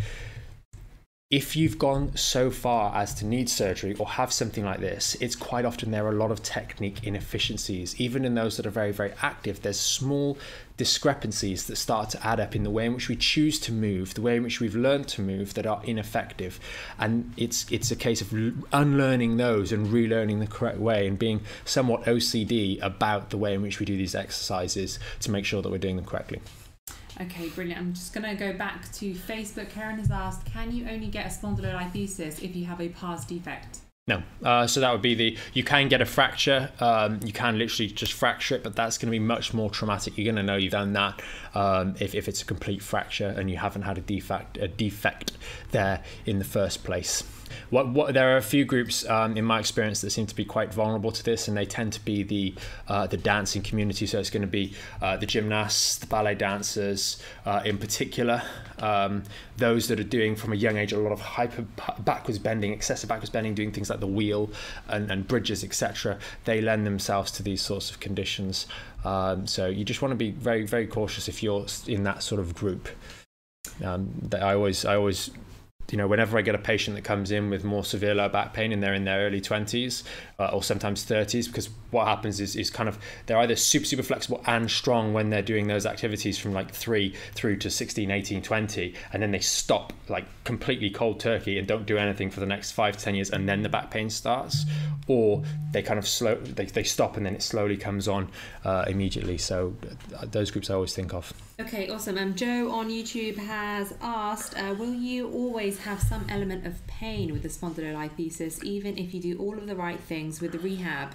If 1.30 1.56
you've 1.56 1.78
gone 1.78 2.16
so 2.16 2.50
far 2.50 2.96
as 2.96 3.12
to 3.16 3.26
need 3.26 3.50
surgery 3.50 3.94
or 3.98 4.08
have 4.08 4.32
something 4.32 4.64
like 4.64 4.80
this, 4.80 5.14
it's 5.20 5.36
quite 5.36 5.66
often 5.66 5.90
there 5.90 6.06
are 6.06 6.12
a 6.12 6.16
lot 6.16 6.30
of 6.30 6.42
technique 6.42 7.04
inefficiencies. 7.04 8.00
Even 8.00 8.24
in 8.24 8.34
those 8.34 8.56
that 8.56 8.64
are 8.64 8.70
very, 8.70 8.92
very 8.92 9.12
active, 9.20 9.60
there's 9.60 9.78
small 9.78 10.38
discrepancies 10.78 11.66
that 11.66 11.76
start 11.76 12.08
to 12.10 12.26
add 12.26 12.40
up 12.40 12.56
in 12.56 12.62
the 12.62 12.70
way 12.70 12.86
in 12.86 12.94
which 12.94 13.10
we 13.10 13.16
choose 13.16 13.60
to 13.60 13.72
move, 13.72 14.14
the 14.14 14.22
way 14.22 14.36
in 14.36 14.42
which 14.42 14.58
we've 14.58 14.74
learned 14.74 15.06
to 15.08 15.20
move 15.20 15.52
that 15.52 15.66
are 15.66 15.82
ineffective. 15.84 16.58
And 16.98 17.30
it's 17.36 17.70
it's 17.70 17.90
a 17.90 17.96
case 17.96 18.22
of 18.22 18.32
unlearning 18.72 19.36
those 19.36 19.70
and 19.70 19.88
relearning 19.88 20.40
the 20.40 20.46
correct 20.46 20.78
way 20.78 21.06
and 21.06 21.18
being 21.18 21.42
somewhat 21.66 22.04
OCD 22.04 22.80
about 22.80 23.28
the 23.28 23.36
way 23.36 23.52
in 23.52 23.60
which 23.60 23.80
we 23.80 23.84
do 23.84 23.98
these 23.98 24.14
exercises 24.14 24.98
to 25.20 25.30
make 25.30 25.44
sure 25.44 25.60
that 25.60 25.68
we're 25.68 25.76
doing 25.76 25.96
them 25.96 26.06
correctly. 26.06 26.40
Okay, 27.20 27.48
brilliant. 27.48 27.80
I'm 27.80 27.92
just 27.92 28.12
going 28.12 28.24
to 28.24 28.34
go 28.34 28.56
back 28.56 28.90
to 28.92 29.12
Facebook. 29.12 29.70
Karen 29.70 29.98
has 29.98 30.10
asked, 30.10 30.44
Can 30.44 30.70
you 30.70 30.88
only 30.88 31.08
get 31.08 31.26
a 31.26 31.28
spondylolisthesis 31.28 32.42
if 32.42 32.54
you 32.54 32.64
have 32.66 32.80
a 32.80 32.88
pars 32.88 33.24
defect? 33.24 33.80
No. 34.06 34.22
Uh, 34.42 34.66
so 34.66 34.80
that 34.80 34.90
would 34.90 35.02
be 35.02 35.14
the 35.14 35.36
you 35.52 35.62
can 35.62 35.88
get 35.88 36.00
a 36.00 36.06
fracture. 36.06 36.70
Um, 36.80 37.20
you 37.22 37.32
can 37.32 37.58
literally 37.58 37.90
just 37.90 38.14
fracture 38.14 38.54
it, 38.54 38.64
but 38.64 38.74
that's 38.74 38.96
going 38.96 39.08
to 39.08 39.10
be 39.10 39.18
much 39.18 39.52
more 39.52 39.68
traumatic. 39.68 40.16
You're 40.16 40.32
going 40.32 40.36
to 40.36 40.42
know 40.42 40.56
you've 40.56 40.72
done 40.72 40.94
that 40.94 41.20
um, 41.54 41.94
if, 42.00 42.14
if 42.14 42.26
it's 42.26 42.40
a 42.40 42.46
complete 42.46 42.82
fracture 42.82 43.28
and 43.28 43.50
you 43.50 43.58
haven't 43.58 43.82
had 43.82 43.98
a 43.98 44.00
defect 44.00 44.56
a 44.56 44.66
defect 44.66 45.32
there 45.72 46.02
in 46.24 46.38
the 46.38 46.44
first 46.44 46.84
place. 46.84 47.22
What, 47.70 47.88
what 47.88 48.14
there 48.14 48.34
are 48.34 48.36
a 48.36 48.42
few 48.42 48.64
groups 48.64 49.08
um, 49.08 49.36
in 49.36 49.44
my 49.44 49.58
experience 49.58 50.00
that 50.00 50.10
seem 50.10 50.26
to 50.26 50.34
be 50.34 50.44
quite 50.44 50.72
vulnerable 50.72 51.12
to 51.12 51.22
this, 51.22 51.48
and 51.48 51.56
they 51.56 51.66
tend 51.66 51.92
to 51.94 52.04
be 52.04 52.22
the 52.22 52.54
uh, 52.88 53.06
the 53.06 53.16
dancing 53.16 53.62
community. 53.62 54.06
So 54.06 54.18
it's 54.18 54.30
going 54.30 54.42
to 54.42 54.48
be 54.48 54.74
uh, 55.02 55.16
the 55.16 55.26
gymnasts, 55.26 55.96
the 55.98 56.06
ballet 56.06 56.34
dancers, 56.34 57.22
uh, 57.44 57.62
in 57.64 57.78
particular, 57.78 58.42
um, 58.80 59.22
those 59.56 59.88
that 59.88 60.00
are 60.00 60.04
doing 60.04 60.36
from 60.36 60.52
a 60.52 60.56
young 60.56 60.76
age 60.76 60.92
a 60.92 60.98
lot 60.98 61.12
of 61.12 61.20
hyper 61.20 61.62
backwards 62.00 62.38
bending, 62.38 62.72
excessive 62.72 63.08
backwards 63.08 63.30
bending, 63.30 63.54
doing 63.54 63.72
things 63.72 63.90
like 63.90 64.00
the 64.00 64.06
wheel 64.06 64.50
and, 64.88 65.10
and 65.10 65.26
bridges, 65.26 65.64
etc. 65.64 66.18
They 66.44 66.60
lend 66.60 66.86
themselves 66.86 67.30
to 67.32 67.42
these 67.42 67.62
sorts 67.62 67.90
of 67.90 68.00
conditions. 68.00 68.66
Um, 69.04 69.46
so 69.46 69.66
you 69.66 69.84
just 69.84 70.02
want 70.02 70.12
to 70.12 70.16
be 70.16 70.30
very 70.30 70.64
very 70.64 70.86
cautious 70.86 71.28
if 71.28 71.42
you're 71.42 71.66
in 71.86 72.04
that 72.04 72.22
sort 72.22 72.40
of 72.40 72.54
group. 72.54 72.88
Um, 73.84 74.30
I 74.32 74.54
always 74.54 74.84
I 74.84 74.96
always 74.96 75.30
you 75.90 75.96
know, 75.96 76.06
whenever 76.06 76.36
I 76.36 76.42
get 76.42 76.54
a 76.54 76.58
patient 76.58 76.96
that 76.96 77.04
comes 77.04 77.30
in 77.30 77.48
with 77.48 77.64
more 77.64 77.82
severe 77.82 78.14
lower 78.14 78.28
back 78.28 78.52
pain 78.52 78.72
and 78.72 78.82
they're 78.82 78.94
in 78.94 79.04
their 79.04 79.26
early 79.26 79.40
20s 79.40 80.02
uh, 80.38 80.50
or 80.52 80.62
sometimes 80.62 81.04
30s, 81.04 81.46
because 81.46 81.70
what 81.90 82.06
happens 82.06 82.40
is, 82.40 82.56
is 82.56 82.68
kind 82.68 82.88
of 82.88 82.98
they're 83.26 83.38
either 83.38 83.56
super, 83.56 83.86
super 83.86 84.02
flexible 84.02 84.42
and 84.46 84.70
strong 84.70 85.14
when 85.14 85.30
they're 85.30 85.40
doing 85.40 85.66
those 85.66 85.86
activities 85.86 86.38
from 86.38 86.52
like 86.52 86.72
three 86.72 87.14
through 87.34 87.56
to 87.56 87.70
16, 87.70 88.10
18, 88.10 88.42
20, 88.42 88.94
and 89.12 89.22
then 89.22 89.30
they 89.30 89.40
stop 89.40 89.92
like 90.08 90.26
completely 90.44 90.90
cold 90.90 91.20
turkey 91.20 91.58
and 91.58 91.66
don't 91.66 91.86
do 91.86 91.96
anything 91.96 92.30
for 92.30 92.40
the 92.40 92.46
next 92.46 92.72
five 92.72 92.96
to 92.96 93.04
10 93.04 93.14
years, 93.14 93.30
and 93.30 93.48
then 93.48 93.62
the 93.62 93.68
back 93.68 93.90
pain 93.90 94.10
starts, 94.10 94.66
or 95.06 95.42
they 95.72 95.82
kind 95.82 95.98
of 95.98 96.06
slow, 96.06 96.34
they, 96.34 96.66
they 96.66 96.84
stop 96.84 97.16
and 97.16 97.24
then 97.24 97.34
it 97.34 97.42
slowly 97.42 97.78
comes 97.78 98.08
on 98.08 98.28
uh, 98.64 98.84
immediately. 98.88 99.38
So 99.38 99.74
uh, 100.18 100.26
those 100.26 100.50
groups 100.50 100.68
I 100.68 100.74
always 100.74 100.94
think 100.94 101.14
of. 101.14 101.32
Okay, 101.60 101.88
awesome. 101.88 102.16
Um, 102.18 102.36
Joe 102.36 102.70
on 102.70 102.88
YouTube 102.88 103.36
has 103.36 103.92
asked, 104.00 104.56
uh, 104.56 104.76
will 104.78 104.94
you 104.94 105.28
always 105.32 105.80
have 105.80 106.00
some 106.00 106.24
element 106.28 106.64
of 106.64 106.86
pain 106.86 107.32
with 107.32 107.42
the 107.42 107.48
spondylolisthesis, 107.48 108.62
even 108.62 108.96
if 108.96 109.12
you 109.12 109.20
do 109.20 109.36
all 109.38 109.58
of 109.58 109.66
the 109.66 109.74
right 109.74 109.98
things 109.98 110.40
with 110.40 110.52
the 110.52 110.60
rehab? 110.60 111.14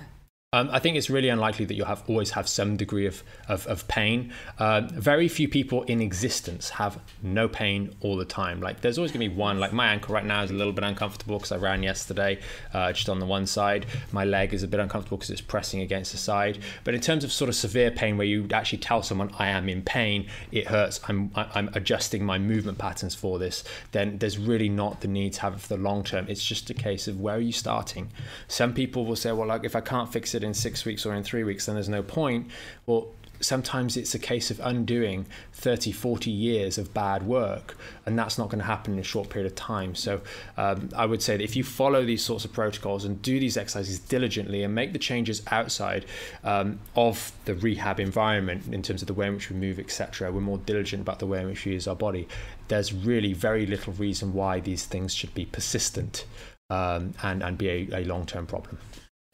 Um, 0.53 0.69
I 0.71 0.77
think 0.77 0.95
it's 0.95 1.09
really 1.09 1.29
unlikely 1.29 1.65
that 1.65 1.73
you'll 1.73 1.87
have 1.87 2.03
always 2.07 2.29
have 2.31 2.47
some 2.47 2.77
degree 2.77 3.07
of, 3.07 3.23
of, 3.49 3.65
of 3.65 3.87
pain. 3.87 4.31
Uh, 4.59 4.81
very 4.93 5.27
few 5.27 5.49
people 5.49 5.81
in 5.83 5.99
existence 5.99 6.69
have 6.69 6.99
no 7.23 7.47
pain 7.47 7.95
all 8.01 8.15
the 8.15 8.23
time. 8.23 8.61
Like 8.61 8.81
there's 8.81 8.99
always 8.99 9.11
to 9.13 9.17
be 9.17 9.29
one. 9.29 9.59
Like 9.59 9.73
my 9.73 9.87
ankle 9.87 10.13
right 10.13 10.23
now 10.23 10.43
is 10.43 10.51
a 10.51 10.53
little 10.53 10.71
bit 10.71 10.83
uncomfortable 10.83 11.37
because 11.39 11.51
I 11.51 11.57
ran 11.57 11.81
yesterday, 11.81 12.39
uh, 12.71 12.93
just 12.93 13.09
on 13.09 13.19
the 13.19 13.25
one 13.25 13.47
side. 13.47 13.87
My 14.11 14.25
leg 14.25 14.53
is 14.53 14.61
a 14.61 14.67
bit 14.67 14.79
uncomfortable 14.79 15.17
because 15.17 15.31
it's 15.31 15.41
pressing 15.41 15.81
against 15.81 16.11
the 16.11 16.19
side. 16.19 16.59
But 16.83 16.93
in 16.93 17.01
terms 17.01 17.23
of 17.23 17.31
sort 17.31 17.49
of 17.49 17.55
severe 17.55 17.89
pain, 17.89 18.15
where 18.17 18.27
you 18.27 18.47
actually 18.53 18.77
tell 18.77 19.01
someone 19.01 19.31
I 19.39 19.47
am 19.47 19.67
in 19.67 19.81
pain, 19.81 20.27
it 20.51 20.67
hurts. 20.67 21.01
I'm 21.07 21.31
I'm 21.35 21.69
adjusting 21.73 22.23
my 22.23 22.37
movement 22.37 22.77
patterns 22.77 23.15
for 23.15 23.39
this. 23.39 23.63
Then 23.91 24.19
there's 24.19 24.37
really 24.37 24.69
not 24.69 25.01
the 25.01 25.07
need 25.07 25.33
to 25.33 25.41
have 25.41 25.55
it 25.55 25.61
for 25.61 25.69
the 25.69 25.81
long 25.81 26.03
term. 26.03 26.27
It's 26.29 26.45
just 26.45 26.69
a 26.69 26.75
case 26.75 27.07
of 27.07 27.19
where 27.19 27.37
are 27.37 27.39
you 27.39 27.51
starting. 27.51 28.11
Some 28.47 28.75
people 28.75 29.05
will 29.05 29.15
say, 29.15 29.31
well, 29.31 29.47
like 29.47 29.63
if 29.63 29.75
I 29.75 29.81
can't 29.81 30.11
fix 30.13 30.35
it 30.35 30.42
in 30.43 30.53
six 30.53 30.85
weeks 30.85 31.05
or 31.05 31.13
in 31.13 31.23
three 31.23 31.43
weeks, 31.43 31.65
then 31.65 31.75
there's 31.75 31.89
no 31.89 32.03
point. 32.03 32.49
Well, 32.85 33.09
sometimes 33.43 33.97
it's 33.97 34.15
a 34.15 34.19
case 34.19 34.49
of 34.51 34.59
undoing 34.63 35.25
30, 35.53 35.91
40 35.91 36.31
years 36.31 36.77
of 36.77 36.93
bad 36.93 37.23
work, 37.23 37.77
and 38.05 38.17
that's 38.17 38.37
not 38.37 38.49
going 38.49 38.59
to 38.59 38.65
happen 38.65 38.93
in 38.93 38.99
a 38.99 39.03
short 39.03 39.29
period 39.29 39.51
of 39.51 39.55
time. 39.55 39.95
So, 39.95 40.21
um, 40.57 40.89
I 40.95 41.05
would 41.05 41.21
say 41.21 41.37
that 41.37 41.43
if 41.43 41.55
you 41.55 41.63
follow 41.63 42.05
these 42.05 42.23
sorts 42.23 42.45
of 42.45 42.53
protocols 42.53 43.05
and 43.05 43.21
do 43.21 43.39
these 43.39 43.57
exercises 43.57 43.99
diligently 43.99 44.63
and 44.63 44.73
make 44.73 44.93
the 44.93 44.99
changes 44.99 45.41
outside 45.51 46.05
um, 46.43 46.79
of 46.95 47.31
the 47.45 47.55
rehab 47.55 47.99
environment 47.99 48.73
in 48.73 48.81
terms 48.81 49.01
of 49.01 49.07
the 49.07 49.13
way 49.13 49.27
in 49.27 49.33
which 49.33 49.49
we 49.49 49.55
move, 49.55 49.79
etc., 49.79 50.31
we're 50.31 50.41
more 50.41 50.57
diligent 50.59 51.01
about 51.01 51.19
the 51.19 51.27
way 51.27 51.41
in 51.41 51.47
which 51.47 51.65
we 51.65 51.73
use 51.73 51.87
our 51.87 51.95
body. 51.95 52.27
There's 52.67 52.93
really 52.93 53.33
very 53.33 53.65
little 53.65 53.93
reason 53.93 54.33
why 54.33 54.59
these 54.59 54.85
things 54.85 55.13
should 55.13 55.33
be 55.33 55.45
persistent 55.45 56.25
um, 56.69 57.13
and 57.21 57.43
and 57.43 57.57
be 57.57 57.69
a, 57.69 57.99
a 57.99 58.03
long 58.05 58.25
term 58.25 58.45
problem. 58.45 58.77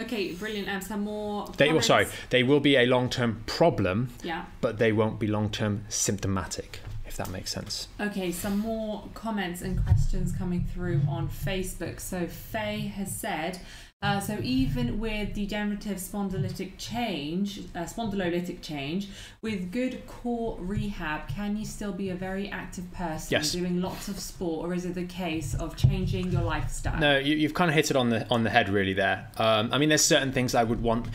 Okay, 0.02 0.32
brilliant. 0.32 0.70
Um, 0.70 0.82
some 0.82 1.02
more. 1.02 1.48
They, 1.58 1.68
comments? 1.68 1.88
sorry, 1.88 2.08
they 2.30 2.42
will 2.44 2.62
be 2.62 2.78
a 2.78 2.86
long 2.86 3.10
term 3.10 3.44
problem, 3.46 4.14
Yeah. 4.24 4.46
but 4.62 4.78
they 4.80 4.94
won't 4.94 5.20
be 5.20 5.28
long 5.28 5.50
term 5.50 5.84
symptomatic, 5.90 6.80
if 7.06 7.18
that 7.18 7.30
makes 7.30 7.52
sense. 7.52 7.90
Okay, 8.00 8.32
some 8.32 8.60
more 8.60 9.04
comments 9.14 9.62
and 9.62 9.84
questions 9.84 10.32
coming 10.32 10.66
through 10.74 11.02
on 11.10 11.28
Facebook. 11.28 12.00
So 12.00 12.28
Faye 12.28 12.80
has 12.96 13.14
said, 13.14 13.60
uh, 14.02 14.20
so 14.20 14.40
even 14.42 14.98
with 14.98 15.34
degenerative 15.34 15.98
spondylitic 15.98 16.72
change, 16.78 17.60
uh, 17.76 17.80
spondylolytic 17.80 18.62
change, 18.62 19.10
with 19.42 19.72
good 19.72 20.06
core 20.08 20.58
rehab, 20.60 21.28
can 21.28 21.58
you 21.58 21.66
still 21.66 21.92
be 21.92 22.10
a 22.10 22.16
very 22.16 22.50
active 22.50 22.90
person 22.94 23.28
Yes. 23.32 23.52
doing 23.52 23.82
lots 23.82 24.08
of 24.08 24.18
sport, 24.20 24.66
or 24.70 24.74
is 24.74 24.86
it 24.86 24.96
the 24.96 25.06
case 25.06 25.54
of 25.56 25.76
changing 25.76 26.32
your 26.32 26.44
lifestyle? 26.44 26.98
No, 27.00 27.18
you, 27.18 27.36
you've 27.36 27.54
kind 27.54 27.70
of 27.70 27.76
hit 27.76 27.92
it 27.92 27.98
on 27.98 28.10
the 28.10 28.26
on 28.30 28.44
the 28.44 28.50
head, 28.50 28.70
really. 28.70 28.94
There. 28.94 29.28
Um, 29.38 29.70
I 29.74 29.78
mean, 29.78 29.90
there's 29.90 30.04
certain 30.04 30.32
things 30.32 30.56
I 30.56 30.64
would 30.64 30.82
want. 30.82 31.08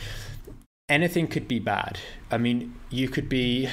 Anything 0.87 1.27
could 1.27 1.47
be 1.47 1.57
bad. 1.57 1.99
I 2.29 2.37
mean, 2.37 2.75
you 2.91 3.09
could 3.09 3.27
be 3.29 3.67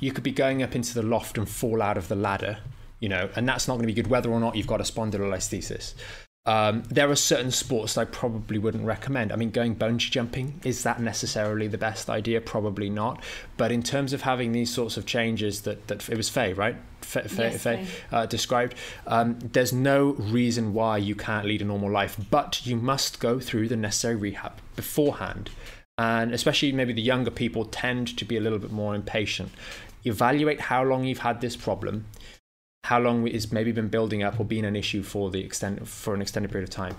you 0.00 0.10
could 0.10 0.24
be 0.24 0.32
going 0.32 0.62
up 0.64 0.74
into 0.74 0.92
the 0.92 1.02
loft 1.04 1.38
and 1.38 1.48
fall 1.48 1.80
out 1.80 1.96
of 1.96 2.08
the 2.08 2.16
ladder, 2.16 2.58
you 2.98 3.08
know, 3.08 3.30
and 3.36 3.48
that's 3.48 3.68
not 3.68 3.74
going 3.74 3.86
to 3.86 3.94
be 3.94 3.94
good 3.94 4.08
whether 4.08 4.28
or 4.30 4.40
not 4.40 4.56
you've 4.56 4.66
got 4.66 4.80
a 4.80 4.84
spondylolisthesis. 4.84 5.94
Um, 6.46 6.84
there 6.84 7.10
are 7.10 7.16
certain 7.16 7.50
sports 7.50 7.94
that 7.94 8.00
I 8.02 8.04
probably 8.04 8.58
wouldn't 8.58 8.84
recommend. 8.84 9.32
I 9.32 9.36
mean, 9.36 9.50
going 9.50 9.74
bungee 9.74 10.10
jumping, 10.10 10.60
is 10.64 10.84
that 10.84 11.00
necessarily 11.00 11.66
the 11.66 11.76
best 11.78 12.08
idea? 12.08 12.40
Probably 12.40 12.88
not. 12.88 13.22
But 13.56 13.72
in 13.72 13.82
terms 13.82 14.12
of 14.12 14.22
having 14.22 14.52
these 14.52 14.72
sorts 14.72 14.96
of 14.96 15.06
changes 15.06 15.62
that, 15.62 15.88
that 15.88 16.08
it 16.08 16.16
was 16.16 16.28
Faye, 16.28 16.52
right? 16.52 16.76
Faye, 17.00 17.22
Yes, 17.24 17.62
Faye, 17.62 17.84
Faye. 17.84 17.86
uh, 18.12 18.26
described, 18.26 18.74
um, 19.08 19.38
there's 19.40 19.72
no 19.72 20.12
reason 20.12 20.72
why 20.72 20.98
you 20.98 21.14
can't 21.16 21.46
lead 21.46 21.62
a 21.62 21.64
normal 21.64 21.90
life, 21.90 22.16
but 22.30 22.64
you 22.64 22.76
must 22.76 23.18
go 23.18 23.40
through 23.40 23.68
the 23.68 23.76
necessary 23.76 24.14
rehab 24.16 24.52
beforehand. 24.76 25.50
And 25.98 26.32
especially 26.32 26.72
maybe 26.72 26.92
the 26.92 27.02
younger 27.02 27.30
people 27.30 27.64
tend 27.64 28.16
to 28.18 28.24
be 28.24 28.36
a 28.36 28.40
little 28.40 28.58
bit 28.58 28.70
more 28.70 28.94
impatient. 28.94 29.50
Evaluate 30.04 30.60
how 30.60 30.84
long 30.84 31.04
you've 31.04 31.18
had 31.18 31.40
this 31.40 31.56
problem, 31.56 32.04
how 32.86 33.00
long 33.00 33.26
it's 33.26 33.50
maybe 33.50 33.72
been 33.72 33.88
building 33.88 34.22
up 34.22 34.38
or 34.38 34.44
been 34.44 34.64
an 34.64 34.76
issue 34.76 35.02
for 35.02 35.28
the 35.28 35.40
extent 35.40 35.88
for 35.88 36.14
an 36.14 36.22
extended 36.22 36.52
period 36.52 36.68
of 36.68 36.72
time. 36.72 36.96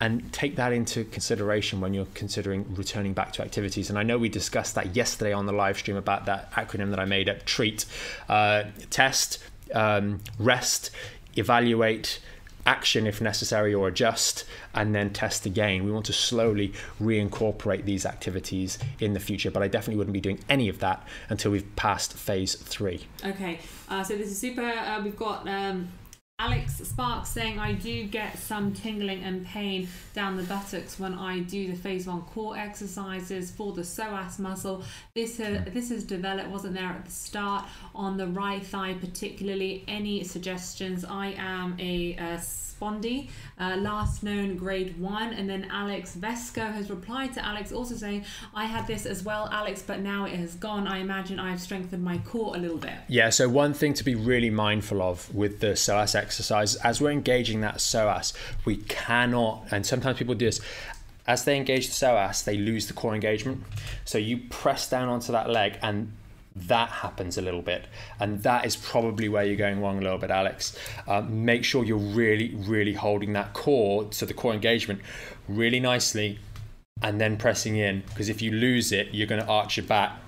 And 0.00 0.32
take 0.32 0.54
that 0.56 0.72
into 0.72 1.02
consideration 1.02 1.80
when 1.80 1.92
you're 1.92 2.06
considering 2.14 2.72
returning 2.76 3.14
back 3.14 3.32
to 3.32 3.42
activities. 3.42 3.90
And 3.90 3.98
i 3.98 4.04
know 4.04 4.16
we 4.16 4.28
discussed 4.28 4.76
that 4.76 4.94
yesterday 4.94 5.32
on 5.32 5.46
the 5.46 5.52
live 5.52 5.76
stream 5.76 5.96
about 5.96 6.26
that 6.26 6.52
acronym 6.52 6.90
that 6.90 7.00
i 7.00 7.04
made 7.04 7.28
up 7.28 7.44
treat. 7.44 7.84
Uh, 8.28 8.64
test 8.90 9.42
um, 9.74 10.20
rest 10.38 10.92
evaluate 11.34 12.20
action 12.66 13.06
if 13.06 13.20
necessary 13.20 13.74
or 13.74 13.88
adjust 13.88 14.44
and 14.74 14.94
then 14.94 15.10
test 15.10 15.46
again 15.46 15.84
we 15.84 15.90
want 15.90 16.06
to 16.06 16.12
slowly 16.12 16.72
reincorporate 17.00 17.84
these 17.84 18.06
activities 18.06 18.78
in 19.00 19.12
the 19.12 19.20
future 19.20 19.50
but 19.50 19.62
i 19.62 19.68
definitely 19.68 19.96
wouldn't 19.96 20.14
be 20.14 20.20
doing 20.20 20.38
any 20.48 20.68
of 20.68 20.78
that 20.78 21.06
until 21.28 21.50
we've 21.50 21.76
passed 21.76 22.14
phase 22.14 22.54
three 22.54 23.04
Okay, 23.24 23.58
uh, 23.88 24.02
so 24.04 24.16
this 24.16 24.30
is 24.30 24.38
super. 24.38 24.62
Uh, 24.62 25.02
we've 25.02 25.16
got 25.16 25.48
um, 25.48 25.88
Alex 26.44 26.74
Sparks 26.74 27.30
saying, 27.30 27.58
I 27.58 27.72
do 27.72 28.04
get 28.04 28.38
some 28.38 28.74
tingling 28.74 29.24
and 29.24 29.46
pain 29.46 29.88
down 30.12 30.36
the 30.36 30.42
buttocks 30.42 30.98
when 30.98 31.14
I 31.14 31.38
do 31.38 31.68
the 31.68 31.74
phase 31.74 32.06
one 32.06 32.20
core 32.20 32.54
exercises 32.54 33.50
for 33.50 33.72
the 33.72 33.80
psoas 33.80 34.38
muscle. 34.38 34.82
This, 35.14 35.40
uh, 35.40 35.64
this 35.72 35.88
has 35.88 36.04
developed, 36.04 36.50
wasn't 36.50 36.74
there 36.74 36.84
at 36.84 37.06
the 37.06 37.10
start, 37.10 37.64
on 37.94 38.18
the 38.18 38.26
right 38.26 38.62
thigh, 38.62 38.92
particularly. 38.92 39.84
Any 39.88 40.22
suggestions? 40.22 41.02
I 41.02 41.28
am 41.38 41.76
a, 41.80 42.14
uh 42.18 42.36
spondy, 42.36 43.28
uh, 43.58 43.76
last 43.76 44.22
known 44.22 44.56
grade 44.56 44.98
one. 44.98 45.32
And 45.32 45.48
then 45.48 45.68
Alex 45.70 46.16
Vesco 46.16 46.72
has 46.72 46.90
replied 46.90 47.32
to 47.34 47.44
Alex 47.44 47.72
also 47.72 47.94
saying, 47.94 48.24
I 48.54 48.64
had 48.64 48.86
this 48.86 49.06
as 49.06 49.22
well, 49.22 49.48
Alex, 49.52 49.82
but 49.82 50.00
now 50.00 50.24
it 50.24 50.36
has 50.36 50.54
gone. 50.54 50.86
I 50.86 50.98
imagine 50.98 51.38
I've 51.38 51.60
strengthened 51.60 52.02
my 52.02 52.18
core 52.18 52.56
a 52.56 52.58
little 52.58 52.78
bit. 52.78 52.94
Yeah, 53.08 53.30
so 53.30 53.48
one 53.48 53.74
thing 53.74 53.94
to 53.94 54.04
be 54.04 54.14
really 54.14 54.50
mindful 54.50 55.02
of 55.02 55.32
with 55.34 55.60
the 55.60 55.68
psoas 55.68 56.14
exercise, 56.14 56.76
as 56.76 57.00
we're 57.00 57.10
engaging 57.12 57.60
that 57.62 57.76
psoas, 57.76 58.32
we 58.64 58.76
cannot, 58.76 59.66
and 59.70 59.84
sometimes 59.86 60.18
people 60.18 60.34
do 60.34 60.46
this, 60.46 60.60
as 61.26 61.44
they 61.44 61.56
engage 61.56 61.86
the 61.86 61.92
psoas, 61.92 62.44
they 62.44 62.56
lose 62.56 62.86
the 62.86 62.92
core 62.92 63.14
engagement. 63.14 63.62
So 64.04 64.18
you 64.18 64.38
press 64.50 64.88
down 64.90 65.08
onto 65.08 65.32
that 65.32 65.48
leg 65.48 65.78
and 65.82 66.12
that 66.56 66.88
happens 66.88 67.36
a 67.36 67.42
little 67.42 67.62
bit. 67.62 67.86
And 68.20 68.42
that 68.42 68.64
is 68.64 68.76
probably 68.76 69.28
where 69.28 69.44
you're 69.44 69.56
going 69.56 69.80
wrong 69.80 69.98
a 69.98 70.02
little 70.02 70.18
bit, 70.18 70.30
Alex. 70.30 70.76
Um, 71.08 71.44
make 71.44 71.64
sure 71.64 71.84
you're 71.84 71.96
really, 71.96 72.54
really 72.54 72.94
holding 72.94 73.32
that 73.32 73.52
core, 73.52 74.08
so 74.12 74.26
the 74.26 74.34
core 74.34 74.54
engagement, 74.54 75.00
really 75.48 75.80
nicely 75.80 76.38
and 77.02 77.20
then 77.20 77.36
pressing 77.36 77.76
in. 77.76 78.02
Because 78.08 78.28
if 78.28 78.40
you 78.40 78.52
lose 78.52 78.92
it, 78.92 79.08
you're 79.12 79.26
going 79.26 79.42
to 79.42 79.48
arch 79.48 79.76
your 79.76 79.86
back 79.86 80.18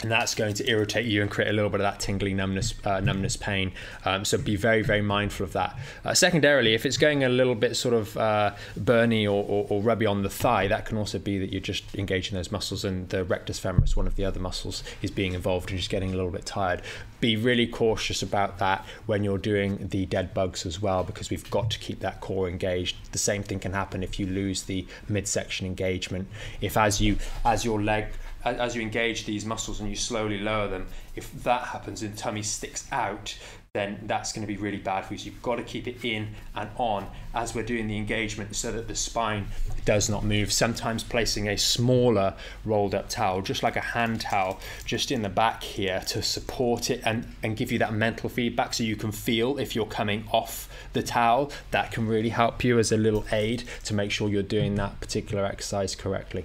and 0.00 0.12
that's 0.12 0.36
going 0.36 0.54
to 0.54 0.70
irritate 0.70 1.06
you 1.06 1.22
and 1.22 1.28
create 1.28 1.50
a 1.50 1.52
little 1.52 1.70
bit 1.70 1.80
of 1.80 1.82
that 1.82 1.98
tingling 1.98 2.36
numbness, 2.36 2.72
uh, 2.84 3.00
numbness 3.00 3.36
pain. 3.36 3.72
Um, 4.04 4.24
so 4.24 4.38
be 4.38 4.54
very, 4.54 4.80
very 4.80 5.02
mindful 5.02 5.42
of 5.42 5.52
that. 5.54 5.76
Uh, 6.04 6.14
secondarily, 6.14 6.74
if 6.74 6.86
it's 6.86 6.96
going 6.96 7.24
a 7.24 7.28
little 7.28 7.56
bit 7.56 7.76
sort 7.76 7.94
of 7.94 8.16
uh, 8.16 8.54
burny 8.78 9.24
or, 9.24 9.44
or, 9.44 9.66
or 9.68 9.82
rubby 9.82 10.06
on 10.06 10.22
the 10.22 10.30
thigh, 10.30 10.68
that 10.68 10.86
can 10.86 10.98
also 10.98 11.18
be 11.18 11.40
that 11.40 11.50
you're 11.50 11.60
just 11.60 11.96
engaging 11.96 12.36
those 12.36 12.52
muscles, 12.52 12.84
and 12.84 13.08
the 13.08 13.24
rectus 13.24 13.58
femoris, 13.58 13.96
one 13.96 14.06
of 14.06 14.14
the 14.14 14.24
other 14.24 14.38
muscles, 14.38 14.84
is 15.02 15.10
being 15.10 15.34
involved 15.34 15.70
and 15.70 15.80
just 15.80 15.90
getting 15.90 16.14
a 16.14 16.16
little 16.16 16.30
bit 16.30 16.46
tired. 16.46 16.80
Be 17.18 17.34
really 17.34 17.66
cautious 17.66 18.22
about 18.22 18.58
that 18.58 18.86
when 19.06 19.24
you're 19.24 19.36
doing 19.36 19.88
the 19.88 20.06
dead 20.06 20.32
bugs 20.32 20.64
as 20.64 20.80
well, 20.80 21.02
because 21.02 21.28
we've 21.28 21.50
got 21.50 21.72
to 21.72 21.78
keep 21.80 21.98
that 21.98 22.20
core 22.20 22.48
engaged. 22.48 22.94
The 23.10 23.18
same 23.18 23.42
thing 23.42 23.58
can 23.58 23.72
happen 23.72 24.04
if 24.04 24.20
you 24.20 24.26
lose 24.26 24.62
the 24.62 24.86
midsection 25.08 25.66
engagement. 25.66 26.28
If 26.60 26.76
as 26.76 27.00
you 27.00 27.18
as 27.44 27.64
your 27.64 27.82
leg 27.82 28.06
as 28.44 28.76
you 28.76 28.82
engage 28.82 29.24
these 29.24 29.44
muscles 29.44 29.80
and 29.80 29.88
you 29.88 29.96
slowly 29.96 30.38
lower 30.38 30.68
them, 30.68 30.86
if 31.16 31.32
that 31.44 31.62
happens 31.62 32.02
and 32.02 32.14
the 32.14 32.16
tummy 32.16 32.42
sticks 32.42 32.86
out, 32.92 33.36
then 33.74 33.98
that's 34.06 34.32
going 34.32 34.46
to 34.46 34.52
be 34.52 34.56
really 34.56 34.78
bad 34.78 35.04
for 35.04 35.14
you. 35.14 35.18
So 35.18 35.26
you've 35.26 35.42
got 35.42 35.56
to 35.56 35.62
keep 35.62 35.86
it 35.86 36.04
in 36.04 36.28
and 36.54 36.70
on 36.76 37.06
as 37.34 37.54
we're 37.54 37.64
doing 37.64 37.86
the 37.86 37.96
engagement 37.96 38.56
so 38.56 38.72
that 38.72 38.88
the 38.88 38.94
spine 38.94 39.46
does 39.84 40.08
not 40.08 40.24
move. 40.24 40.52
Sometimes 40.52 41.04
placing 41.04 41.48
a 41.48 41.56
smaller 41.56 42.34
rolled 42.64 42.94
up 42.94 43.08
towel, 43.08 43.42
just 43.42 43.62
like 43.62 43.76
a 43.76 43.80
hand 43.80 44.22
towel, 44.22 44.58
just 44.84 45.12
in 45.12 45.22
the 45.22 45.28
back 45.28 45.62
here 45.62 46.00
to 46.08 46.22
support 46.22 46.90
it 46.90 47.02
and, 47.04 47.26
and 47.42 47.56
give 47.56 47.70
you 47.70 47.78
that 47.78 47.92
mental 47.92 48.28
feedback 48.28 48.72
so 48.74 48.82
you 48.82 48.96
can 48.96 49.12
feel 49.12 49.58
if 49.58 49.76
you're 49.76 49.86
coming 49.86 50.24
off 50.32 50.68
the 50.94 51.02
towel. 51.02 51.52
That 51.70 51.92
can 51.92 52.08
really 52.08 52.30
help 52.30 52.64
you 52.64 52.78
as 52.78 52.90
a 52.90 52.96
little 52.96 53.26
aid 53.30 53.64
to 53.84 53.94
make 53.94 54.10
sure 54.10 54.28
you're 54.28 54.42
doing 54.42 54.76
that 54.76 54.98
particular 55.00 55.44
exercise 55.44 55.94
correctly. 55.94 56.44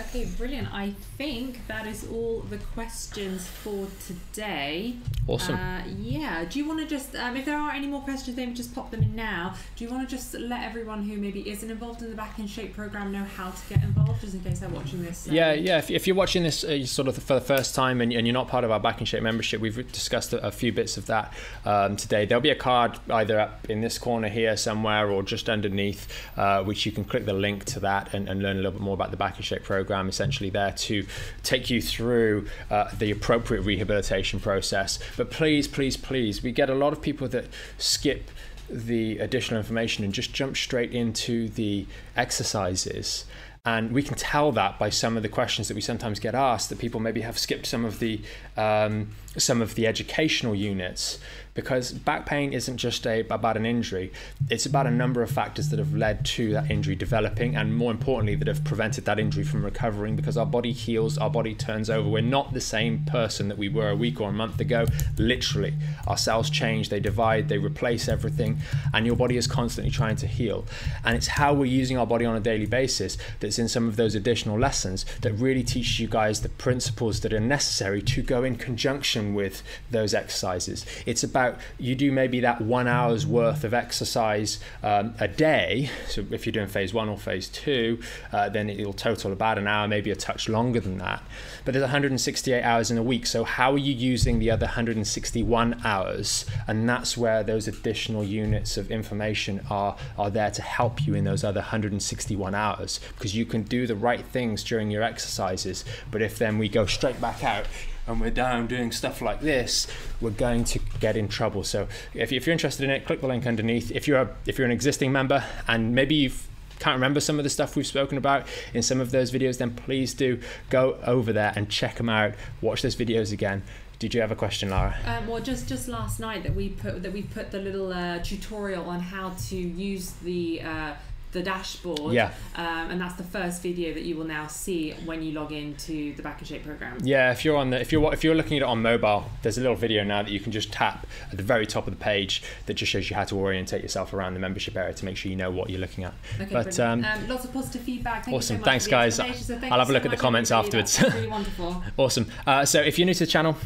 Okay, 0.00 0.24
brilliant. 0.38 0.72
I 0.72 0.94
think 1.18 1.66
that 1.66 1.86
is 1.86 2.06
all 2.10 2.40
the 2.48 2.56
questions 2.56 3.46
for 3.46 3.86
today. 4.06 4.96
Awesome. 5.28 5.56
Uh, 5.56 5.82
yeah. 5.98 6.44
Do 6.48 6.58
you 6.58 6.66
want 6.66 6.80
to 6.80 6.86
just, 6.86 7.14
um, 7.14 7.36
if 7.36 7.44
there 7.44 7.58
are 7.58 7.70
any 7.70 7.86
more 7.86 8.00
questions, 8.00 8.36
maybe 8.36 8.52
just 8.52 8.74
pop 8.74 8.90
them 8.90 9.02
in 9.02 9.14
now. 9.14 9.54
Do 9.76 9.84
you 9.84 9.90
want 9.90 10.08
to 10.08 10.16
just 10.16 10.32
let 10.34 10.64
everyone 10.64 11.02
who 11.02 11.16
maybe 11.18 11.48
isn't 11.48 11.70
involved 11.70 12.02
in 12.02 12.10
the 12.10 12.16
Back 12.16 12.38
in 12.38 12.46
Shape 12.46 12.74
program 12.74 13.12
know 13.12 13.24
how 13.24 13.50
to 13.50 13.68
get 13.68 13.82
involved, 13.82 14.22
just 14.22 14.34
in 14.34 14.40
case 14.40 14.60
they're 14.60 14.70
watching 14.70 15.02
this? 15.02 15.28
um, 15.28 15.34
Yeah, 15.34 15.52
yeah. 15.52 15.78
If, 15.78 15.90
if 15.90 16.06
you're 16.06 16.16
watching 16.16 16.44
this 16.44 16.64
uh, 16.64 16.84
sort 16.86 17.08
of 17.08 17.22
for 17.22 17.34
the 17.34 17.40
first 17.40 17.74
time 17.74 18.00
and, 18.00 18.10
and 18.12 18.26
you're 18.26 18.34
not 18.34 18.48
part 18.48 18.64
of 18.64 18.70
our 18.70 18.80
Back 18.80 19.00
in 19.00 19.06
Shape 19.06 19.22
membership, 19.22 19.60
we've 19.60 19.92
discussed 19.92 20.32
a, 20.32 20.46
a 20.46 20.50
few 20.50 20.72
bits 20.72 20.96
of 20.96 21.06
that 21.06 21.32
um, 21.66 21.96
today. 21.96 22.24
There'll 22.24 22.40
be 22.40 22.50
a 22.50 22.54
card 22.54 22.98
either 23.10 23.38
up 23.38 23.68
in 23.68 23.82
this 23.82 23.98
corner 23.98 24.28
here 24.28 24.56
somewhere 24.56 25.10
or 25.10 25.22
just 25.22 25.50
underneath, 25.50 26.08
uh, 26.38 26.64
which 26.64 26.86
you 26.86 26.92
can 26.92 27.04
click 27.04 27.26
the 27.26 27.34
link 27.34 27.64
to 27.66 27.80
that 27.80 28.14
and, 28.14 28.28
and 28.28 28.42
learn 28.42 28.56
a 28.56 28.60
little 28.60 28.72
bit 28.72 28.80
more 28.80 28.94
about 28.94 29.10
the 29.10 29.16
Back 29.18 29.36
in 29.36 29.42
Shape 29.42 29.62
program. 29.62 29.89
Essentially, 30.08 30.50
there 30.50 30.72
to 30.72 31.06
take 31.42 31.70
you 31.70 31.80
through 31.80 32.46
uh, 32.70 32.90
the 32.96 33.10
appropriate 33.10 33.62
rehabilitation 33.62 34.40
process. 34.40 34.98
But 35.16 35.30
please, 35.30 35.68
please, 35.68 35.96
please, 35.96 36.42
we 36.42 36.52
get 36.52 36.70
a 36.70 36.74
lot 36.74 36.92
of 36.92 37.02
people 37.02 37.28
that 37.28 37.46
skip 37.78 38.30
the 38.68 39.18
additional 39.18 39.58
information 39.58 40.04
and 40.04 40.14
just 40.14 40.32
jump 40.32 40.56
straight 40.56 40.92
into 40.92 41.48
the 41.48 41.86
exercises. 42.16 43.24
And 43.64 43.92
we 43.92 44.02
can 44.02 44.14
tell 44.14 44.52
that 44.52 44.78
by 44.78 44.88
some 44.88 45.18
of 45.18 45.22
the 45.22 45.28
questions 45.28 45.68
that 45.68 45.74
we 45.74 45.82
sometimes 45.82 46.18
get 46.18 46.34
asked 46.34 46.70
that 46.70 46.78
people 46.78 46.98
maybe 46.98 47.20
have 47.20 47.38
skipped 47.38 47.66
some 47.66 47.84
of 47.84 47.98
the 47.98 48.22
um, 48.56 49.10
some 49.36 49.60
of 49.60 49.74
the 49.74 49.86
educational 49.86 50.54
units 50.54 51.18
because 51.60 51.92
back 51.92 52.26
pain 52.26 52.52
isn't 52.52 52.78
just 52.78 53.06
a, 53.06 53.20
about 53.28 53.56
an 53.56 53.66
injury 53.66 54.12
it's 54.48 54.66
about 54.66 54.86
a 54.86 54.90
number 54.90 55.22
of 55.22 55.30
factors 55.30 55.68
that 55.68 55.78
have 55.78 55.94
led 55.94 56.24
to 56.24 56.52
that 56.52 56.70
injury 56.70 56.94
developing 56.94 57.56
and 57.56 57.74
more 57.76 57.90
importantly 57.90 58.34
that 58.34 58.48
have 58.48 58.64
prevented 58.64 59.04
that 59.04 59.18
injury 59.18 59.44
from 59.44 59.64
recovering 59.64 60.16
because 60.16 60.36
our 60.36 60.46
body 60.46 60.72
heals 60.72 61.18
our 61.18 61.30
body 61.30 61.54
turns 61.54 61.90
over. 61.90 62.08
We're 62.08 62.22
not 62.22 62.52
the 62.52 62.60
same 62.60 63.04
person 63.04 63.48
that 63.48 63.58
we 63.58 63.68
were 63.68 63.90
a 63.90 63.96
week 63.96 64.20
or 64.20 64.30
a 64.30 64.32
month 64.32 64.60
ago. 64.60 64.86
Literally 65.18 65.74
our 66.06 66.16
cells 66.16 66.50
change 66.50 66.88
they 66.88 67.00
divide 67.00 67.48
they 67.48 67.58
replace 67.58 68.08
everything 68.08 68.58
and 68.94 69.06
your 69.06 69.16
body 69.16 69.36
is 69.36 69.46
constantly 69.46 69.90
trying 69.90 70.16
to 70.16 70.26
heal. 70.26 70.64
And 71.04 71.16
it's 71.16 71.26
how 71.26 71.52
we're 71.54 71.66
using 71.66 71.98
our 71.98 72.06
body 72.06 72.24
on 72.24 72.36
a 72.36 72.40
daily 72.40 72.66
basis 72.66 73.18
that's 73.40 73.58
in 73.58 73.68
some 73.68 73.88
of 73.88 73.96
those 73.96 74.14
additional 74.14 74.58
lessons 74.58 75.04
that 75.20 75.32
really 75.34 75.62
teaches 75.62 76.00
you 76.00 76.08
guys 76.08 76.40
the 76.40 76.48
principles 76.48 77.20
that 77.20 77.32
are 77.32 77.40
necessary 77.40 78.02
to 78.02 78.22
go 78.22 78.44
in 78.44 78.56
conjunction 78.56 79.34
with 79.34 79.62
those 79.90 80.14
exercises. 80.14 80.86
It's 81.06 81.22
about 81.22 81.49
you 81.78 81.94
do 81.94 82.12
maybe 82.12 82.40
that 82.40 82.60
one 82.60 82.88
hour's 82.88 83.26
worth 83.26 83.64
of 83.64 83.74
exercise 83.74 84.60
um, 84.82 85.14
a 85.18 85.28
day. 85.28 85.90
So 86.08 86.24
if 86.30 86.46
you're 86.46 86.52
doing 86.52 86.68
phase 86.68 86.92
one 86.92 87.08
or 87.08 87.16
phase 87.16 87.48
two, 87.48 88.00
uh, 88.32 88.48
then 88.48 88.68
it'll 88.70 88.92
total 88.92 89.32
about 89.32 89.58
an 89.58 89.66
hour, 89.66 89.88
maybe 89.88 90.10
a 90.10 90.16
touch 90.16 90.48
longer 90.48 90.80
than 90.80 90.98
that. 90.98 91.22
But 91.64 91.74
there's 91.74 91.82
168 91.82 92.62
hours 92.62 92.90
in 92.90 92.98
a 92.98 93.02
week. 93.02 93.26
So 93.26 93.44
how 93.44 93.72
are 93.72 93.78
you 93.78 93.92
using 93.92 94.38
the 94.38 94.50
other 94.50 94.66
161 94.66 95.80
hours? 95.84 96.46
And 96.66 96.88
that's 96.88 97.16
where 97.16 97.42
those 97.42 97.68
additional 97.68 98.24
units 98.24 98.76
of 98.76 98.90
information 98.90 99.60
are 99.70 99.96
are 100.18 100.30
there 100.30 100.50
to 100.50 100.62
help 100.62 101.06
you 101.06 101.14
in 101.14 101.24
those 101.24 101.44
other 101.44 101.60
161 101.60 102.54
hours 102.54 103.00
because 103.16 103.34
you 103.34 103.44
can 103.44 103.62
do 103.62 103.86
the 103.86 103.94
right 103.94 104.24
things 104.26 104.62
during 104.64 104.90
your 104.90 105.02
exercises. 105.02 105.84
But 106.10 106.22
if 106.22 106.38
then 106.38 106.58
we 106.58 106.68
go 106.68 106.86
straight 106.86 107.20
back 107.20 107.44
out 107.44 107.66
and 108.10 108.20
we're 108.20 108.30
down 108.30 108.66
doing 108.66 108.92
stuff 108.92 109.22
like 109.22 109.40
this, 109.40 109.86
we're 110.20 110.30
going 110.30 110.64
to 110.64 110.78
get 111.00 111.16
in 111.16 111.28
trouble. 111.28 111.64
So 111.64 111.88
if, 112.14 112.32
you're 112.32 112.52
interested 112.52 112.84
in 112.84 112.90
it, 112.90 113.06
click 113.06 113.20
the 113.20 113.28
link 113.28 113.46
underneath. 113.46 113.90
If 113.90 114.08
you're 114.08 114.20
a, 114.20 114.36
if 114.46 114.58
you're 114.58 114.66
an 114.66 114.72
existing 114.72 115.12
member 115.12 115.44
and 115.66 115.94
maybe 115.94 116.14
you've 116.14 116.46
can't 116.78 116.94
remember 116.94 117.20
some 117.20 117.38
of 117.38 117.44
the 117.44 117.50
stuff 117.50 117.76
we've 117.76 117.86
spoken 117.86 118.16
about 118.16 118.46
in 118.72 118.82
some 118.82 119.02
of 119.02 119.10
those 119.10 119.30
videos, 119.30 119.58
then 119.58 119.70
please 119.74 120.14
do 120.14 120.40
go 120.70 120.98
over 121.04 121.30
there 121.30 121.52
and 121.54 121.68
check 121.68 121.96
them 121.96 122.08
out. 122.08 122.34
Watch 122.62 122.80
those 122.80 122.96
videos 122.96 123.32
again. 123.32 123.62
Did 123.98 124.14
you 124.14 124.22
have 124.22 124.32
a 124.32 124.34
question, 124.34 124.70
Lara? 124.70 124.96
Um, 125.04 125.26
well, 125.26 125.42
just 125.42 125.68
just 125.68 125.86
last 125.86 126.20
night 126.20 126.42
that 126.42 126.54
we 126.54 126.70
put 126.70 127.02
that 127.02 127.12
we 127.12 127.20
put 127.20 127.50
the 127.50 127.58
little 127.58 127.92
uh, 127.92 128.20
tutorial 128.20 128.88
on 128.88 128.98
how 128.98 129.34
to 129.48 129.56
use 129.56 130.12
the 130.22 130.62
uh, 130.62 130.94
the 131.32 131.42
dashboard. 131.42 132.12
Yeah. 132.12 132.32
Um, 132.56 132.90
and 132.90 133.00
that's 133.00 133.14
the 133.14 133.22
first 133.24 133.62
video 133.62 133.94
that 133.94 134.02
you 134.02 134.16
will 134.16 134.24
now 134.24 134.46
see 134.46 134.92
when 135.04 135.22
you 135.22 135.32
log 135.32 135.52
into 135.52 136.14
the 136.14 136.22
Back 136.22 136.40
in 136.40 136.46
Shape 136.46 136.64
program. 136.64 136.98
Yeah, 137.02 137.30
if 137.30 137.44
you're 137.44 137.56
on 137.56 137.70
the 137.70 137.80
if 137.80 137.92
you're 137.92 138.12
if 138.12 138.24
you're 138.24 138.34
looking 138.34 138.56
at 138.56 138.62
it 138.62 138.68
on 138.68 138.82
mobile, 138.82 139.26
there's 139.42 139.58
a 139.58 139.60
little 139.60 139.76
video 139.76 140.04
now 140.04 140.22
that 140.22 140.30
you 140.30 140.40
can 140.40 140.52
just 140.52 140.72
tap 140.72 141.06
at 141.30 141.36
the 141.36 141.42
very 141.42 141.66
top 141.66 141.86
of 141.86 141.92
the 141.92 142.00
page 142.00 142.42
that 142.66 142.74
just 142.74 142.90
shows 142.90 143.08
you 143.08 143.16
how 143.16 143.24
to 143.24 143.36
orientate 143.36 143.82
yourself 143.82 144.12
around 144.12 144.34
the 144.34 144.40
membership 144.40 144.76
area 144.76 144.92
to 144.92 145.04
make 145.04 145.16
sure 145.16 145.30
you 145.30 145.36
know 145.36 145.50
what 145.50 145.70
you're 145.70 145.80
looking 145.80 146.04
at. 146.04 146.14
Okay, 146.40 146.52
But, 146.52 146.78
um, 146.80 147.04
um, 147.04 147.28
lots 147.28 147.44
of 147.44 147.52
positive 147.52 147.82
feedback. 147.82 148.24
Thank 148.24 148.36
awesome. 148.36 148.58
So 148.58 148.64
Thanks, 148.64 148.86
guys. 148.86 149.16
So 149.16 149.24
thank 149.24 149.72
I'll 149.72 149.78
have 149.78 149.82
a 149.82 149.86
so 149.86 149.92
look 149.92 150.04
at 150.04 150.10
the 150.10 150.16
comments 150.16 150.50
afterwards. 150.50 151.00
Really 151.02 151.28
wonderful. 151.28 151.82
Awesome. 151.96 152.26
Uh, 152.46 152.64
so 152.64 152.80
if 152.80 152.98
you're 152.98 153.06
new 153.06 153.14
to 153.14 153.20
the 153.20 153.26
channel, 153.30 153.56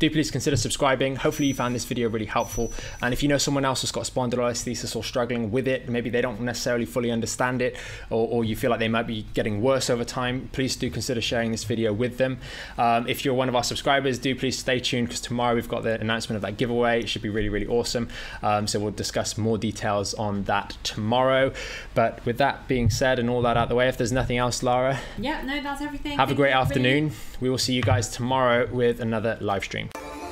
do 0.00 0.10
please 0.10 0.30
consider 0.30 0.56
subscribing. 0.56 1.14
Hopefully 1.16 1.48
you 1.48 1.54
found 1.54 1.74
this 1.74 1.84
video 1.84 2.08
really 2.08 2.24
helpful. 2.24 2.72
And 3.02 3.12
if 3.12 3.22
you 3.22 3.28
know 3.28 3.36
someone 3.36 3.66
else 3.66 3.82
who's 3.82 3.92
got 3.92 4.04
spondylolisthesis 4.04 4.96
or 4.96 5.04
struggling 5.04 5.50
with 5.50 5.68
it, 5.68 5.90
maybe 5.90 6.08
they 6.08 6.22
don't 6.22 6.40
necessarily 6.40 6.86
fully 6.86 7.10
understand 7.10 7.60
it, 7.60 7.76
or, 8.08 8.26
or 8.26 8.42
you 8.42 8.56
feel 8.56 8.70
like 8.70 8.80
they 8.80 8.88
might 8.88 9.06
be 9.06 9.26
getting 9.34 9.60
worse 9.60 9.90
over 9.90 10.02
time, 10.02 10.48
please 10.52 10.74
do 10.74 10.88
consider 10.90 11.20
sharing 11.20 11.52
this 11.52 11.64
video 11.64 11.92
with 11.92 12.16
them. 12.16 12.38
Um, 12.78 13.06
if 13.08 13.26
you're 13.26 13.34
one 13.34 13.50
of 13.50 13.54
our 13.54 13.62
subscribers, 13.62 14.18
do 14.18 14.34
please 14.34 14.58
stay 14.58 14.80
tuned 14.80 15.08
because 15.08 15.20
tomorrow 15.20 15.54
we've 15.54 15.68
got 15.68 15.82
the 15.82 16.00
announcement 16.00 16.36
of 16.36 16.42
that 16.42 16.56
giveaway. 16.56 17.00
It 17.00 17.10
should 17.10 17.20
be 17.20 17.28
really, 17.28 17.50
really 17.50 17.66
awesome. 17.66 18.08
Um, 18.42 18.66
so 18.66 18.80
we'll 18.80 18.92
discuss 18.92 19.36
more 19.36 19.58
details 19.58 20.14
on 20.14 20.44
that 20.44 20.78
tomorrow. 20.82 21.52
But 21.94 22.24
with 22.24 22.38
that 22.38 22.66
being 22.68 22.88
said 22.88 23.18
and 23.18 23.28
all 23.28 23.42
that 23.42 23.58
out 23.58 23.68
the 23.68 23.74
way, 23.74 23.86
if 23.88 23.98
there's 23.98 24.12
nothing 24.12 24.38
else, 24.38 24.62
Lara, 24.62 24.98
Yeah, 25.18 25.42
no, 25.42 25.62
that's 25.62 25.82
everything. 25.82 26.16
have 26.16 26.30
a 26.30 26.34
great 26.34 26.52
afternoon. 26.52 27.12
We 27.38 27.50
will 27.50 27.58
see 27.58 27.74
you 27.74 27.82
guys 27.82 28.08
tomorrow 28.08 28.66
with 28.72 29.00
another 29.00 29.36
live 29.42 29.64
stream. 29.64 29.89
Bye. 29.94 30.29